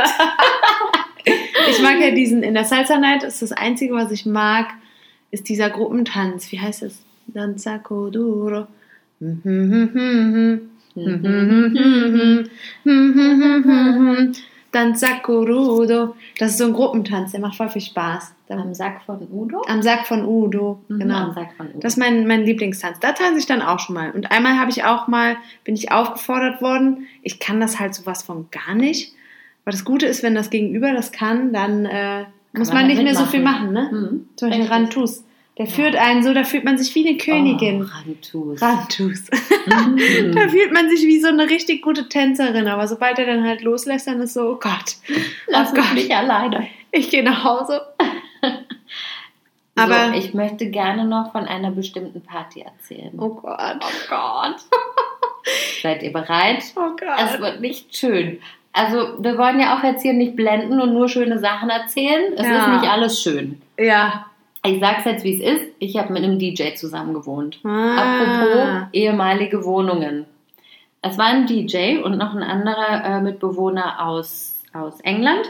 Ich 1.70 1.80
mag 1.82 1.98
ja 2.00 2.10
diesen, 2.14 2.42
in 2.42 2.52
der 2.54 2.64
Salsa 2.64 2.98
Night 2.98 3.22
ist 3.22 3.40
das 3.40 3.52
Einzige, 3.52 3.94
was 3.94 4.10
ich 4.10 4.26
mag, 4.26 4.66
ist 5.30 5.48
dieser 5.48 5.70
Gruppentanz. 5.70 6.52
Wie 6.52 6.60
heißt 6.60 6.82
es? 6.82 7.02
Danza 7.26 7.78
Coduro. 7.78 8.66
Danza 14.72 15.06
Corudo. 15.22 16.16
Das 16.38 16.50
ist 16.52 16.58
so 16.58 16.64
ein 16.64 16.72
Gruppentanz, 16.72 17.30
der 17.30 17.40
macht 17.40 17.56
voll 17.56 17.68
viel 17.68 17.80
Spaß. 17.82 18.34
Da- 18.48 18.56
Am 18.56 18.74
Sack 18.74 19.02
von 19.06 19.26
Udo? 19.30 19.62
Am 19.68 19.82
Sack 19.82 20.06
von 20.06 20.24
Udo. 20.26 20.80
Mhm, 20.88 20.98
Genau. 20.98 21.14
Am 21.14 21.32
Sack 21.34 21.54
von 21.56 21.68
Udo. 21.68 21.78
Das 21.78 21.92
ist 21.94 21.98
mein, 21.98 22.26
mein 22.26 22.42
Lieblingstanz. 22.44 22.98
Da 23.00 23.12
tanze 23.12 23.38
ich 23.38 23.46
dann 23.46 23.62
auch 23.62 23.78
schon 23.78 23.94
mal. 23.94 24.10
Und 24.10 24.32
einmal 24.32 24.58
habe 24.58 24.70
ich 24.70 24.84
auch 24.84 25.06
mal, 25.06 25.36
bin 25.62 25.74
ich 25.76 25.92
aufgefordert 25.92 26.60
worden. 26.60 27.06
Ich 27.22 27.38
kann 27.38 27.60
das 27.60 27.78
halt 27.78 27.94
sowas 27.94 28.22
von 28.24 28.46
gar 28.50 28.74
nicht. 28.74 29.12
Aber 29.64 29.70
das 29.72 29.84
Gute 29.84 30.06
ist, 30.06 30.22
wenn 30.22 30.34
das 30.34 30.50
Gegenüber 30.50 30.92
das 30.92 31.12
kann, 31.12 31.52
dann 31.52 31.86
äh, 31.86 32.24
muss 32.52 32.68
man 32.68 32.78
man 32.78 32.86
nicht 32.88 32.96
halt 32.96 33.04
mehr 33.06 33.14
so 33.14 33.24
viel 33.26 33.40
mitmachen. 33.40 33.72
machen, 33.72 33.90
ne? 33.92 33.98
Mhm, 34.10 34.28
Zum 34.36 34.50
Beispiel. 34.50 34.68
Rantus. 34.68 35.24
Der 35.56 35.66
führt 35.68 35.94
einen 35.94 36.24
so, 36.24 36.34
da 36.34 36.42
fühlt 36.42 36.64
man 36.64 36.76
sich 36.78 36.92
wie 36.96 37.06
eine 37.08 37.16
Königin. 37.16 37.82
Oh, 37.82 37.86
Rantus. 37.96 38.60
Rantus. 38.60 39.22
Mhm. 39.66 40.32
da 40.34 40.48
fühlt 40.48 40.72
man 40.72 40.88
sich 40.90 41.02
wie 41.06 41.20
so 41.20 41.28
eine 41.28 41.48
richtig 41.48 41.80
gute 41.82 42.08
Tänzerin. 42.08 42.66
Aber 42.66 42.88
sobald 42.88 43.18
er 43.20 43.26
dann 43.26 43.44
halt 43.46 43.62
loslässt, 43.62 44.08
dann 44.08 44.20
ist 44.20 44.34
so, 44.34 44.50
oh 44.50 44.56
Gott, 44.56 44.96
Lass 45.46 45.70
oh 45.70 45.76
mich 45.76 45.84
Gott. 45.84 45.94
nicht 45.94 46.10
alleine. 46.10 46.66
ich 46.90 47.08
gehe 47.08 47.22
nach 47.22 47.44
Hause. 47.44 47.82
Aber- 49.76 50.08
so, 50.08 50.12
ich 50.18 50.34
möchte 50.34 50.70
gerne 50.70 51.04
noch 51.04 51.32
von 51.32 51.46
einer 51.46 51.70
bestimmten 51.70 52.20
Party 52.20 52.60
erzählen. 52.60 53.12
Oh 53.18 53.30
Gott. 53.30 53.76
Oh 53.80 54.08
Gott. 54.08 54.56
Seid 55.82 56.02
ihr 56.02 56.12
bereit? 56.12 56.62
Oh 56.76 56.90
Es 57.18 57.32
Gott. 57.32 57.40
wird 57.40 57.60
nicht 57.60 57.96
schön. 57.96 58.40
Also, 58.72 59.22
wir 59.22 59.36
wollen 59.38 59.60
ja 59.60 59.76
auch 59.78 59.84
jetzt 59.84 60.02
hier 60.02 60.14
nicht 60.14 60.34
blenden 60.36 60.80
und 60.80 60.94
nur 60.94 61.08
schöne 61.08 61.38
Sachen 61.38 61.70
erzählen. 61.70 62.32
Es 62.36 62.46
Ja. 62.46 62.58
ist 62.74 62.80
nicht 62.80 62.90
alles 62.92 63.22
schön. 63.22 63.60
Ja. 63.78 64.26
Ich 64.66 64.80
sag's 64.80 65.04
jetzt, 65.04 65.24
wie 65.24 65.34
es 65.34 65.60
ist. 65.60 65.66
Ich 65.78 65.96
habe 65.98 66.12
mit 66.12 66.24
einem 66.24 66.38
DJ 66.38 66.74
zusammen 66.74 67.12
gewohnt. 67.14 67.60
Ah. 67.64 67.96
Apropos 67.96 68.88
ehemalige 68.92 69.64
Wohnungen. 69.64 70.24
Es 71.02 71.18
war 71.18 71.26
ein 71.26 71.46
DJ 71.46 71.98
und 71.98 72.16
noch 72.16 72.34
ein 72.34 72.42
anderer 72.42 73.04
äh, 73.04 73.20
Mitbewohner 73.20 74.06
aus, 74.06 74.62
aus 74.72 75.00
England. 75.00 75.46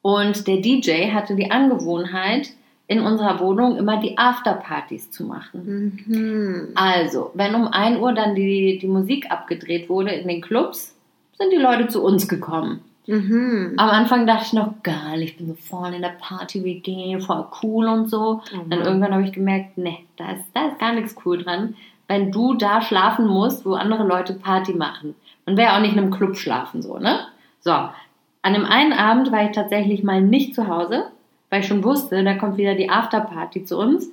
Und 0.00 0.48
der 0.48 0.56
DJ 0.56 1.10
hatte 1.12 1.36
die 1.36 1.50
Angewohnheit, 1.50 2.48
in 2.88 3.00
unserer 3.00 3.40
Wohnung 3.40 3.76
immer 3.76 4.00
die 4.00 4.18
Afterpartys 4.18 5.10
zu 5.10 5.24
machen. 5.24 6.02
Mhm. 6.06 6.68
Also, 6.74 7.30
wenn 7.34 7.54
um 7.54 7.68
1 7.68 7.98
Uhr 8.00 8.12
dann 8.12 8.34
die, 8.34 8.78
die 8.78 8.88
Musik 8.88 9.30
abgedreht 9.30 9.88
wurde 9.88 10.10
in 10.10 10.28
den 10.28 10.42
Clubs, 10.42 10.94
sind 11.38 11.52
die 11.52 11.62
Leute 11.62 11.88
zu 11.88 12.02
uns 12.02 12.28
gekommen. 12.28 12.80
Mhm. 13.06 13.74
Am 13.76 13.88
Anfang 13.88 14.26
dachte 14.26 14.44
ich 14.46 14.52
noch, 14.52 14.82
geil, 14.82 15.22
ich 15.22 15.36
bin 15.36 15.48
so 15.48 15.54
voll 15.54 15.94
in 15.94 16.02
der 16.02 16.16
Party-WG, 16.20 17.18
voll 17.20 17.46
cool 17.62 17.88
und 17.88 18.08
so. 18.08 18.42
Oh 18.54 18.58
Dann 18.68 18.82
irgendwann 18.82 19.12
habe 19.12 19.24
ich 19.24 19.32
gemerkt, 19.32 19.76
nee, 19.76 20.04
da 20.16 20.32
ist, 20.32 20.44
da 20.54 20.68
ist 20.68 20.78
gar 20.78 20.92
nichts 20.92 21.16
cool 21.24 21.42
dran, 21.42 21.74
wenn 22.06 22.30
du 22.30 22.54
da 22.54 22.80
schlafen 22.80 23.26
musst, 23.26 23.66
wo 23.66 23.74
andere 23.74 24.04
Leute 24.04 24.34
Party 24.34 24.74
machen. 24.74 25.14
Man 25.46 25.56
wäre 25.56 25.74
auch 25.74 25.80
nicht 25.80 25.94
in 25.94 25.98
einem 25.98 26.12
Club 26.12 26.36
schlafen, 26.36 26.82
so, 26.82 26.98
ne? 26.98 27.20
So, 27.60 27.72
an 27.72 28.54
dem 28.54 28.64
einen 28.64 28.92
Abend 28.92 29.32
war 29.32 29.44
ich 29.44 29.52
tatsächlich 29.52 30.02
mal 30.02 30.20
nicht 30.20 30.54
zu 30.54 30.68
Hause, 30.68 31.06
weil 31.50 31.60
ich 31.60 31.66
schon 31.66 31.84
wusste, 31.84 32.22
da 32.22 32.34
kommt 32.34 32.56
wieder 32.56 32.74
die 32.74 32.90
Afterparty 32.90 33.64
zu 33.64 33.78
uns. 33.78 34.10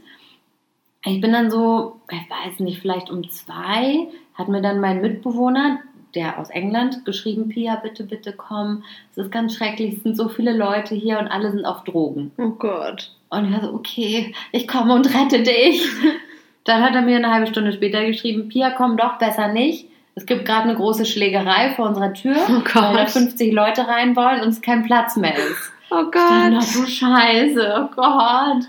Ich 1.04 1.22
bin 1.22 1.32
dann 1.32 1.50
so, 1.50 2.00
ich 2.12 2.30
weiß 2.30 2.60
nicht, 2.60 2.80
vielleicht 2.80 3.10
um 3.10 3.30
zwei, 3.30 4.08
hat 4.36 4.50
mir 4.50 4.62
dann 4.62 4.80
mein 4.80 5.02
Mitbewohner, 5.02 5.80
der 6.16 6.40
aus 6.40 6.50
England, 6.50 7.06
geschrieben, 7.06 7.50
Pia, 7.50 7.76
bitte, 7.76 8.04
bitte 8.04 8.34
komm, 8.34 8.84
es 9.12 9.18
ist 9.18 9.32
ganz 9.32 9.56
schrecklich, 9.56 9.96
es 9.98 10.04
sind 10.04 10.16
so 10.18 10.30
viele 10.30 10.56
Leute 10.56 10.96
hier 10.96 11.20
und 11.20 11.28
alle 11.28 11.52
sind 11.52 11.66
auf 11.66 11.84
Drogen. 11.84 12.32
Oh 12.38 12.50
Gott. 12.52 13.12
Und 13.30 13.46
ich 13.46 13.54
war 13.54 13.62
so, 13.62 13.74
okay, 13.74 14.34
ich 14.52 14.68
komme 14.68 14.94
und 14.94 15.14
rette 15.14 15.44
dich. 15.44 15.84
Dann 16.66 16.82
hat 16.84 16.94
er 16.96 17.02
mir 17.02 17.18
eine 17.18 17.32
halbe 17.32 17.48
Stunde 17.48 17.72
später 17.74 18.06
geschrieben, 18.06 18.50
Pia, 18.50 18.72
komm 18.72 18.98
doch 18.98 19.18
besser 19.18 19.48
nicht. 19.54 19.86
Es 20.16 20.26
gibt 20.26 20.46
gerade 20.46 20.64
eine 20.64 20.76
große 20.76 21.06
Schlägerei 21.06 21.72
vor 21.76 21.88
unserer 21.88 22.14
Tür, 22.14 22.36
Oh 22.50 22.60
Gott. 22.62 22.76
weil 22.76 22.96
da 22.96 23.06
50 23.06 23.54
Leute 23.54 23.88
rein 23.88 24.16
wollen 24.16 24.42
und 24.42 24.50
es 24.50 24.62
kein 24.62 24.84
Platz 24.84 25.16
mehr 25.16 25.36
ist. 25.36 25.72
Oh 25.92 26.04
Dann, 26.12 26.56
Gott. 26.56 26.64
oh, 26.76 26.82
du 26.82 26.88
Scheiße, 26.88 27.74
oh 27.90 27.96
Gott. 27.96 28.64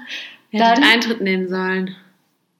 Hättet 0.50 0.78
Dann, 0.78 0.84
Eintritt 0.84 1.20
nehmen 1.20 1.48
sollen. 1.48 1.96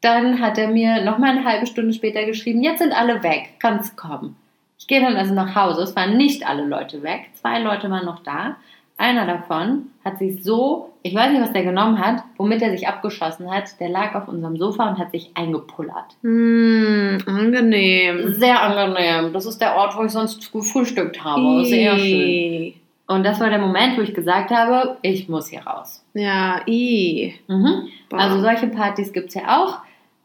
dann 0.01 0.41
hat 0.41 0.59
er 0.59 0.68
mir 0.68 1.03
noch 1.05 1.18
mal 1.18 1.31
eine 1.31 1.45
halbe 1.45 1.66
Stunde 1.66 1.93
später 1.93 2.24
geschrieben, 2.24 2.62
jetzt 2.62 2.81
sind 2.81 2.93
alle 2.93 3.22
weg, 3.22 3.55
kannst 3.61 3.97
kommen. 3.97 4.37
Ich 4.81 4.87
gehe 4.87 5.03
dann 5.03 5.14
also 5.14 5.35
nach 5.35 5.55
Hause, 5.55 5.83
es 5.83 5.95
waren 5.95 6.16
nicht 6.16 6.49
alle 6.49 6.64
Leute 6.64 7.03
weg, 7.03 7.28
zwei 7.35 7.61
Leute 7.61 7.91
waren 7.91 8.07
noch 8.07 8.22
da. 8.22 8.57
Einer 8.97 9.26
davon 9.26 9.91
hat 10.05 10.18
sich 10.18 10.43
so, 10.43 10.91
ich 11.03 11.14
weiß 11.14 11.33
nicht, 11.33 11.43
was 11.43 11.53
der 11.53 11.64
genommen 11.64 11.99
hat, 11.99 12.22
womit 12.39 12.62
er 12.62 12.70
sich 12.70 12.89
abgeschossen 12.89 13.51
hat, 13.51 13.78
der 13.78 13.91
lag 13.91 14.14
auf 14.14 14.26
unserem 14.26 14.57
Sofa 14.57 14.89
und 14.89 14.99
hat 14.99 15.11
sich 15.11 15.31
eingepullert. 15.35 16.16
Hm, 16.22 17.18
angenehm. 17.26 18.33
Sehr 18.35 18.61
angenehm. 18.61 19.33
Das 19.35 19.45
ist 19.47 19.59
der 19.61 19.76
Ort, 19.76 19.97
wo 19.97 20.05
ich 20.05 20.12
sonst 20.12 20.51
gefrühstückt 20.51 21.22
habe. 21.22 21.64
Sehr 21.66 21.99
schön. 21.99 22.74
Und 23.07 23.24
das 23.24 23.39
war 23.41 23.51
der 23.51 23.59
Moment, 23.59 23.99
wo 23.99 24.03
ich 24.03 24.14
gesagt 24.14 24.51
habe, 24.51 24.97
ich 25.03 25.28
muss 25.28 25.49
hier 25.49 25.61
raus. 25.66 26.05
Ja, 26.14 26.61
i. 26.66 27.35
Mhm. 27.49 27.89
Also 28.12 28.41
solche 28.41 28.68
Partys 28.68 29.12
gibt 29.12 29.28
es 29.28 29.35
ja 29.35 29.61
auch. 29.61 29.78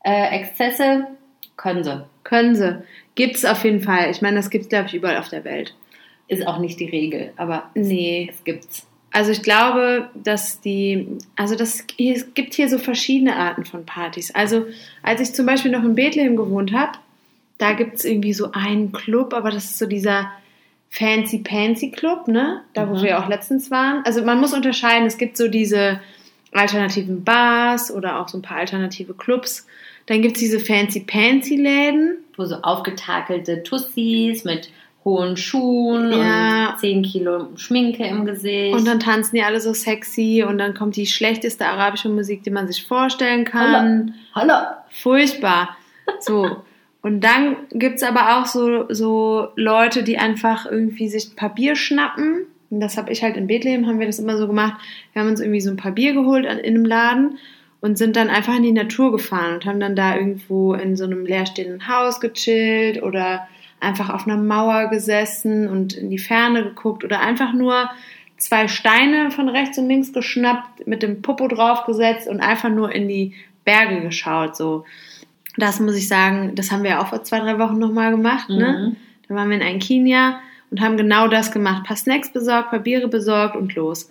Äh, 0.03 0.37
Exzesse 0.37 1.07
können 1.57 1.83
sie. 1.83 2.03
Können 2.23 2.55
sie. 2.55 2.83
Gibt's 3.15 3.45
auf 3.45 3.63
jeden 3.63 3.81
Fall. 3.81 4.09
Ich 4.11 4.21
meine, 4.21 4.37
das 4.37 4.49
gibt's, 4.49 4.69
glaube 4.69 4.87
ich, 4.87 4.93
überall 4.95 5.17
auf 5.17 5.29
der 5.29 5.43
Welt. 5.45 5.73
Ist 6.27 6.45
auch 6.47 6.57
nicht 6.59 6.79
die 6.79 6.89
Regel, 6.89 7.31
aber 7.37 7.69
Nee. 7.75 8.27
es 8.31 8.43
gibt's. 8.43 8.87
Also 9.11 9.31
ich 9.31 9.41
glaube, 9.43 10.09
dass 10.15 10.59
die, 10.59 11.07
also 11.37 11.55
das, 11.55 11.85
es 11.97 12.33
gibt 12.33 12.53
hier 12.53 12.67
so 12.67 12.77
verschiedene 12.77 13.35
Arten 13.37 13.63
von 13.63 13.85
Partys. 13.85 14.33
Also 14.35 14.65
als 15.03 15.21
ich 15.21 15.33
zum 15.33 15.45
Beispiel 15.45 15.71
noch 15.71 15.83
in 15.83 15.95
Bethlehem 15.95 16.35
gewohnt 16.35 16.73
habe, 16.73 16.97
da 17.57 17.71
gibt's 17.73 18.03
irgendwie 18.03 18.33
so 18.33 18.51
einen 18.51 18.91
Club, 18.91 19.33
aber 19.33 19.51
das 19.51 19.65
ist 19.65 19.77
so 19.77 19.85
dieser 19.85 20.29
Fancy 20.89 21.39
Pansy 21.39 21.91
Club, 21.91 22.27
ne? 22.27 22.61
Da 22.73 22.89
wo 22.89 22.95
Mhm. 22.95 23.03
wir 23.03 23.19
auch 23.23 23.29
letztens 23.29 23.71
waren. 23.71 24.03
Also 24.05 24.23
man 24.25 24.39
muss 24.41 24.53
unterscheiden, 24.53 25.07
es 25.07 25.17
gibt 25.17 25.37
so 25.37 25.47
diese 25.47 26.01
alternativen 26.51 27.23
Bars 27.23 27.91
oder 27.93 28.19
auch 28.19 28.27
so 28.27 28.37
ein 28.37 28.41
paar 28.41 28.57
alternative 28.57 29.13
Clubs. 29.13 29.65
Dann 30.07 30.21
gibt's 30.21 30.39
diese 30.39 30.59
Fancy 30.59 31.01
Pansy 31.01 31.55
Läden. 31.55 32.17
Wo 32.37 32.45
so 32.45 32.55
aufgetakelte 32.55 33.63
Tussis 33.63 34.43
mit 34.43 34.69
hohen 35.05 35.37
Schuhen 35.37 36.11
Ja. 36.11 36.71
und 36.71 36.79
10 36.79 37.03
Kilo 37.03 37.47
Schminke 37.55 38.05
im 38.05 38.25
Gesicht. 38.25 38.73
Und 38.73 38.85
dann 38.87 38.99
tanzen 38.99 39.35
die 39.35 39.43
alle 39.43 39.61
so 39.61 39.73
sexy 39.73 40.43
und 40.47 40.57
dann 40.57 40.73
kommt 40.73 40.95
die 40.95 41.05
schlechteste 41.05 41.65
arabische 41.65 42.09
Musik, 42.09 42.43
die 42.43 42.49
man 42.49 42.67
sich 42.67 42.85
vorstellen 42.85 43.45
kann. 43.45 44.15
Hallo. 44.33 44.53
Furchtbar. 44.89 45.77
So. 46.19 46.57
Und 47.01 47.23
dann 47.23 47.55
gibt's 47.71 48.01
aber 48.01 48.37
auch 48.39 48.47
so, 48.47 48.85
so 48.89 49.49
Leute, 49.55 50.01
die 50.03 50.17
einfach 50.17 50.65
irgendwie 50.65 51.07
sich 51.07 51.35
Papier 51.35 51.75
schnappen. 51.75 52.47
Und 52.71 52.79
das 52.79 52.97
habe 52.97 53.11
ich 53.11 53.21
halt 53.21 53.37
in 53.37 53.45
Bethlehem, 53.45 53.85
haben 53.85 53.99
wir 53.99 54.07
das 54.07 54.17
immer 54.17 54.37
so 54.37 54.47
gemacht. 54.47 54.73
Wir 55.13 55.21
haben 55.21 55.29
uns 55.29 55.39
irgendwie 55.39 55.61
so 55.61 55.69
ein 55.69 55.77
Papier 55.77 56.13
geholt 56.13 56.45
in 56.45 56.49
einem 56.51 56.83
Laden 56.83 57.37
und 57.85 57.99
sind 57.99 58.15
dann 58.15 58.31
einfach 58.31 58.55
in 58.55 58.63
die 58.63 58.71
Natur 58.71 59.11
gefahren 59.11 59.53
und 59.53 59.65
haben 59.65 59.79
dann 59.79 59.95
da 59.95 60.15
irgendwo 60.15 60.73
in 60.73 60.97
so 60.97 61.03
einem 61.03 61.23
leerstehenden 61.23 61.87
Haus 61.87 62.19
gechillt 62.19 63.03
oder 63.03 63.47
einfach 63.79 64.09
auf 64.09 64.25
einer 64.25 64.37
Mauer 64.37 64.87
gesessen 64.87 65.69
und 65.69 65.93
in 65.93 66.09
die 66.09 66.17
Ferne 66.17 66.63
geguckt 66.63 67.03
oder 67.03 67.19
einfach 67.19 67.53
nur 67.53 67.87
zwei 68.37 68.67
Steine 68.67 69.29
von 69.29 69.49
rechts 69.49 69.77
und 69.77 69.87
links 69.87 70.13
geschnappt, 70.13 70.87
mit 70.87 71.03
dem 71.03 71.21
Popo 71.21 71.47
draufgesetzt 71.47 72.27
und 72.27 72.39
einfach 72.39 72.69
nur 72.69 72.91
in 72.91 73.07
die 73.07 73.35
Berge 73.65 74.01
geschaut. 74.01 74.55
So, 74.55 74.85
das 75.55 75.79
muss 75.79 75.95
ich 75.95 76.07
sagen, 76.07 76.55
das 76.55 76.71
haben 76.71 76.81
wir 76.81 76.89
ja 76.89 77.03
auch 77.03 77.09
vor 77.09 77.23
zwei, 77.23 77.39
drei 77.39 77.59
Wochen 77.59 77.77
nochmal 77.77 78.09
gemacht. 78.09 78.49
Ne? 78.49 78.95
Mhm. 78.95 78.95
Da 79.27 79.35
waren 79.35 79.49
wir 79.49 79.57
in 79.57 79.61
ein 79.61 79.77
Kenia 79.77 80.39
und 80.71 80.81
haben 80.81 80.97
genau 80.97 81.27
das 81.27 81.51
gemacht. 81.51 81.81
Ein 81.81 81.83
paar 81.83 81.97
Snacks 81.97 82.33
besorgt, 82.33 82.71
Papiere 82.71 83.07
besorgt 83.07 83.55
und 83.55 83.75
los. 83.75 84.09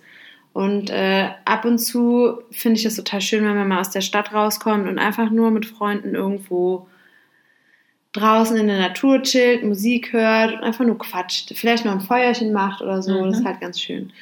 Und 0.55 0.89
äh, 0.89 1.31
ab 1.43 1.65
und 1.65 1.79
zu 1.79 2.37
finde 2.49 2.77
ich 2.77 2.85
das 2.85 2.95
total 2.95 3.19
schön, 3.19 3.43
wenn 3.43 3.57
man 3.57 3.67
mal 3.67 3.81
aus 3.81 3.89
der 3.89 3.99
Stadt 3.99 4.33
rauskommt 4.33 4.87
und 4.87 4.99
einfach 4.99 5.29
nur 5.29 5.51
mit 5.51 5.65
Freunden 5.65 6.15
irgendwo 6.15 6.87
draußen 8.13 8.55
in 8.55 8.67
der 8.67 8.79
Natur 8.79 9.21
chillt, 9.21 9.65
Musik 9.65 10.13
hört 10.13 10.53
und 10.53 10.59
einfach 10.61 10.85
nur 10.85 10.97
quatscht. 10.97 11.51
Vielleicht 11.57 11.83
noch 11.83 11.91
ein 11.91 11.99
Feuerchen 11.99 12.53
macht 12.53 12.81
oder 12.81 13.01
so. 13.01 13.19
Mhm. 13.19 13.31
Das 13.31 13.39
ist 13.39 13.45
halt 13.45 13.59
ganz 13.59 13.81
schön. 13.81 14.13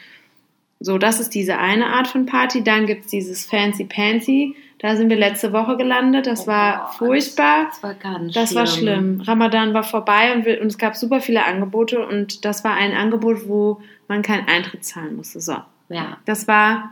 So, 0.80 0.98
das 0.98 1.20
ist 1.20 1.36
diese 1.36 1.60
eine 1.60 1.86
Art 1.94 2.08
von 2.08 2.26
Party. 2.26 2.64
Dann 2.64 2.88
gibt's 2.88 3.12
dieses 3.12 3.46
Fancy 3.46 3.84
Pansy. 3.84 4.56
Da 4.80 4.96
sind 4.96 5.12
wir 5.12 5.18
letzte 5.18 5.54
Woche 5.54 5.78
gelandet. 5.78 6.26
Das 6.26 6.46
Oh, 6.46 6.48
war 6.48 6.94
furchtbar. 6.94 7.68
Das 7.70 7.84
war 7.84 7.94
ganz 7.94 8.34
Das 8.34 8.56
war 8.56 8.66
schlimm. 8.66 9.22
Ramadan 9.22 9.76
war 9.76 9.84
vorbei 9.84 10.34
und, 10.34 10.46
wir, 10.46 10.60
und 10.62 10.68
es 10.70 10.80
gab 10.80 10.96
super 10.96 11.22
viele 11.22 11.46
Angebote 11.46 12.04
und 12.04 12.44
das 12.44 12.64
war 12.64 12.74
ein 12.74 12.94
Angebot, 12.94 13.48
wo 13.48 13.82
man 14.08 14.24
keinen 14.24 14.48
Eintritt 14.48 14.84
zahlen 14.84 15.16
musste. 15.16 15.40
So, 15.40 15.58
Ja, 15.94 16.18
das 16.26 16.48
war 16.48 16.92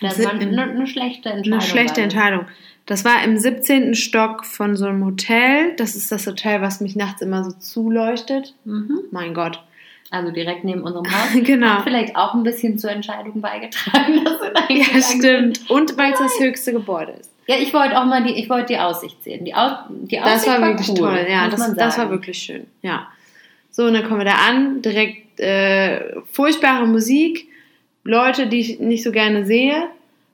das 0.00 0.22
war 0.22 0.32
eine, 0.32 0.62
eine 0.62 0.86
schlechte 0.86 1.28
Entscheidung. 1.28 1.52
eine 1.52 1.62
schlechte 1.62 2.00
war 2.00 2.06
das. 2.06 2.14
Entscheidung. 2.14 2.46
Das 2.86 3.04
war 3.04 3.22
im 3.22 3.36
17. 3.36 3.94
Stock 3.94 4.46
von 4.46 4.76
so 4.76 4.86
einem 4.86 5.04
Hotel. 5.04 5.74
Das 5.76 5.94
ist 5.94 6.10
das 6.10 6.26
Hotel, 6.26 6.62
was 6.62 6.80
mich 6.80 6.96
nachts 6.96 7.20
immer 7.20 7.44
so 7.44 7.52
zuleuchtet. 7.52 8.54
Mhm. 8.64 9.00
Mein 9.10 9.34
Gott. 9.34 9.62
Also 10.10 10.30
direkt 10.32 10.64
neben 10.64 10.82
unserem 10.82 11.04
Haus. 11.12 11.30
Genau. 11.34 11.66
Hat 11.66 11.84
vielleicht 11.84 12.16
auch 12.16 12.32
ein 12.34 12.44
bisschen 12.44 12.78
zur 12.78 12.90
Entscheidung 12.90 13.40
beigetragen, 13.40 14.24
dass 14.24 14.40
wir 14.40 14.76
Ja, 14.76 15.02
stimmt. 15.02 15.68
Und 15.68 15.98
weil 15.98 16.12
es 16.12 16.18
das 16.18 16.40
höchste 16.40 16.72
Gebäude 16.72 17.12
ist. 17.12 17.30
Ja, 17.46 17.56
ich 17.56 17.72
wollte 17.72 17.98
auch 17.98 18.04
mal 18.04 18.22
die, 18.24 18.34
ich 18.34 18.48
wollte 18.48 18.74
die 18.74 18.78
Aussicht 18.78 19.22
sehen. 19.24 19.44
Die, 19.44 19.54
Au 19.54 19.70
die 19.88 20.16
Das 20.16 20.36
Aussicht 20.36 20.46
war 20.46 20.68
wirklich 20.68 20.88
cool, 20.90 20.96
toll. 20.96 21.26
Ja, 21.30 21.48
das, 21.48 21.74
das 21.74 21.98
war 21.98 22.10
wirklich 22.10 22.38
schön. 22.38 22.66
Ja. 22.82 23.08
So, 23.70 23.84
und 23.84 23.94
dann 23.94 24.04
kommen 24.04 24.20
wir 24.20 24.26
da 24.26 24.36
an. 24.48 24.82
Direkt 24.82 25.40
äh, 25.40 26.20
furchtbare 26.32 26.86
Musik. 26.86 27.47
Leute, 28.04 28.46
die 28.46 28.60
ich 28.60 28.80
nicht 28.80 29.02
so 29.02 29.12
gerne 29.12 29.44
sehe. 29.46 29.84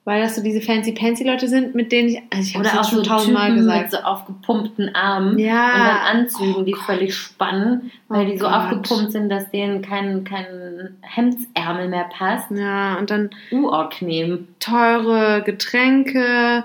Weil 0.07 0.21
das 0.21 0.37
so 0.37 0.43
diese 0.43 0.61
fancy-pansy-Leute 0.61 1.49
sind, 1.49 1.75
mit 1.75 1.91
denen 1.91 2.11
ich, 2.11 2.21
also 2.29 2.47
ich 2.47 2.55
habe 2.55 2.67
es 2.83 2.89
schon 2.91 2.99
so 2.99 3.03
tausendmal 3.05 3.47
Typen 3.47 3.61
gesagt. 3.63 3.83
mit 3.85 3.91
so 3.91 3.97
aufgepumpten 4.07 4.95
Armen 4.95 5.39
Ja. 5.39 5.73
und 5.73 5.81
dann 5.81 6.19
Anzügen, 6.19 6.67
die 6.67 6.75
völlig 6.75 7.15
spannen, 7.17 7.91
weil 8.09 8.27
Oh 8.27 8.31
die 8.31 8.37
so 8.37 8.45
Gott. 8.45 8.53
aufgepumpt 8.55 9.13
sind, 9.13 9.31
dass 9.31 9.51
denen 9.51 9.81
kein, 9.81 10.25
kein 10.25 10.99
Hemdsärmel 11.01 11.89
mehr 11.89 12.05
passt. 12.15 12.51
Ja, 12.51 12.99
und 12.99 13.09
dann 13.11 13.31
Unangenehm. 13.51 14.47
teure 14.61 15.43
Getränke 15.43 16.65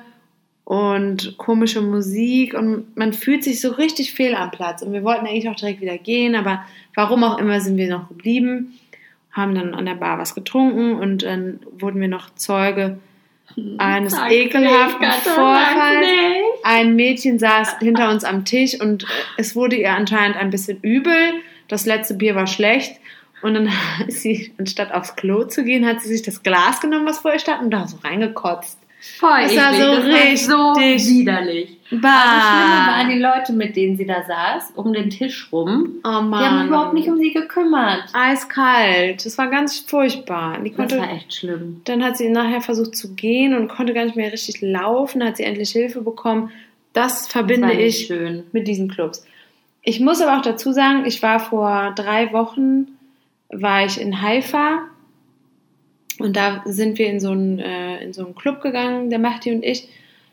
und 0.65 1.37
komische 1.37 1.79
Musik 1.79 2.53
und 2.53 2.97
man 2.97 3.13
fühlt 3.13 3.45
sich 3.45 3.61
so 3.61 3.69
richtig 3.71 4.11
fehl 4.11 4.35
am 4.35 4.51
Platz. 4.51 4.81
Und 4.81 4.91
wir 4.91 5.05
wollten 5.05 5.25
eigentlich 5.25 5.47
auch 5.47 5.55
direkt 5.55 5.79
wieder 5.79 5.97
gehen, 5.97 6.35
aber 6.35 6.65
warum 6.93 7.23
auch 7.23 7.37
immer 7.37 7.61
sind 7.61 7.77
wir 7.77 7.89
noch 7.89 8.09
geblieben, 8.09 8.77
haben 9.31 9.55
dann 9.55 9.73
an 9.73 9.85
der 9.85 9.95
Bar 9.95 10.17
was 10.17 10.35
getrunken 10.35 10.95
und 10.95 11.23
dann 11.23 11.59
wurden 11.71 12.01
wir 12.01 12.07
noch 12.07 12.33
Zeuge 12.35 12.99
eines 13.77 14.13
Sag's 14.13 14.33
ekelhaften 14.33 15.07
nicht, 15.07 15.21
Vorfalls. 15.21 16.07
Ein 16.63 16.95
Mädchen 16.95 17.39
saß 17.39 17.79
hinter 17.79 18.09
uns 18.09 18.23
am 18.23 18.45
Tisch 18.45 18.79
und 18.79 19.05
es 19.37 19.55
wurde 19.55 19.75
ihr 19.75 19.91
anscheinend 19.91 20.37
ein 20.37 20.49
bisschen 20.49 20.79
übel. 20.81 21.33
Das 21.67 21.85
letzte 21.85 22.13
Bier 22.15 22.35
war 22.35 22.47
schlecht. 22.47 22.99
Und 23.41 23.53
dann 23.53 23.69
ist 24.07 24.21
sie, 24.21 24.53
anstatt 24.57 24.91
aufs 24.91 25.15
Klo 25.15 25.45
zu 25.45 25.63
gehen, 25.63 25.85
hat 25.85 26.01
sie 26.01 26.09
sich 26.09 26.21
das 26.21 26.43
Glas 26.43 26.81
genommen, 26.81 27.05
was 27.05 27.19
vor 27.19 27.33
ihr 27.33 27.39
stand, 27.39 27.61
und 27.61 27.71
da 27.71 27.87
so 27.87 27.97
reingekotzt. 27.97 28.79
Voll 29.19 29.43
Das 29.43 29.55
war 29.55 29.73
so 29.73 29.79
das 29.79 30.49
war 30.49 30.73
so 30.73 30.79
richtig 30.79 31.07
widerlich. 31.19 31.77
Aber 31.91 32.01
das 32.01 32.43
Schlimme 32.43 32.87
waren 32.87 33.07
Bah. 33.07 33.13
die 33.13 33.19
Leute, 33.19 33.53
mit 33.53 33.75
denen 33.75 33.97
sie 33.97 34.05
da 34.05 34.23
saß, 34.27 34.73
um 34.75 34.93
den 34.93 35.09
Tisch 35.09 35.47
rum. 35.51 35.95
Oh 36.03 36.07
Die 36.07 36.13
haben 36.13 36.31
sich 36.31 36.39
Mann. 36.41 36.67
überhaupt 36.67 36.93
nicht 36.93 37.07
um 37.07 37.17
sie 37.17 37.31
gekümmert. 37.33 38.03
Eiskalt. 38.13 39.25
Das 39.25 39.37
war 39.37 39.47
ganz 39.47 39.79
furchtbar. 39.79 40.59
Die 40.59 40.69
Das 40.69 40.77
konnte, 40.77 40.99
war 40.99 41.11
echt 41.11 41.33
schlimm. 41.33 41.81
dann 41.85 42.03
hat 42.03 42.17
sie 42.17 42.29
nachher 42.29 42.61
versucht 42.61 42.95
zu 42.95 43.15
gehen 43.15 43.55
und 43.55 43.69
konnte 43.69 43.93
gar 43.93 44.03
nicht 44.05 44.15
mehr 44.15 44.31
richtig 44.31 44.61
laufen. 44.61 45.23
Hat 45.23 45.37
sie 45.37 45.43
endlich 45.43 45.71
Hilfe 45.71 46.01
bekommen. 46.01 46.51
Das 46.93 47.27
verbinde 47.27 47.69
das 47.69 47.77
ich 47.77 48.07
schön. 48.07 48.43
mit 48.51 48.67
diesen 48.67 48.89
Clubs. 48.89 49.25
Ich 49.81 49.99
muss 49.99 50.21
aber 50.21 50.37
auch 50.37 50.41
dazu 50.43 50.71
sagen, 50.73 51.05
ich 51.05 51.23
war 51.23 51.39
vor 51.39 51.93
drei 51.95 52.33
Wochen, 52.33 52.87
war 53.49 53.85
ich 53.85 53.99
in 53.99 54.21
Haifa 54.21 54.81
und 56.19 56.35
da 56.35 56.61
sind 56.65 56.97
wir 56.97 57.07
in 57.07 57.19
so 57.19 57.31
einen, 57.31 57.59
äh, 57.59 58.03
in 58.03 58.13
so 58.13 58.25
einen 58.25 58.35
Club 58.35 58.61
gegangen, 58.61 59.09
der 59.09 59.19
Mahdi 59.19 59.51
und 59.51 59.63
ich. 59.63 59.87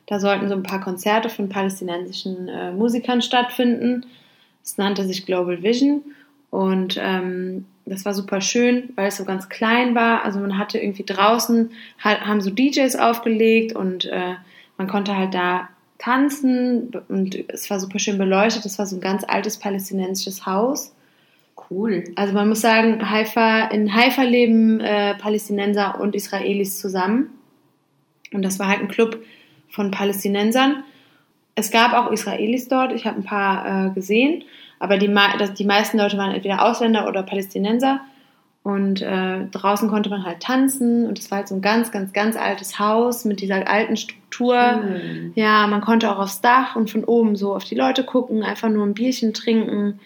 Da 0.06 0.20
sollten 0.20 0.48
so 0.48 0.54
ein 0.54 0.62
paar 0.62 0.80
Konzerte 0.80 1.28
von 1.28 1.48
palästinensischen 1.48 2.48
äh, 2.48 2.70
Musikern 2.72 3.22
stattfinden. 3.22 4.06
Es 4.62 4.78
nannte 4.78 5.04
sich 5.04 5.26
Global 5.26 5.62
Vision 5.62 6.02
und 6.50 6.98
ähm, 7.00 7.66
das 7.86 8.04
war 8.04 8.14
super 8.14 8.40
schön, 8.40 8.90
weil 8.96 9.08
es 9.08 9.16
so 9.16 9.24
ganz 9.24 9.48
klein 9.48 9.94
war. 9.94 10.24
Also 10.24 10.40
man 10.40 10.58
hatte 10.58 10.78
irgendwie 10.78 11.04
draußen, 11.04 11.70
ha- 12.02 12.20
haben 12.26 12.40
so 12.40 12.50
DJs 12.50 12.96
aufgelegt 12.96 13.74
und 13.76 14.06
äh, 14.06 14.34
man 14.76 14.88
konnte 14.88 15.16
halt 15.16 15.34
da 15.34 15.68
tanzen 15.98 16.90
und 17.08 17.36
es 17.48 17.70
war 17.70 17.78
super 17.80 17.98
schön 17.98 18.18
beleuchtet. 18.18 18.64
Das 18.64 18.78
war 18.78 18.86
so 18.86 18.96
ein 18.96 19.00
ganz 19.00 19.24
altes 19.26 19.56
palästinensisches 19.58 20.46
Haus. 20.46 20.92
Cool. 21.70 22.04
Also 22.14 22.32
man 22.32 22.48
muss 22.48 22.60
sagen, 22.60 23.10
Haifa, 23.10 23.66
in 23.68 23.94
Haifa 23.94 24.22
leben 24.22 24.80
äh, 24.80 25.14
Palästinenser 25.14 26.00
und 26.00 26.14
Israelis 26.14 26.78
zusammen. 26.78 27.30
Und 28.32 28.42
das 28.42 28.58
war 28.58 28.68
halt 28.68 28.80
ein 28.80 28.88
Club 28.88 29.18
von 29.68 29.90
Palästinensern. 29.90 30.84
Es 31.54 31.70
gab 31.70 31.92
auch 31.94 32.12
Israelis 32.12 32.68
dort, 32.68 32.92
ich 32.92 33.06
habe 33.06 33.16
ein 33.18 33.24
paar 33.24 33.86
äh, 33.86 33.90
gesehen, 33.90 34.44
aber 34.78 34.98
die, 34.98 35.12
das- 35.38 35.54
die 35.54 35.64
meisten 35.64 35.98
Leute 35.98 36.18
waren 36.18 36.34
entweder 36.34 36.64
Ausländer 36.64 37.08
oder 37.08 37.22
Palästinenser. 37.22 38.00
Und 38.62 39.00
äh, 39.00 39.46
draußen 39.52 39.88
konnte 39.88 40.10
man 40.10 40.24
halt 40.24 40.40
tanzen 40.40 41.06
und 41.06 41.20
es 41.20 41.30
war 41.30 41.38
halt 41.38 41.48
so 41.48 41.54
ein 41.54 41.62
ganz, 41.62 41.92
ganz, 41.92 42.12
ganz 42.12 42.36
altes 42.36 42.80
Haus 42.80 43.24
mit 43.24 43.40
dieser 43.40 43.68
alten 43.68 43.96
Struktur. 43.96 44.82
Schön. 44.82 45.32
Ja, 45.36 45.68
man 45.68 45.80
konnte 45.82 46.10
auch 46.10 46.18
aufs 46.18 46.40
Dach 46.40 46.74
und 46.74 46.90
von 46.90 47.04
oben 47.04 47.36
so 47.36 47.54
auf 47.54 47.62
die 47.64 47.76
Leute 47.76 48.02
gucken, 48.02 48.42
einfach 48.42 48.68
nur 48.68 48.84
ein 48.84 48.94
Bierchen 48.94 49.32
trinken 49.34 50.00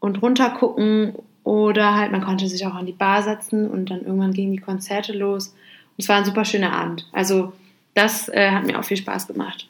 und 0.00 0.22
runter 0.22 0.50
gucken. 0.50 1.14
Oder 1.44 1.94
halt, 1.94 2.12
man 2.12 2.24
konnte 2.24 2.46
sich 2.46 2.66
auch 2.66 2.74
an 2.74 2.86
die 2.86 2.92
Bar 2.92 3.22
setzen 3.22 3.70
und 3.70 3.90
dann 3.90 4.02
irgendwann 4.02 4.34
gingen 4.34 4.52
die 4.52 4.58
Konzerte 4.58 5.12
los. 5.12 5.48
Und 5.48 5.54
es 5.96 6.08
war 6.08 6.16
ein 6.16 6.24
super 6.24 6.44
schöner 6.44 6.72
Abend. 6.72 7.06
Also, 7.12 7.52
das 7.94 8.28
äh, 8.28 8.50
hat 8.50 8.66
mir 8.66 8.78
auch 8.78 8.84
viel 8.84 8.98
Spaß 8.98 9.26
gemacht. 9.26 9.66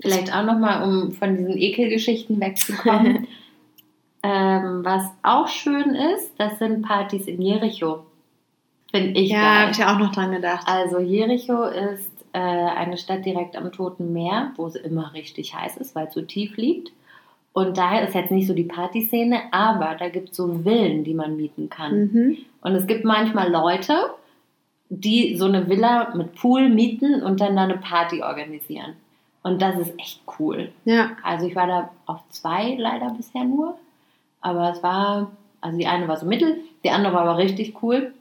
Vielleicht 0.00 0.34
auch 0.34 0.44
nochmal, 0.44 0.82
um 0.82 1.12
von 1.12 1.36
diesen 1.36 1.56
Ekelgeschichten 1.56 2.40
wegzukommen. 2.40 3.26
ähm, 4.22 4.80
was 4.84 5.04
auch 5.22 5.48
schön 5.48 5.94
ist, 5.94 6.32
das 6.38 6.58
sind 6.58 6.82
Partys 6.82 7.26
in 7.26 7.40
Jericho. 7.40 8.04
Finde 8.90 9.18
ich 9.18 9.30
Ja, 9.30 9.60
habe 9.62 9.70
ich 9.70 9.78
ja 9.78 9.94
auch 9.94 9.98
noch 9.98 10.12
dran 10.12 10.32
gedacht. 10.32 10.66
Also 10.66 10.98
Jericho 10.98 11.64
ist 11.64 12.10
äh, 12.32 12.38
eine 12.38 12.98
Stadt 12.98 13.24
direkt 13.24 13.56
am 13.56 13.72
Toten 13.72 14.12
Meer, 14.12 14.52
wo 14.56 14.66
es 14.66 14.74
immer 14.74 15.14
richtig 15.14 15.54
heiß 15.54 15.78
ist, 15.78 15.94
weil 15.94 16.08
es 16.08 16.14
so 16.14 16.22
tief 16.22 16.56
liegt. 16.56 16.92
Und 17.52 17.76
daher 17.76 18.06
ist 18.06 18.14
jetzt 18.14 18.30
nicht 18.30 18.46
so 18.46 18.54
die 18.54 18.64
Partyszene, 18.64 19.40
aber 19.50 19.96
da 19.98 20.08
gibt 20.08 20.30
es 20.30 20.36
so 20.36 20.60
Villen, 20.64 21.04
die 21.04 21.14
man 21.14 21.36
mieten 21.36 21.68
kann. 21.68 22.10
Mhm. 22.12 22.38
Und 22.62 22.74
es 22.74 22.86
gibt 22.86 23.04
manchmal 23.04 23.50
Leute, 23.50 23.94
die 24.88 25.36
so 25.36 25.46
eine 25.46 25.68
Villa 25.68 26.12
mit 26.14 26.34
Pool 26.34 26.68
mieten 26.68 27.22
und 27.22 27.40
dann 27.40 27.56
da 27.56 27.64
eine 27.64 27.78
Party 27.78 28.22
organisieren. 28.22 28.94
Und 29.42 29.60
das 29.60 29.78
ist 29.78 29.98
echt 29.98 30.22
cool. 30.38 30.70
Ja, 30.84 31.12
Also 31.22 31.46
ich 31.46 31.56
war 31.56 31.66
da 31.66 31.90
auf 32.06 32.20
zwei 32.30 32.76
leider 32.78 33.10
bisher 33.10 33.44
nur. 33.44 33.76
Aber 34.40 34.70
es 34.70 34.82
war, 34.82 35.32
also 35.60 35.78
die 35.78 35.86
eine 35.86 36.08
war 36.08 36.16
so 36.16 36.26
mittel, 36.26 36.58
die 36.84 36.90
andere 36.90 37.12
war 37.12 37.22
aber 37.22 37.38
richtig 37.38 37.82
cool. 37.82 38.12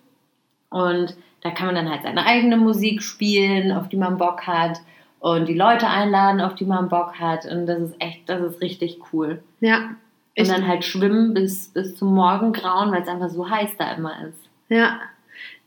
Und 0.70 1.16
da 1.42 1.52
kann 1.52 1.68
man 1.68 1.76
dann 1.76 1.90
halt 1.90 2.04
seine 2.04 2.26
eigene 2.26 2.58
Musik 2.58 3.02
spielen, 3.02 3.72
auf 3.72 3.90
die 3.90 3.98
man 3.98 4.18
Bock 4.18 4.48
hat. 4.48 4.80
Und 5.22 5.48
die 5.48 5.54
Leute 5.54 5.88
einladen, 5.88 6.42
auf 6.42 6.56
die 6.56 6.66
man 6.66 6.90
Bock 6.90 7.20
hat. 7.20 7.46
Und 7.46 7.66
das 7.68 7.80
ist 7.80 7.96
echt, 8.00 8.28
das 8.28 8.42
ist 8.42 8.60
richtig 8.62 9.00
cool. 9.14 9.42
ja. 9.62 9.92
Und 10.38 10.48
dann 10.50 10.66
halt 10.68 10.84
schwimmen 10.86 11.34
bis, 11.34 11.68
bis 11.70 11.96
zum 11.98 12.16
Morgengrauen, 12.16 12.90
weil 12.92 13.02
es 13.04 13.08
einfach 13.08 13.30
so 13.30 13.48
heiß 13.50 13.72
da 13.78 13.92
immer 13.94 14.14
ist. 14.28 14.40
ja, 14.70 15.00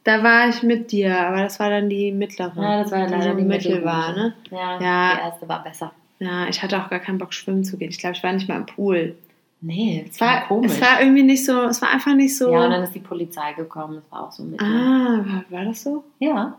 da 0.05 0.23
war 0.23 0.49
ich 0.49 0.63
mit 0.63 0.91
dir, 0.91 1.19
aber 1.21 1.43
das 1.43 1.61
war 1.61 1.71
dann 1.71 1.89
die 1.89 2.11
mittlere. 2.13 2.53
Ja, 2.61 2.83
das 2.83 2.91
war 2.91 3.07
die 3.07 3.13
leider 3.13 3.35
die 3.35 3.43
mittel 3.45 3.85
war, 3.85 4.13
ne? 4.15 4.35
Ja, 4.51 4.81
Ja. 4.81 5.15
die 5.15 5.21
erste 5.21 5.49
war 5.49 5.63
besser. 5.63 5.93
Ja, 6.19 6.47
ich 6.49 6.63
hatte 6.63 6.79
auch 6.83 6.89
gar 6.91 6.99
keinen 6.99 7.19
Bock, 7.19 7.33
schwimmen 7.35 7.63
zu 7.65 7.77
gehen. 7.77 7.91
Ich 7.91 7.99
glaube, 7.99 8.17
ich 8.17 8.23
war 8.23 8.33
nicht 8.33 8.49
mal 8.49 8.57
im 8.57 8.67
Pool. 8.67 9.15
Nee, 9.61 10.07
Es 10.11 10.21
war, 10.21 10.47
komisch. 10.47 10.73
es 10.73 10.81
war 10.81 11.01
irgendwie 11.01 11.23
nicht 11.23 11.45
so, 11.45 11.63
es 11.65 11.81
war 11.81 11.91
einfach 11.91 12.15
nicht 12.15 12.37
so. 12.37 12.51
ja, 12.53 12.65
und 12.65 12.71
dann 12.71 12.83
ist 12.83 12.95
die 12.95 13.01
Polizei 13.01 13.53
gekommen. 13.53 13.97
Das 13.97 14.13
war 14.13 14.27
auch 14.27 14.33
so 14.33 14.43
mit. 14.45 14.61
ah, 14.61 15.25
war, 15.25 15.45
war 15.51 15.65
das 15.67 15.83
so? 15.83 16.05
Ja. 16.19 16.57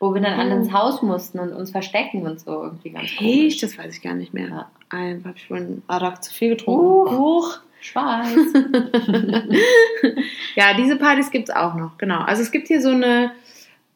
Wo 0.00 0.14
wir 0.14 0.20
dann 0.20 0.38
alle 0.38 0.54
ins 0.54 0.72
Haus 0.72 1.02
mussten 1.02 1.38
und 1.40 1.52
uns 1.52 1.70
verstecken 1.70 2.22
und 2.26 2.40
so. 2.40 2.62
Irgendwie 2.62 2.90
ganz 2.90 3.04
Echt? 3.06 3.18
komisch. 3.18 3.58
Das 3.58 3.76
weiß 3.76 3.96
ich 3.96 4.02
gar 4.02 4.14
nicht 4.14 4.32
mehr. 4.32 4.48
Ja. 4.48 4.70
Ein, 4.90 5.22
habe 5.24 5.34
ich 5.36 5.50
einen 5.50 5.82
Arak 5.88 6.22
zu 6.22 6.32
viel 6.32 6.50
getrunken. 6.50 7.16
Huch. 7.18 7.58
Schweiß. 7.80 8.36
Ja, 10.56 10.74
diese 10.74 10.96
Partys 10.96 11.30
gibt 11.30 11.48
es 11.48 11.54
auch 11.54 11.74
noch, 11.74 11.98
genau. 11.98 12.20
Also 12.20 12.42
es 12.42 12.50
gibt 12.50 12.66
hier 12.66 12.82
so 12.82 12.90
eine 12.90 13.30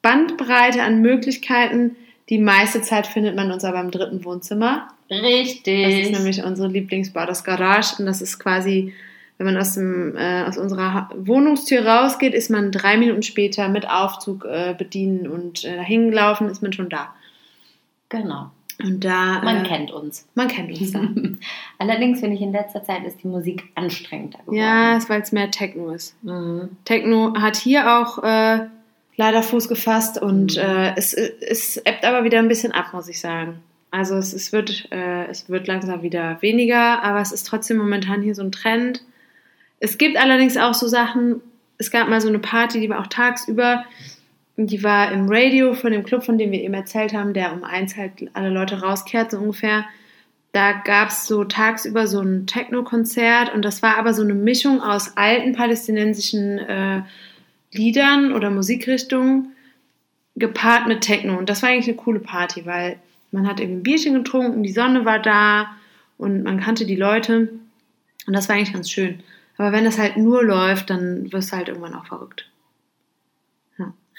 Bandbreite 0.01 0.83
an 0.83 1.01
Möglichkeiten. 1.01 1.97
Die 2.29 2.39
meiste 2.39 2.83
Zeit 2.83 3.09
findet 3.09 3.35
man 3.35 3.51
uns 3.51 3.65
aber 3.65 3.81
im 3.81 3.91
dritten 3.91 4.25
Wohnzimmer. 4.25 4.89
Richtig. 5.11 5.85
Das 5.85 5.95
ist 5.95 6.13
nämlich 6.13 6.45
unsere 6.45 6.69
Lieblingsbar, 6.69 7.27
das 7.27 7.43
Garage. 7.43 7.97
Und 7.99 8.07
das 8.07 8.23
ist 8.23 8.39
quasi, 8.39 8.95
wenn 9.39 9.47
man 9.47 9.57
aus, 9.57 9.75
dem, 9.75 10.17
äh, 10.17 10.45
aus 10.45 10.57
unserer 10.59 11.11
Wohnungstür 11.17 11.85
rausgeht, 11.87 12.35
ist 12.35 12.51
man 12.51 12.71
drei 12.71 12.97
Minuten 12.97 13.23
später 13.23 13.69
mit 13.69 13.89
Aufzug 13.89 14.45
äh, 14.45 14.75
bedienen 14.77 15.27
und 15.27 15.65
äh, 15.65 15.83
hingelaufen, 15.83 16.49
ist 16.49 16.63
man 16.63 16.73
schon 16.73 16.89
da. 16.89 17.15
genau. 18.09 18.51
Und 18.83 19.05
da. 19.05 19.41
Man 19.45 19.65
äh, 19.65 19.69
kennt 19.69 19.93
uns. 19.93 20.27
Man 20.35 20.49
kennt 20.49 20.71
uns 20.81 20.93
da. 20.93 21.01
Allerdings 21.79 22.21
finde 22.21 22.37
ich 22.37 22.43
in 22.43 22.53
letzter 22.53 22.83
Zeit 22.83 23.05
ist 23.05 23.23
die 23.23 23.29
Musik 23.29 23.65
anstrengender 23.77 24.39
geworden. 24.41 24.57
ja, 24.59 24.97
ist, 24.97 25.09
weil 25.09 25.21
es 25.21 25.31
mehr 25.31 25.51
Techno 25.53 25.91
ist. 25.91 26.17
Mhm. 26.25 26.71
Techno 26.85 27.35
hat 27.39 27.55
hier 27.57 27.99
auch 27.99 28.25
äh, 28.25 28.67
leider 29.17 29.43
Fuß 29.43 29.69
gefasst 29.69 30.21
und 30.21 30.57
Mhm. 30.57 30.63
äh, 30.63 30.95
es, 30.97 31.13
es 31.15 31.77
ebbt 31.77 32.05
aber 32.05 32.25
wieder 32.25 32.39
ein 32.39 32.49
bisschen 32.49 32.73
ab, 32.73 32.93
muss 32.93 33.09
ich 33.09 33.21
sagen. 33.21 33.61
Also 33.93 34.17
es, 34.17 34.33
es, 34.33 34.53
wird, 34.53 34.89
äh, 34.91 35.27
es 35.27 35.49
wird 35.51 35.69
langsam 35.69 36.03
wieder 36.03 36.41
weniger, 36.41 37.05
aber 37.05 37.21
es 37.21 37.31
ist 37.31 37.47
trotzdem 37.47 37.77
momentan 37.77 38.23
hier 38.23 38.35
so 38.35 38.43
ein 38.43 38.53
Trend. 38.53 39.03
Es 39.85 39.99
gibt 39.99 40.17
allerdings 40.17 40.57
auch 40.57 40.75
so 40.75 40.87
Sachen, 40.87 41.41
es 41.77 41.91
gab 41.91 42.09
mal 42.09 42.21
so 42.21 42.29
eine 42.29 42.39
Party, 42.39 42.79
die 42.79 42.89
war 42.89 43.01
auch 43.01 43.09
tagsüber, 43.09 43.85
die 44.57 44.85
war 44.85 45.11
im 45.11 45.27
Radio 45.29 45.75
von 45.75 45.91
dem 45.91 46.05
Club, 46.05 46.23
von 46.23 46.39
dem 46.39 46.53
wir 46.53 46.63
eben 46.63 46.73
erzählt 46.73 47.13
haben, 47.13 47.35
der 47.35 47.53
um 47.53 47.65
eins 47.65 47.97
halt 47.97 48.31
alle 48.33 48.51
Leute 48.51 48.81
rauskehrt, 48.81 49.33
so 49.33 49.39
ungefähr. 49.39 49.85
Da 50.53 50.71
gab 50.71 51.09
es 51.09 51.27
so 51.27 51.43
tagsüber 51.43 52.07
so 52.07 52.21
ein 52.21 52.47
Techno-Konzert 52.47 53.53
und 53.53 53.65
das 53.65 53.83
war 53.83 53.97
aber 53.99 54.15
so 54.15 54.23
eine 54.23 54.35
Mischung 54.35 54.81
aus 54.81 55.17
alten 55.17 55.53
palästinensischen 55.53 56.61
äh, 56.61 57.03
Liedern 57.73 58.33
oder 58.35 58.51
Musikrichtungen 58.51 59.49
gepaart 60.37 60.87
mit 60.87 61.01
Techno. 61.01 61.37
Und 61.37 61.49
das 61.49 61.61
war 61.61 61.71
eigentlich 61.71 61.89
eine 61.89 61.97
coole 61.97 62.21
Party, 62.21 62.67
weil 62.67 62.99
man 63.33 63.49
hat 63.49 63.59
irgendwie 63.59 63.81
ein 63.81 63.83
Bierchen 63.83 64.15
getrunken, 64.15 64.63
die 64.63 64.73
Sonne 64.73 65.05
war 65.05 65.19
da 65.19 65.75
und 66.19 66.45
man 66.45 66.61
kannte 66.61 66.87
die 66.87 66.95
Leute. 66.95 67.49
Und 68.29 68.33
das 68.33 68.49
war 68.49 68.55
eigentlich 68.55 68.73
ganz 68.73 68.89
schön. 68.89 69.25
Aber 69.63 69.71
wenn 69.71 69.85
das 69.85 69.97
halt 69.97 70.17
nur 70.17 70.43
läuft, 70.43 70.91
dann 70.91 71.33
wirst 71.33 71.53
du 71.53 71.57
halt 71.57 71.69
irgendwann 71.69 71.95
auch 71.95 72.07
verrückt. 72.07 72.47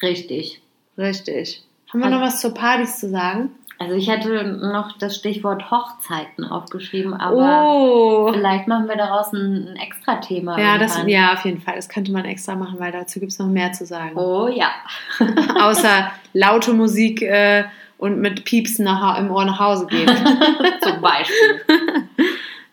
Richtig. 0.02 0.62
Richtig. 0.98 1.64
Haben 1.90 2.00
wir 2.00 2.06
Also- 2.06 2.18
noch 2.18 2.26
was 2.26 2.40
zur 2.40 2.54
Partys 2.54 2.98
zu 2.98 3.10
sagen? 3.10 3.50
Also 3.78 3.96
ich 3.96 4.10
hätte 4.10 4.44
noch 4.46 4.98
das 5.00 5.18
Stichwort 5.18 5.70
Hochzeiten 5.70 6.46
aufgeschrieben, 6.46 7.14
aber 7.14 7.66
oh! 7.66 8.32
vielleicht 8.32 8.70
machen 8.70 8.88
wir 8.88 8.96
daraus 8.96 9.34
ein, 9.34 9.68
ein 9.68 9.76
extra 9.76 10.18
Thema. 10.18 10.58
Ja, 10.58 10.78
das, 10.78 10.98
ja, 11.08 11.34
auf 11.34 11.44
jeden 11.44 11.60
Fall. 11.60 11.76
Das 11.76 11.90
könnte 11.90 12.14
man 12.14 12.24
extra 12.24 12.56
machen, 12.56 12.80
weil 12.80 12.94
dazu 12.94 13.20
gibt 13.20 13.34
es 13.34 13.40
noch 13.40 13.48
mehr 13.48 13.74
zu 13.74 13.86
sagen. 13.86 14.16
Oh 14.16 14.48
ja. 14.48 14.72
Außer 15.60 16.10
laute 16.32 16.74
Musik 16.74 17.22
äh, 17.22 17.66
und 17.98 18.22
mit 18.22 18.46
Piepsen 18.46 18.86
nach, 18.86 19.20
im 19.20 19.30
Ohr 19.30 19.44
nach 19.44 19.60
Hause 19.60 19.88
gehen. 19.88 20.08
Zum 20.82 21.02
Beispiel. 21.02 21.64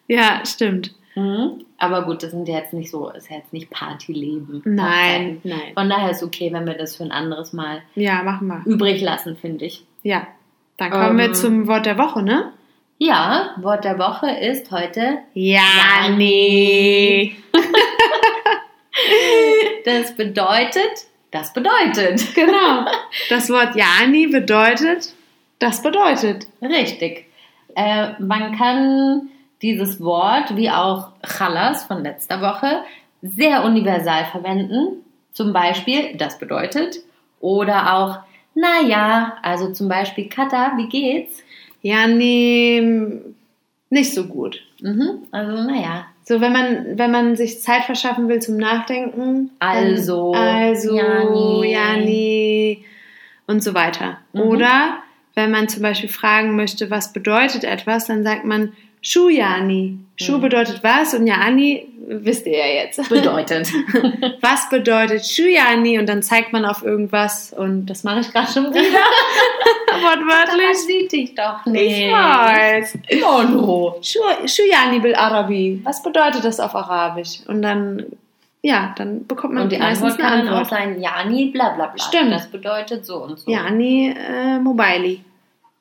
ja, 0.06 0.42
stimmt. 0.46 0.94
Mhm. 1.16 1.64
Aber 1.80 2.02
gut, 2.04 2.22
das 2.22 2.30
sind 2.30 2.46
ja 2.46 2.58
jetzt 2.58 2.72
nicht 2.74 2.90
so, 2.90 3.08
ist 3.10 3.28
ja 3.30 3.36
jetzt 3.38 3.52
nicht 3.52 3.70
Partyleben. 3.70 4.60
Nein, 4.64 5.40
nein. 5.44 5.72
Von 5.74 5.88
daher 5.88 6.10
ist 6.10 6.22
okay, 6.22 6.52
wenn 6.52 6.66
wir 6.66 6.74
das 6.74 6.96
für 6.96 7.02
ein 7.04 7.10
anderes 7.10 7.52
Mal 7.52 7.82
Ja, 7.94 8.22
machen 8.22 8.46
wir. 8.48 8.62
übrig 8.66 9.00
lassen, 9.00 9.36
finde 9.36 9.64
ich. 9.64 9.84
Ja. 10.02 10.26
Dann 10.76 10.90
kommen 10.90 11.18
wir 11.18 11.24
Ähm. 11.26 11.34
zum 11.34 11.66
Wort 11.66 11.86
der 11.86 11.98
Woche, 11.98 12.22
ne? 12.22 12.52
Ja, 12.98 13.54
Wort 13.62 13.84
der 13.84 13.98
Woche 13.98 14.30
ist 14.30 14.70
heute 14.70 15.18
Ja, 15.34 16.08
nee. 16.16 17.34
Das 19.84 20.14
bedeutet, 20.16 21.06
das 21.30 21.52
bedeutet. 21.52 22.34
Genau. 22.34 22.84
Das 23.30 23.48
Wort 23.50 23.74
Jani 23.74 24.26
bedeutet, 24.26 25.14
das 25.58 25.82
bedeutet. 25.82 26.46
Richtig. 26.62 27.26
Äh, 27.76 28.08
man 28.20 28.56
kann 28.56 29.28
dieses 29.62 30.00
Wort, 30.00 30.56
wie 30.56 30.70
auch 30.70 31.08
Chalas 31.22 31.84
von 31.84 32.02
letzter 32.02 32.40
Woche, 32.40 32.82
sehr 33.22 33.64
universal 33.64 34.24
verwenden. 34.26 35.04
Zum 35.32 35.52
Beispiel, 35.52 36.16
das 36.16 36.38
bedeutet. 36.38 37.00
Oder 37.40 37.94
auch, 37.94 38.18
naja, 38.54 39.36
also 39.42 39.72
zum 39.72 39.88
Beispiel, 39.88 40.28
Kata, 40.28 40.72
wie 40.76 40.88
geht's? 40.88 41.42
Ja, 41.82 42.06
nee, 42.06 42.82
nicht 43.90 44.14
so 44.14 44.26
gut. 44.26 44.62
Mhm, 44.80 45.26
also, 45.30 45.52
naja. 45.52 46.06
So, 46.24 46.40
wenn 46.40 46.52
man, 46.52 46.98
wenn 46.98 47.10
man 47.10 47.36
sich 47.36 47.60
Zeit 47.60 47.84
verschaffen 47.84 48.28
will 48.28 48.40
zum 48.40 48.56
Nachdenken. 48.56 49.50
Also, 49.58 50.32
also, 50.32 50.96
ja, 50.96 51.24
nee. 51.24 51.72
ja, 51.72 51.96
nee. 51.96 52.84
Und 53.46 53.64
so 53.64 53.74
weiter. 53.74 54.18
Mhm. 54.32 54.40
Oder 54.42 54.98
wenn 55.34 55.50
man 55.50 55.68
zum 55.68 55.82
Beispiel 55.82 56.08
fragen 56.08 56.54
möchte, 56.54 56.90
was 56.90 57.12
bedeutet 57.12 57.64
etwas, 57.64 58.06
dann 58.06 58.22
sagt 58.22 58.44
man 58.44 58.72
Schuhjani. 59.02 59.98
Schuh 60.16 60.36
Mhm. 60.36 60.40
bedeutet 60.42 60.82
was 60.82 61.14
und 61.14 61.26
Jani 61.26 61.86
wisst 62.06 62.46
ihr 62.46 62.58
ja 62.58 62.66
jetzt. 62.66 63.08
Bedeutet. 63.08 63.68
Was 64.42 64.68
bedeutet 64.68 65.24
Shuyani? 65.24 65.98
Und 65.98 66.08
dann 66.08 66.22
zeigt 66.22 66.52
man 66.52 66.64
auf 66.64 66.82
irgendwas 66.82 67.52
und 67.56 67.86
das 67.86 68.02
mache 68.04 68.20
ich 68.20 68.32
gerade 68.32 68.50
schon 68.50 68.64
wieder. 68.74 68.80
Wortwörtlich. 70.02 70.78
sieht 70.86 71.12
dich 71.12 71.34
doch 71.34 71.64
Ich 71.66 71.72
nicht. 71.72 72.12
weiß. 72.12 72.98
Oh 73.24 73.42
no. 73.42 73.96
Shu- 74.02 74.46
Shuyani 74.46 74.98
bil 75.00 75.14
Arabi. 75.14 75.80
Was 75.84 76.02
bedeutet 76.02 76.44
das 76.44 76.58
auf 76.60 76.74
Arabisch? 76.74 77.40
Und 77.46 77.62
dann, 77.62 78.04
ja, 78.62 78.92
dann 78.98 79.26
bekommt 79.26 79.54
man 79.54 79.64
Und 79.64 79.72
die 79.72 79.78
meistens 79.78 80.12
Antwort 80.12 80.20
kann 80.20 80.32
eine 80.32 80.44
dann 80.44 80.54
auch 80.54 80.58
Antwort. 80.60 80.80
sein, 80.80 81.00
Jani, 81.00 81.46
bla 81.46 81.70
bla 81.70 81.86
bla. 81.86 82.04
Stimmt. 82.04 82.32
Das 82.32 82.48
bedeutet 82.50 83.06
so 83.06 83.22
und 83.22 83.38
so. 83.38 83.50
Yani 83.50 84.14
äh, 84.16 84.58
Mobili. 84.58 85.20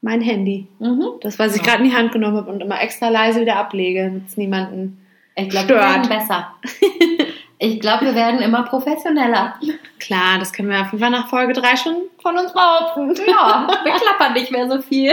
Mein 0.01 0.21
Handy. 0.21 0.67
Mhm. 0.79 1.03
Das, 1.21 1.37
was 1.39 1.55
ich 1.55 1.61
Ja. 1.61 1.71
gerade 1.73 1.83
in 1.83 1.89
die 1.89 1.95
Hand 1.95 2.11
genommen 2.11 2.37
habe 2.37 2.51
und 2.51 2.61
immer 2.61 2.81
extra 2.81 3.09
leise 3.09 3.41
wieder 3.41 3.57
ablege, 3.57 4.05
damit 4.05 4.27
es 4.27 4.37
niemanden. 4.37 5.05
Ich 5.35 5.49
glaube, 5.49 5.69
wir 5.69 5.77
Stört. 5.81 6.09
werden 6.09 6.19
besser. 6.19 6.53
Ich 7.61 7.81
glaube, 7.81 8.05
wir 8.05 8.15
werden 8.15 8.39
immer 8.39 8.63
professioneller. 8.63 9.55
Klar, 9.99 10.39
das 10.39 10.53
können 10.53 10.69
wir 10.69 10.79
auf 10.79 10.93
jeden 10.93 10.99
Fall 10.99 11.11
nach 11.11 11.27
Folge 11.27 11.51
3 11.51 11.75
schon 11.75 11.93
von 12.21 12.37
uns 12.37 12.53
behaupten. 12.53 13.13
Ja, 13.27 13.67
wir 13.83 13.91
klappern 13.91 14.31
nicht 14.31 14.49
mehr 14.49 14.69
so 14.71 14.81
viel. 14.81 15.11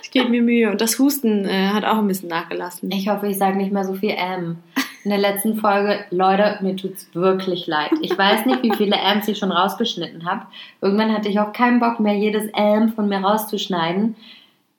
Ich 0.00 0.12
gebe 0.12 0.28
mir 0.28 0.42
Mühe. 0.42 0.70
Und 0.70 0.80
das 0.80 0.96
Husten 1.00 1.44
äh, 1.44 1.70
hat 1.70 1.84
auch 1.84 1.98
ein 1.98 2.06
bisschen 2.06 2.28
nachgelassen. 2.28 2.88
Ich 2.92 3.08
hoffe, 3.08 3.26
ich 3.26 3.36
sage 3.36 3.56
nicht 3.56 3.72
mehr 3.72 3.82
so 3.82 3.94
viel 3.94 4.10
M. 4.10 4.58
In 5.04 5.10
der 5.10 5.18
letzten 5.18 5.56
Folge, 5.56 6.04
Leute, 6.10 6.58
mir 6.60 6.76
tut's 6.76 7.08
wirklich 7.12 7.66
leid. 7.66 7.90
Ich 8.02 8.16
weiß 8.16 8.46
nicht, 8.46 8.62
wie 8.62 8.72
viele 8.72 8.96
M's 8.96 9.26
ich 9.28 9.38
schon 9.38 9.50
rausgeschnitten 9.50 10.24
habe. 10.24 10.46
Irgendwann 10.80 11.12
hatte 11.12 11.28
ich 11.28 11.40
auch 11.40 11.52
keinen 11.52 11.80
Bock 11.80 11.98
mehr, 11.98 12.14
jedes 12.14 12.46
M 12.54 12.90
von 12.90 13.08
mir 13.08 13.18
rauszuschneiden. 13.18 14.16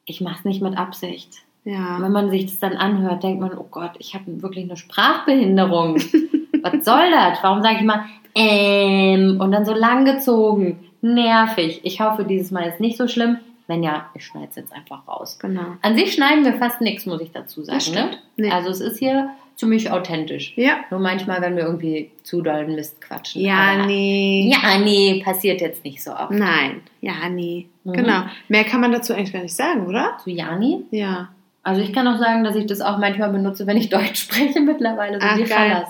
Ich 0.06 0.22
mache 0.22 0.40
es 0.40 0.46
nicht 0.46 0.62
mit 0.62 0.78
Absicht. 0.78 1.30
Ja. 1.66 1.98
Wenn 2.00 2.12
man 2.12 2.30
sich 2.30 2.46
das 2.46 2.60
dann 2.60 2.74
anhört, 2.74 3.24
denkt 3.24 3.42
man, 3.42 3.58
oh 3.58 3.68
Gott, 3.70 3.92
ich 4.00 4.14
habe 4.14 4.42
wirklich 4.42 4.66
eine 4.66 4.78
Sprachbehinderung. 4.78 5.96
Was 5.96 6.86
soll 6.86 7.12
das? 7.12 7.40
Warum 7.42 7.62
sage 7.62 7.78
ich 7.80 7.84
mal 7.84 8.06
ähm, 8.36 9.40
und 9.40 9.52
dann 9.52 9.66
so 9.66 9.74
lang 9.74 10.06
gezogen. 10.06 10.90
Nervig. 11.02 11.82
Ich 11.84 12.00
hoffe, 12.00 12.24
dieses 12.24 12.52
Mal 12.52 12.64
ist 12.64 12.80
nicht 12.80 12.98
so 12.98 13.08
schlimm. 13.08 13.38
Wenn 13.68 13.84
ja, 13.84 14.10
ich 14.14 14.26
schneide 14.26 14.48
es 14.50 14.56
jetzt 14.56 14.74
einfach 14.74 15.08
raus. 15.08 15.38
Genau. 15.40 15.76
An 15.82 15.96
sich 15.96 16.14
schneiden 16.14 16.44
wir 16.44 16.54
fast 16.56 16.82
nichts, 16.82 17.06
muss 17.06 17.22
ich 17.22 17.32
dazu 17.32 17.64
sagen. 17.64 17.78
Ne? 17.78 17.82
stimmt. 17.82 18.24
Nee. 18.36 18.52
Also 18.52 18.70
es 18.70 18.82
ist 18.82 19.00
hier 19.00 19.30
ziemlich 19.56 19.92
authentisch. 19.92 20.54
Ja. 20.56 20.78
Nur 20.90 21.00
manchmal, 21.00 21.42
wenn 21.42 21.56
wir 21.56 21.64
irgendwie 21.64 22.12
zu 22.24 22.42
doll 22.42 22.68
Mist 22.68 23.02
quatschen. 23.02 23.42
Ja, 23.42 23.74
Aber- 23.76 23.86
nee. 23.86 24.52
Ja, 24.52 24.78
nee, 24.80 25.22
passiert 25.24 25.62
jetzt 25.62 25.84
nicht 25.84 26.04
so 26.04 26.12
oft. 26.12 26.32
Nein. 26.32 26.82
Ja, 27.02 27.30
nee. 27.30 27.68
Mhm. 27.84 27.94
Genau. 27.94 28.24
Mehr 28.48 28.64
kann 28.64 28.82
man 28.82 28.92
dazu 28.92 29.14
eigentlich 29.14 29.34
gar 29.34 29.42
nicht 29.42 29.56
sagen, 29.56 29.86
oder? 29.88 30.18
Zu 30.24 30.30
Jani? 30.32 30.84
Ja. 30.92 31.30
Also 31.64 31.82
ich 31.82 31.94
kann 31.94 32.08
auch 32.08 32.18
sagen, 32.20 32.44
dass 32.44 32.56
ich 32.56 32.66
das 32.66 32.82
auch 32.82 32.98
manchmal 32.98 33.30
benutze, 33.30 33.66
wenn 33.68 33.78
ich 33.78 33.90
Deutsch 33.90 34.22
spreche 34.24 34.60
mittlerweile. 34.60 35.20
So 35.20 35.28
Ach, 35.28 35.38
wie 35.38 35.44
geil. 35.44 35.86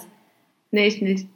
Nee, 0.71 0.87
ich 0.87 1.01
nicht. 1.01 1.27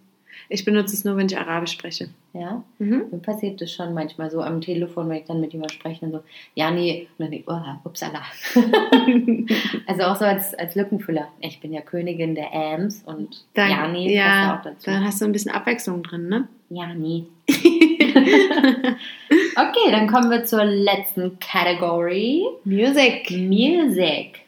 Ich 0.49 0.63
benutze 0.65 0.93
es 0.93 1.03
nur, 1.03 1.17
wenn 1.17 1.27
ich 1.27 1.37
Arabisch 1.37 1.71
spreche. 1.71 2.09
Ja, 2.39 2.63
Mhm. 2.79 3.05
mir 3.11 3.19
passiert 3.19 3.59
das 3.61 3.71
schon 3.71 3.93
manchmal 3.93 4.29
so 4.29 4.41
am 4.41 4.61
Telefon, 4.61 5.09
wenn 5.09 5.17
ich 5.17 5.25
dann 5.25 5.39
mit 5.41 5.53
jemandem 5.53 5.75
spreche 5.77 6.05
und 6.05 6.11
so, 6.11 6.19
Jani, 6.55 7.07
und 7.17 7.23
dann 7.25 7.31
denke 7.31 7.45
ich, 7.47 7.47
oh, 7.47 7.87
upsala. 7.87 8.21
also 9.87 10.03
auch 10.03 10.15
so 10.15 10.25
als, 10.25 10.53
als 10.55 10.75
Lückenfüller. 10.75 11.27
Ich 11.39 11.59
bin 11.59 11.73
ja 11.73 11.81
Königin 11.81 12.35
der 12.35 12.53
Ams 12.53 13.03
und 13.05 13.45
Dann, 13.53 13.69
Jani 13.71 14.13
ja, 14.13 14.23
passt 14.57 14.59
auch 14.67 14.71
dazu. 14.71 14.91
dann 14.91 15.03
hast 15.05 15.21
du 15.21 15.25
ein 15.25 15.31
bisschen 15.31 15.51
Abwechslung 15.51 16.03
drin, 16.03 16.27
ne? 16.29 16.47
Jani. 16.69 17.27
okay, 19.55 19.91
dann 19.91 20.07
kommen 20.07 20.29
wir 20.29 20.43
zur 20.45 20.65
letzten 20.65 21.39
Kategorie. 21.39 22.43
Music. 22.65 23.29
Music. 23.31 24.41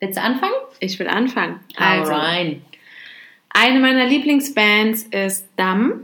Willst 0.00 0.16
du 0.18 0.22
anfangen? 0.22 0.54
Ich 0.80 0.98
will 0.98 1.08
anfangen. 1.08 1.60
Also, 1.76 2.12
Alright. 2.12 2.60
eine 3.50 3.80
meiner 3.80 4.06
Lieblingsbands 4.06 5.02
ist 5.04 5.48
Dam 5.56 6.02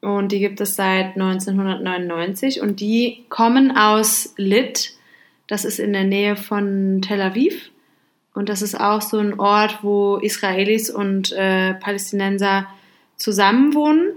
und 0.00 0.32
die 0.32 0.38
gibt 0.38 0.60
es 0.60 0.76
seit 0.76 1.16
1999 1.16 2.60
und 2.60 2.80
die 2.80 3.24
kommen 3.28 3.76
aus 3.76 4.34
Lit. 4.36 4.94
Das 5.46 5.64
ist 5.64 5.78
in 5.78 5.92
der 5.92 6.04
Nähe 6.04 6.36
von 6.36 7.00
Tel 7.02 7.20
Aviv 7.20 7.70
und 8.38 8.48
das 8.48 8.62
ist 8.62 8.78
auch 8.78 9.02
so 9.02 9.18
ein 9.18 9.40
Ort, 9.40 9.78
wo 9.82 10.16
Israelis 10.18 10.90
und 10.90 11.32
äh, 11.32 11.74
Palästinenser 11.74 12.68
zusammenwohnen. 13.16 14.12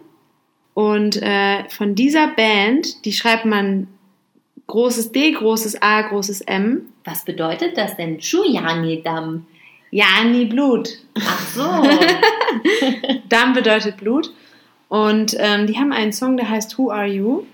Und 0.75 1.21
äh, 1.21 1.67
von 1.69 1.95
dieser 1.95 2.27
Band, 2.27 3.03
die 3.03 3.13
schreibt 3.13 3.45
man 3.45 3.87
großes 4.67 5.11
D, 5.11 5.31
großes 5.31 5.81
A, 5.81 6.03
großes 6.03 6.41
M. 6.41 6.83
Was 7.03 7.25
bedeutet 7.25 7.77
das 7.77 7.97
denn? 7.97 8.21
Shuyani-Dam. 8.21 9.47
Yani 9.89 10.45
Blut. 10.45 10.99
Ach 11.19 11.47
so. 11.47 11.63
Dam 13.29 13.53
bedeutet 13.53 13.97
Blut. 13.97 14.31
Und 14.91 15.37
ähm, 15.39 15.67
die 15.67 15.77
haben 15.77 15.93
einen 15.93 16.11
Song, 16.11 16.35
der 16.35 16.49
heißt 16.49 16.77
Who 16.77 16.91
Are 16.91 17.07
You? 17.07 17.45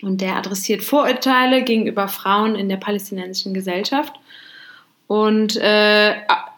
Und 0.00 0.22
der 0.22 0.36
adressiert 0.36 0.82
Vorurteile 0.82 1.62
gegenüber 1.62 2.08
Frauen 2.08 2.54
in 2.54 2.70
der 2.70 2.78
palästinensischen 2.78 3.52
Gesellschaft. 3.52 4.14
Und 5.08 5.58
äh, 5.58 6.14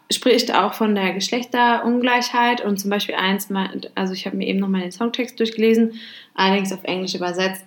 spricht 0.09 0.55
auch 0.55 0.75
von 0.75 0.95
der 0.95 1.11
Geschlechterungleichheit. 1.11 2.63
Und 2.63 2.79
zum 2.79 2.89
Beispiel 2.89 3.15
eins, 3.15 3.49
also 3.95 4.13
ich 4.13 4.25
habe 4.25 4.37
mir 4.37 4.47
eben 4.47 4.59
nochmal 4.59 4.79
den 4.79 4.93
Songtext 4.93 5.37
durchgelesen, 5.41 5.99
allerdings 6.35 6.71
auf 6.71 6.85
Englisch 6.85 7.15
übersetzt. 7.15 7.65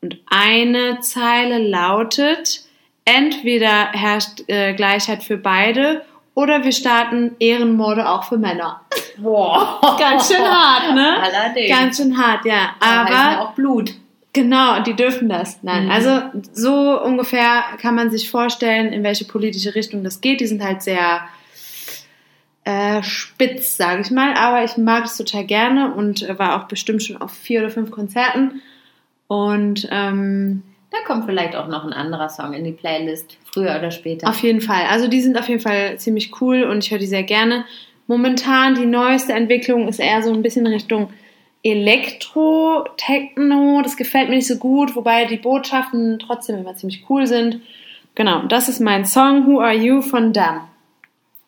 Und 0.00 0.16
eine 0.26 1.00
Zeile 1.00 1.58
lautet, 1.58 2.66
entweder 3.04 3.90
herrscht 3.90 4.44
äh, 4.46 4.74
Gleichheit 4.74 5.24
für 5.24 5.38
beide 5.38 6.04
oder 6.38 6.62
wir 6.64 6.70
starten 6.72 7.34
Ehrenmorde 7.40 8.08
auch 8.08 8.22
für 8.24 8.38
Männer. 8.38 8.80
Boah. 9.16 9.80
Ganz 9.98 10.28
schön 10.32 10.44
hart, 10.44 10.94
ne? 10.94 11.16
Allerdings. 11.20 11.68
Ganz 11.76 11.96
schön 11.96 12.16
hart, 12.16 12.44
ja. 12.44 12.70
Aber 12.78 13.10
ja 13.10 13.40
auch 13.40 13.52
Blut. 13.54 13.94
genau, 14.32 14.80
die 14.80 14.94
dürfen 14.94 15.28
das. 15.28 15.58
Nein, 15.62 15.86
Mhm. 15.86 15.90
also 15.90 16.22
so 16.52 17.02
ungefähr 17.02 17.64
kann 17.82 17.96
man 17.96 18.10
sich 18.10 18.30
vorstellen, 18.30 18.92
in 18.92 19.02
welche 19.02 19.24
politische 19.24 19.74
Richtung 19.74 20.04
das 20.04 20.20
geht. 20.20 20.40
Die 20.40 20.46
sind 20.46 20.62
halt 20.62 20.82
sehr 20.82 21.22
äh, 22.64 23.02
spitz, 23.02 23.76
sage 23.76 24.02
ich 24.02 24.10
mal. 24.10 24.34
Aber 24.34 24.62
ich 24.62 24.76
mag 24.76 25.06
es 25.06 25.16
total 25.16 25.44
gerne 25.44 25.92
und 25.94 26.26
war 26.38 26.60
auch 26.60 26.68
bestimmt 26.68 27.02
schon 27.02 27.16
auf 27.20 27.32
vier 27.32 27.60
oder 27.60 27.70
fünf 27.70 27.90
Konzerten. 27.90 28.60
Und 29.26 29.88
ähm, 29.90 30.62
Da 30.90 30.98
kommt 31.06 31.24
vielleicht 31.26 31.56
auch 31.56 31.66
noch 31.68 31.84
ein 31.84 31.92
anderer 31.92 32.28
Song 32.28 32.52
in 32.52 32.64
die 32.64 32.72
Playlist, 32.72 33.36
früher 33.58 33.76
oder 33.78 33.90
später. 33.90 34.28
Auf 34.28 34.42
jeden 34.42 34.60
Fall. 34.60 34.82
Also 34.90 35.08
die 35.08 35.20
sind 35.20 35.38
auf 35.38 35.48
jeden 35.48 35.60
Fall 35.60 35.98
ziemlich 35.98 36.40
cool 36.40 36.62
und 36.62 36.84
ich 36.84 36.90
höre 36.90 36.98
die 36.98 37.06
sehr 37.06 37.22
gerne. 37.24 37.64
Momentan 38.06 38.74
die 38.74 38.86
neueste 38.86 39.32
Entwicklung 39.32 39.88
ist 39.88 40.00
eher 40.00 40.22
so 40.22 40.32
ein 40.32 40.42
bisschen 40.42 40.66
Richtung 40.66 41.10
Elektro, 41.62 42.86
Techno. 42.96 43.80
Das 43.82 43.96
gefällt 43.96 44.28
mir 44.28 44.36
nicht 44.36 44.46
so 44.46 44.56
gut, 44.56 44.96
wobei 44.96 45.24
die 45.24 45.36
Botschaften 45.36 46.18
trotzdem 46.18 46.58
immer 46.58 46.74
ziemlich 46.74 47.04
cool 47.10 47.26
sind. 47.26 47.60
Genau, 48.14 48.42
das 48.48 48.68
ist 48.68 48.80
mein 48.80 49.04
Song 49.04 49.46
Who 49.46 49.60
Are 49.60 49.74
You 49.74 50.00
von 50.00 50.32
Dam. 50.32 50.68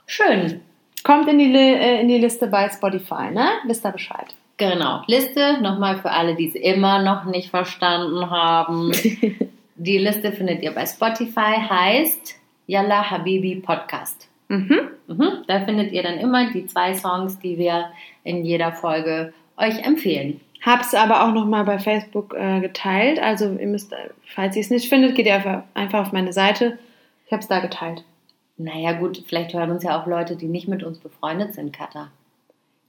Schön. 0.07 0.61
Kommt 1.03 1.29
in 1.29 1.39
die, 1.39 1.55
äh, 1.55 2.01
in 2.01 2.09
die 2.09 2.19
Liste 2.19 2.47
bei 2.47 2.69
Spotify, 2.69 3.31
ne? 3.33 3.49
Wisst 3.65 3.87
ihr 3.87 3.93
Bescheid. 3.93 4.27
Genau. 4.59 5.03
Liste, 5.07 5.63
nochmal 5.63 5.97
für 5.97 6.11
alle, 6.11 6.35
die 6.35 6.49
es 6.49 6.55
immer 6.55 7.03
noch 7.03 7.25
nicht 7.25 7.49
verstanden 7.49 8.29
haben. 8.31 8.93
die 9.83 9.97
Liste 9.97 10.33
findet 10.33 10.63
ihr 10.63 10.73
bei 10.73 10.85
Spotify, 10.85 11.57
heißt 11.57 12.37
Yalla 12.67 13.11
Habibi 13.11 13.57
Podcast. 13.57 14.29
Mhm. 14.49 14.91
Mhm. 15.07 15.45
Da 15.47 15.65
findet 15.65 15.93
ihr 15.93 16.03
dann 16.03 16.19
immer 16.19 16.51
die 16.53 16.67
zwei 16.67 16.93
Songs, 16.95 17.39
die 17.39 17.57
wir 17.57 17.87
in 18.23 18.45
jeder 18.45 18.73
Folge 18.73 19.33
euch 19.57 19.79
empfehlen. 19.83 20.41
Hab's 20.61 20.95
aber 20.95 21.25
auch 21.25 21.33
nochmal 21.33 21.65
bei 21.65 21.79
Facebook 21.79 22.35
äh, 22.39 22.61
geteilt. 22.61 23.19
Also 23.21 23.57
ihr 23.59 23.67
müsst, 23.67 23.93
äh, 23.93 24.11
falls 24.27 24.55
ihr 24.55 24.61
es 24.61 24.69
nicht 24.69 24.91
findet, 24.91 25.15
geht 25.15 25.25
ihr 25.25 25.35
einfach, 25.35 25.63
einfach 25.73 26.01
auf 26.01 26.13
meine 26.13 26.35
Seite. 26.35 26.79
Ich 27.25 27.33
habe 27.33 27.41
es 27.41 27.49
da 27.49 27.61
geteilt. 27.61 28.05
Naja, 28.59 28.93
gut, 28.93 29.23
vielleicht 29.27 29.55
hören 29.55 29.71
uns 29.71 29.83
ja 29.83 29.99
auch 29.99 30.07
Leute, 30.07 30.37
die 30.37 30.49
nicht 30.49 30.69
mit 30.69 30.83
uns 30.83 30.99
befreundet 30.99 31.55
sind, 31.55 31.73
Katha. 31.73 32.09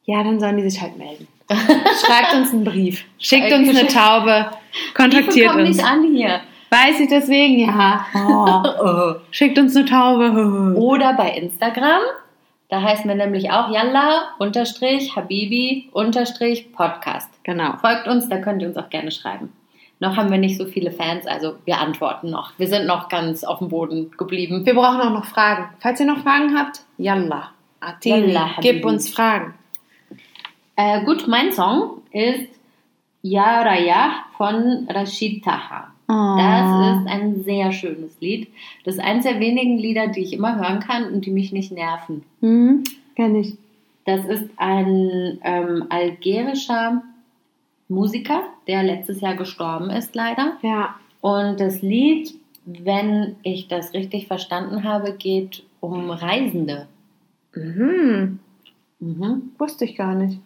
Ja, 0.03 0.23
dann 0.25 0.41
sollen 0.41 0.57
die 0.57 0.69
sich 0.69 0.81
halt 0.81 0.97
melden. 0.97 1.25
Schreibt 1.49 2.33
uns 2.33 2.51
einen 2.51 2.65
Brief. 2.65 3.05
Schickt 3.17 3.53
uns 3.53 3.69
eine 3.69 3.87
Taube. 3.87 4.51
Kontaktiert 4.93 5.55
uns. 5.55 5.77
nicht 5.77 5.85
an 5.85 6.13
hier. 6.13 6.41
Weiß 6.71 7.01
ich 7.01 7.09
deswegen, 7.09 7.59
ja. 7.59 8.05
Oh. 8.15 9.15
Schickt 9.31 9.59
uns 9.59 9.75
eine 9.75 9.85
Taube. 9.85 10.73
Oder 10.79 11.13
bei 11.13 11.31
Instagram. 11.31 12.01
Da 12.69 12.81
heißen 12.81 13.09
wir 13.09 13.15
nämlich 13.15 13.51
auch 13.51 13.69
Yalla 13.69 14.29
unterstrich 14.39 15.13
Habibi 15.13 15.89
unterstrich 15.91 16.71
Podcast. 16.71 17.29
Genau. 17.43 17.75
Folgt 17.81 18.07
uns, 18.07 18.29
da 18.29 18.37
könnt 18.37 18.61
ihr 18.61 18.69
uns 18.69 18.77
auch 18.77 18.89
gerne 18.89 19.11
schreiben. 19.11 19.51
Noch 19.99 20.15
haben 20.15 20.31
wir 20.31 20.37
nicht 20.37 20.57
so 20.57 20.65
viele 20.65 20.91
Fans, 20.91 21.27
also 21.27 21.55
wir 21.65 21.79
antworten 21.79 22.29
noch. 22.29 22.57
Wir 22.57 22.67
sind 22.67 22.87
noch 22.87 23.09
ganz 23.09 23.43
auf 23.43 23.59
dem 23.59 23.67
Boden 23.67 24.09
geblieben. 24.17 24.65
Wir 24.65 24.73
brauchen 24.73 25.01
auch 25.01 25.11
noch 25.11 25.25
Fragen. 25.25 25.69
Falls 25.79 25.99
ihr 25.99 26.05
noch 26.05 26.19
Fragen 26.19 26.57
habt, 26.57 26.79
yalla. 26.97 27.51
Atini, 27.81 28.31
Yalla, 28.31 28.51
gib 28.61 28.85
uns 28.85 29.09
Fragen. 29.09 29.55
Äh, 30.77 31.03
gut, 31.03 31.27
mein 31.27 31.51
Song 31.51 32.01
ist 32.11 32.47
Ya 33.21 33.61
Raya 33.61 34.23
von 34.37 34.87
Rashid 34.89 35.43
Taha. 35.43 35.90
Oh. 36.11 36.35
Das 36.37 36.97
ist 36.99 37.07
ein 37.07 37.43
sehr 37.45 37.71
schönes 37.71 38.19
Lied. 38.19 38.49
Das 38.83 38.95
ist 38.95 38.99
eines 38.99 39.23
der 39.23 39.39
wenigen 39.39 39.77
Lieder, 39.77 40.07
die 40.07 40.19
ich 40.19 40.33
immer 40.33 40.57
hören 40.57 40.81
kann 40.81 41.05
und 41.05 41.25
die 41.25 41.31
mich 41.31 41.53
nicht 41.53 41.71
nerven. 41.71 42.23
Hm, 42.41 42.83
kenn 43.15 43.35
ich. 43.35 43.55
Das 44.05 44.25
ist 44.25 44.49
ein 44.57 45.39
ähm, 45.43 45.85
algerischer 45.87 47.01
Musiker, 47.87 48.43
der 48.67 48.83
letztes 48.83 49.21
Jahr 49.21 49.35
gestorben 49.35 49.89
ist, 49.89 50.13
leider. 50.13 50.57
Ja. 50.63 50.95
Und 51.21 51.61
das 51.61 51.81
Lied, 51.81 52.33
wenn 52.65 53.37
ich 53.43 53.69
das 53.69 53.93
richtig 53.93 54.27
verstanden 54.27 54.83
habe, 54.83 55.13
geht 55.13 55.63
um 55.79 56.09
Reisende. 56.09 56.87
Mhm. 57.55 58.39
Mhm. 58.99 59.51
Wusste 59.57 59.85
ich 59.85 59.95
gar 59.95 60.15
nicht. 60.15 60.39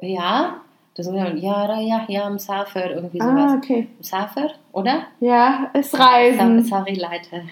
Ja, 0.00 0.60
das 0.94 1.06
ist 1.06 1.14
ja, 1.14 1.28
ja, 1.34 1.80
ja, 1.80 2.04
ja, 2.08 2.30
Msafir, 2.30 2.90
irgendwie 2.94 3.20
Ah, 3.20 3.26
sowas. 3.48 3.52
okay. 3.62 3.88
Msafir, 4.00 4.50
oder? 4.72 5.02
Ja, 5.20 5.70
ist 5.74 5.98
Reisen. 5.98 6.64
Sorry, 6.64 6.94
Leute. 6.94 7.44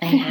Naja, 0.00 0.24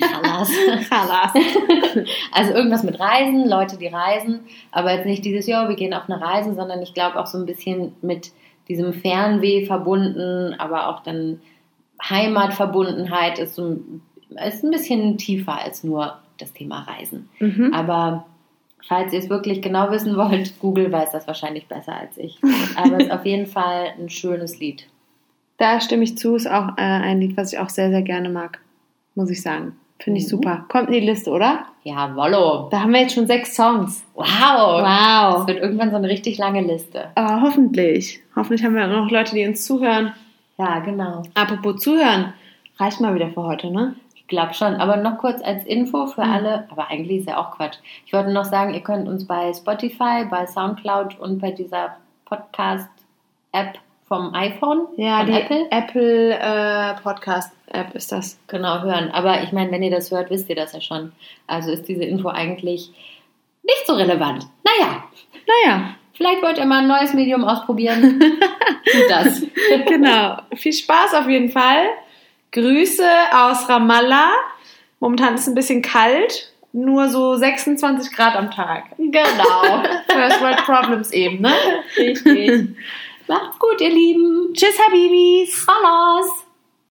Chalas. 0.00 0.50
Chalas. 0.88 1.32
Also 2.32 2.52
irgendwas 2.52 2.82
mit 2.84 2.98
Reisen, 3.00 3.48
Leute, 3.48 3.76
die 3.78 3.88
reisen, 3.88 4.40
aber 4.70 4.92
jetzt 4.92 5.06
nicht 5.06 5.24
dieses, 5.24 5.46
ja, 5.46 5.68
wir 5.68 5.74
gehen 5.76 5.92
auf 5.94 6.08
eine 6.08 6.20
Reise, 6.20 6.54
sondern 6.54 6.80
ich 6.82 6.94
glaube 6.94 7.18
auch 7.18 7.26
so 7.26 7.38
ein 7.38 7.46
bisschen 7.46 7.92
mit 8.02 8.30
diesem 8.68 8.92
Fernweh 8.92 9.66
verbunden, 9.66 10.54
aber 10.58 10.88
auch 10.88 11.00
dann 11.02 11.40
Heimatverbundenheit 12.32 13.38
ist, 13.38 13.54
so, 13.56 13.64
ein- 13.70 14.02
ist 14.46 14.62
ein 14.64 14.70
bisschen 14.70 15.18
tiefer 15.18 15.58
als 15.60 15.82
nur 15.84 16.18
das 16.38 16.52
Thema 16.52 16.82
Reisen. 16.82 17.28
Mhm. 17.40 17.72
Aber 17.74 18.26
falls 18.86 19.12
ihr 19.12 19.18
es 19.18 19.28
wirklich 19.30 19.62
genau 19.62 19.90
wissen 19.90 20.16
wollt, 20.16 20.58
Google 20.60 20.90
weiß 20.92 21.12
das 21.12 21.26
wahrscheinlich 21.26 21.66
besser 21.66 21.94
als 21.96 22.16
ich. 22.18 22.38
Aber 22.76 22.96
es 22.98 23.04
ist 23.04 23.10
auf 23.12 23.24
jeden 23.26 23.46
Fall 23.46 23.88
ein 23.98 24.08
schönes 24.08 24.58
Lied. 24.58 24.86
Da 25.56 25.80
stimme 25.80 26.04
ich 26.04 26.16
zu, 26.16 26.36
ist 26.36 26.46
auch 26.48 26.68
äh, 26.76 26.82
ein 26.82 27.20
Lied, 27.20 27.36
was 27.36 27.52
ich 27.52 27.58
auch 27.58 27.68
sehr, 27.68 27.90
sehr 27.90 28.02
gerne 28.02 28.28
mag. 28.30 28.60
Muss 29.14 29.30
ich 29.30 29.42
sagen. 29.42 29.76
Finde 29.98 30.20
ich 30.20 30.26
Mhm. 30.26 30.30
super. 30.30 30.64
Kommt 30.68 30.86
in 30.88 30.92
die 30.94 31.00
Liste, 31.06 31.30
oder? 31.30 31.64
Ja, 31.82 32.14
Wollo. 32.14 32.68
Da 32.70 32.82
haben 32.82 32.92
wir 32.92 33.00
jetzt 33.00 33.14
schon 33.14 33.26
sechs 33.26 33.56
Songs. 33.56 34.04
Wow. 34.14 34.24
Wow. 34.24 35.34
Das 35.38 35.46
wird 35.48 35.60
irgendwann 35.60 35.90
so 35.90 35.96
eine 35.96 36.08
richtig 36.08 36.38
lange 36.38 36.60
Liste. 36.62 37.08
Aber 37.16 37.40
hoffentlich. 37.42 38.20
Hoffentlich 38.36 38.64
haben 38.64 38.76
wir 38.76 38.84
auch 38.84 39.04
noch 39.04 39.10
Leute, 39.10 39.34
die 39.34 39.44
uns 39.44 39.64
zuhören. 39.64 40.12
Ja, 40.56 40.78
genau. 40.78 41.22
Apropos 41.34 41.80
zuhören. 41.82 42.32
Reicht 42.78 43.00
mal 43.00 43.12
wieder 43.16 43.30
für 43.30 43.42
heute, 43.42 43.72
ne? 43.72 43.96
Glaube 44.28 44.54
schon. 44.54 44.74
Aber 44.76 44.96
noch 44.96 45.18
kurz 45.18 45.42
als 45.42 45.64
Info 45.64 46.06
für 46.06 46.24
Mhm. 46.24 46.30
alle, 46.32 46.68
aber 46.70 46.88
eigentlich 46.90 47.20
ist 47.20 47.28
ja 47.28 47.38
auch 47.38 47.50
Quatsch. 47.56 47.76
Ich 48.06 48.12
wollte 48.12 48.30
noch 48.32 48.44
sagen, 48.44 48.74
ihr 48.74 48.80
könnt 48.82 49.08
uns 49.08 49.26
bei 49.26 49.52
Spotify, 49.52 50.24
bei 50.30 50.46
Soundcloud 50.46 51.18
und 51.18 51.40
bei 51.40 51.50
dieser 51.50 51.96
Podcast-App 52.26 53.78
vom 54.06 54.34
iPhone, 54.34 54.86
Ja, 54.96 55.18
von 55.18 55.26
die 55.26 55.32
Apple, 55.32 55.66
Apple, 55.70 56.38
äh, 56.38 56.94
Podcast 57.02 57.52
App 57.66 57.94
ist 57.94 58.10
das. 58.12 58.38
genau 58.46 58.80
hören. 58.82 59.10
Aber 59.12 59.42
ich 59.42 59.52
meine, 59.52 59.70
wenn 59.70 59.82
ihr 59.82 59.90
das 59.90 60.10
hört, 60.10 60.30
wisst 60.30 60.48
ihr 60.48 60.56
das 60.56 60.72
ja 60.72 60.80
schon. 60.80 61.12
Also 61.46 61.70
ist 61.70 61.86
diese 61.88 62.04
Info 62.04 62.28
eigentlich 62.28 62.90
nicht 63.62 63.86
so 63.86 63.92
relevant. 63.94 64.46
Naja, 64.64 65.04
Naja, 65.46 65.90
vielleicht 66.14 66.42
wollt 66.42 66.56
ihr 66.58 66.64
mal 66.66 66.78
ein 66.80 66.88
neues 66.88 67.12
Medium 67.14 67.44
ausprobieren. 67.44 68.20
Tut 68.20 69.10
das. 69.10 69.42
genau. 69.86 70.36
Viel 70.54 70.72
Spaß 70.72 71.14
auf 71.14 71.28
jeden 71.28 71.50
Fall. 71.50 71.86
Grüße 72.52 73.08
aus 73.32 73.68
Ramallah. 73.68 74.30
Momentan 75.00 75.34
ist 75.34 75.42
es 75.42 75.48
ein 75.48 75.54
bisschen 75.54 75.82
kalt. 75.82 76.52
Nur 76.72 77.08
so 77.08 77.34
26 77.36 78.12
Grad 78.12 78.36
am 78.36 78.50
Tag. 78.50 78.84
Genau. 78.98 79.82
First 80.08 80.40
World 80.40 80.58
Problems 80.58 81.10
eben, 81.12 81.40
ne? 81.40 81.52
Richtig. 81.96 82.76
Macht's 83.26 83.58
gut, 83.58 83.80
ihr 83.80 83.90
Lieben. 83.90 84.52
Tschüss, 84.54 84.78
Habibis. 84.78 85.66
Hallos. 85.66 86.47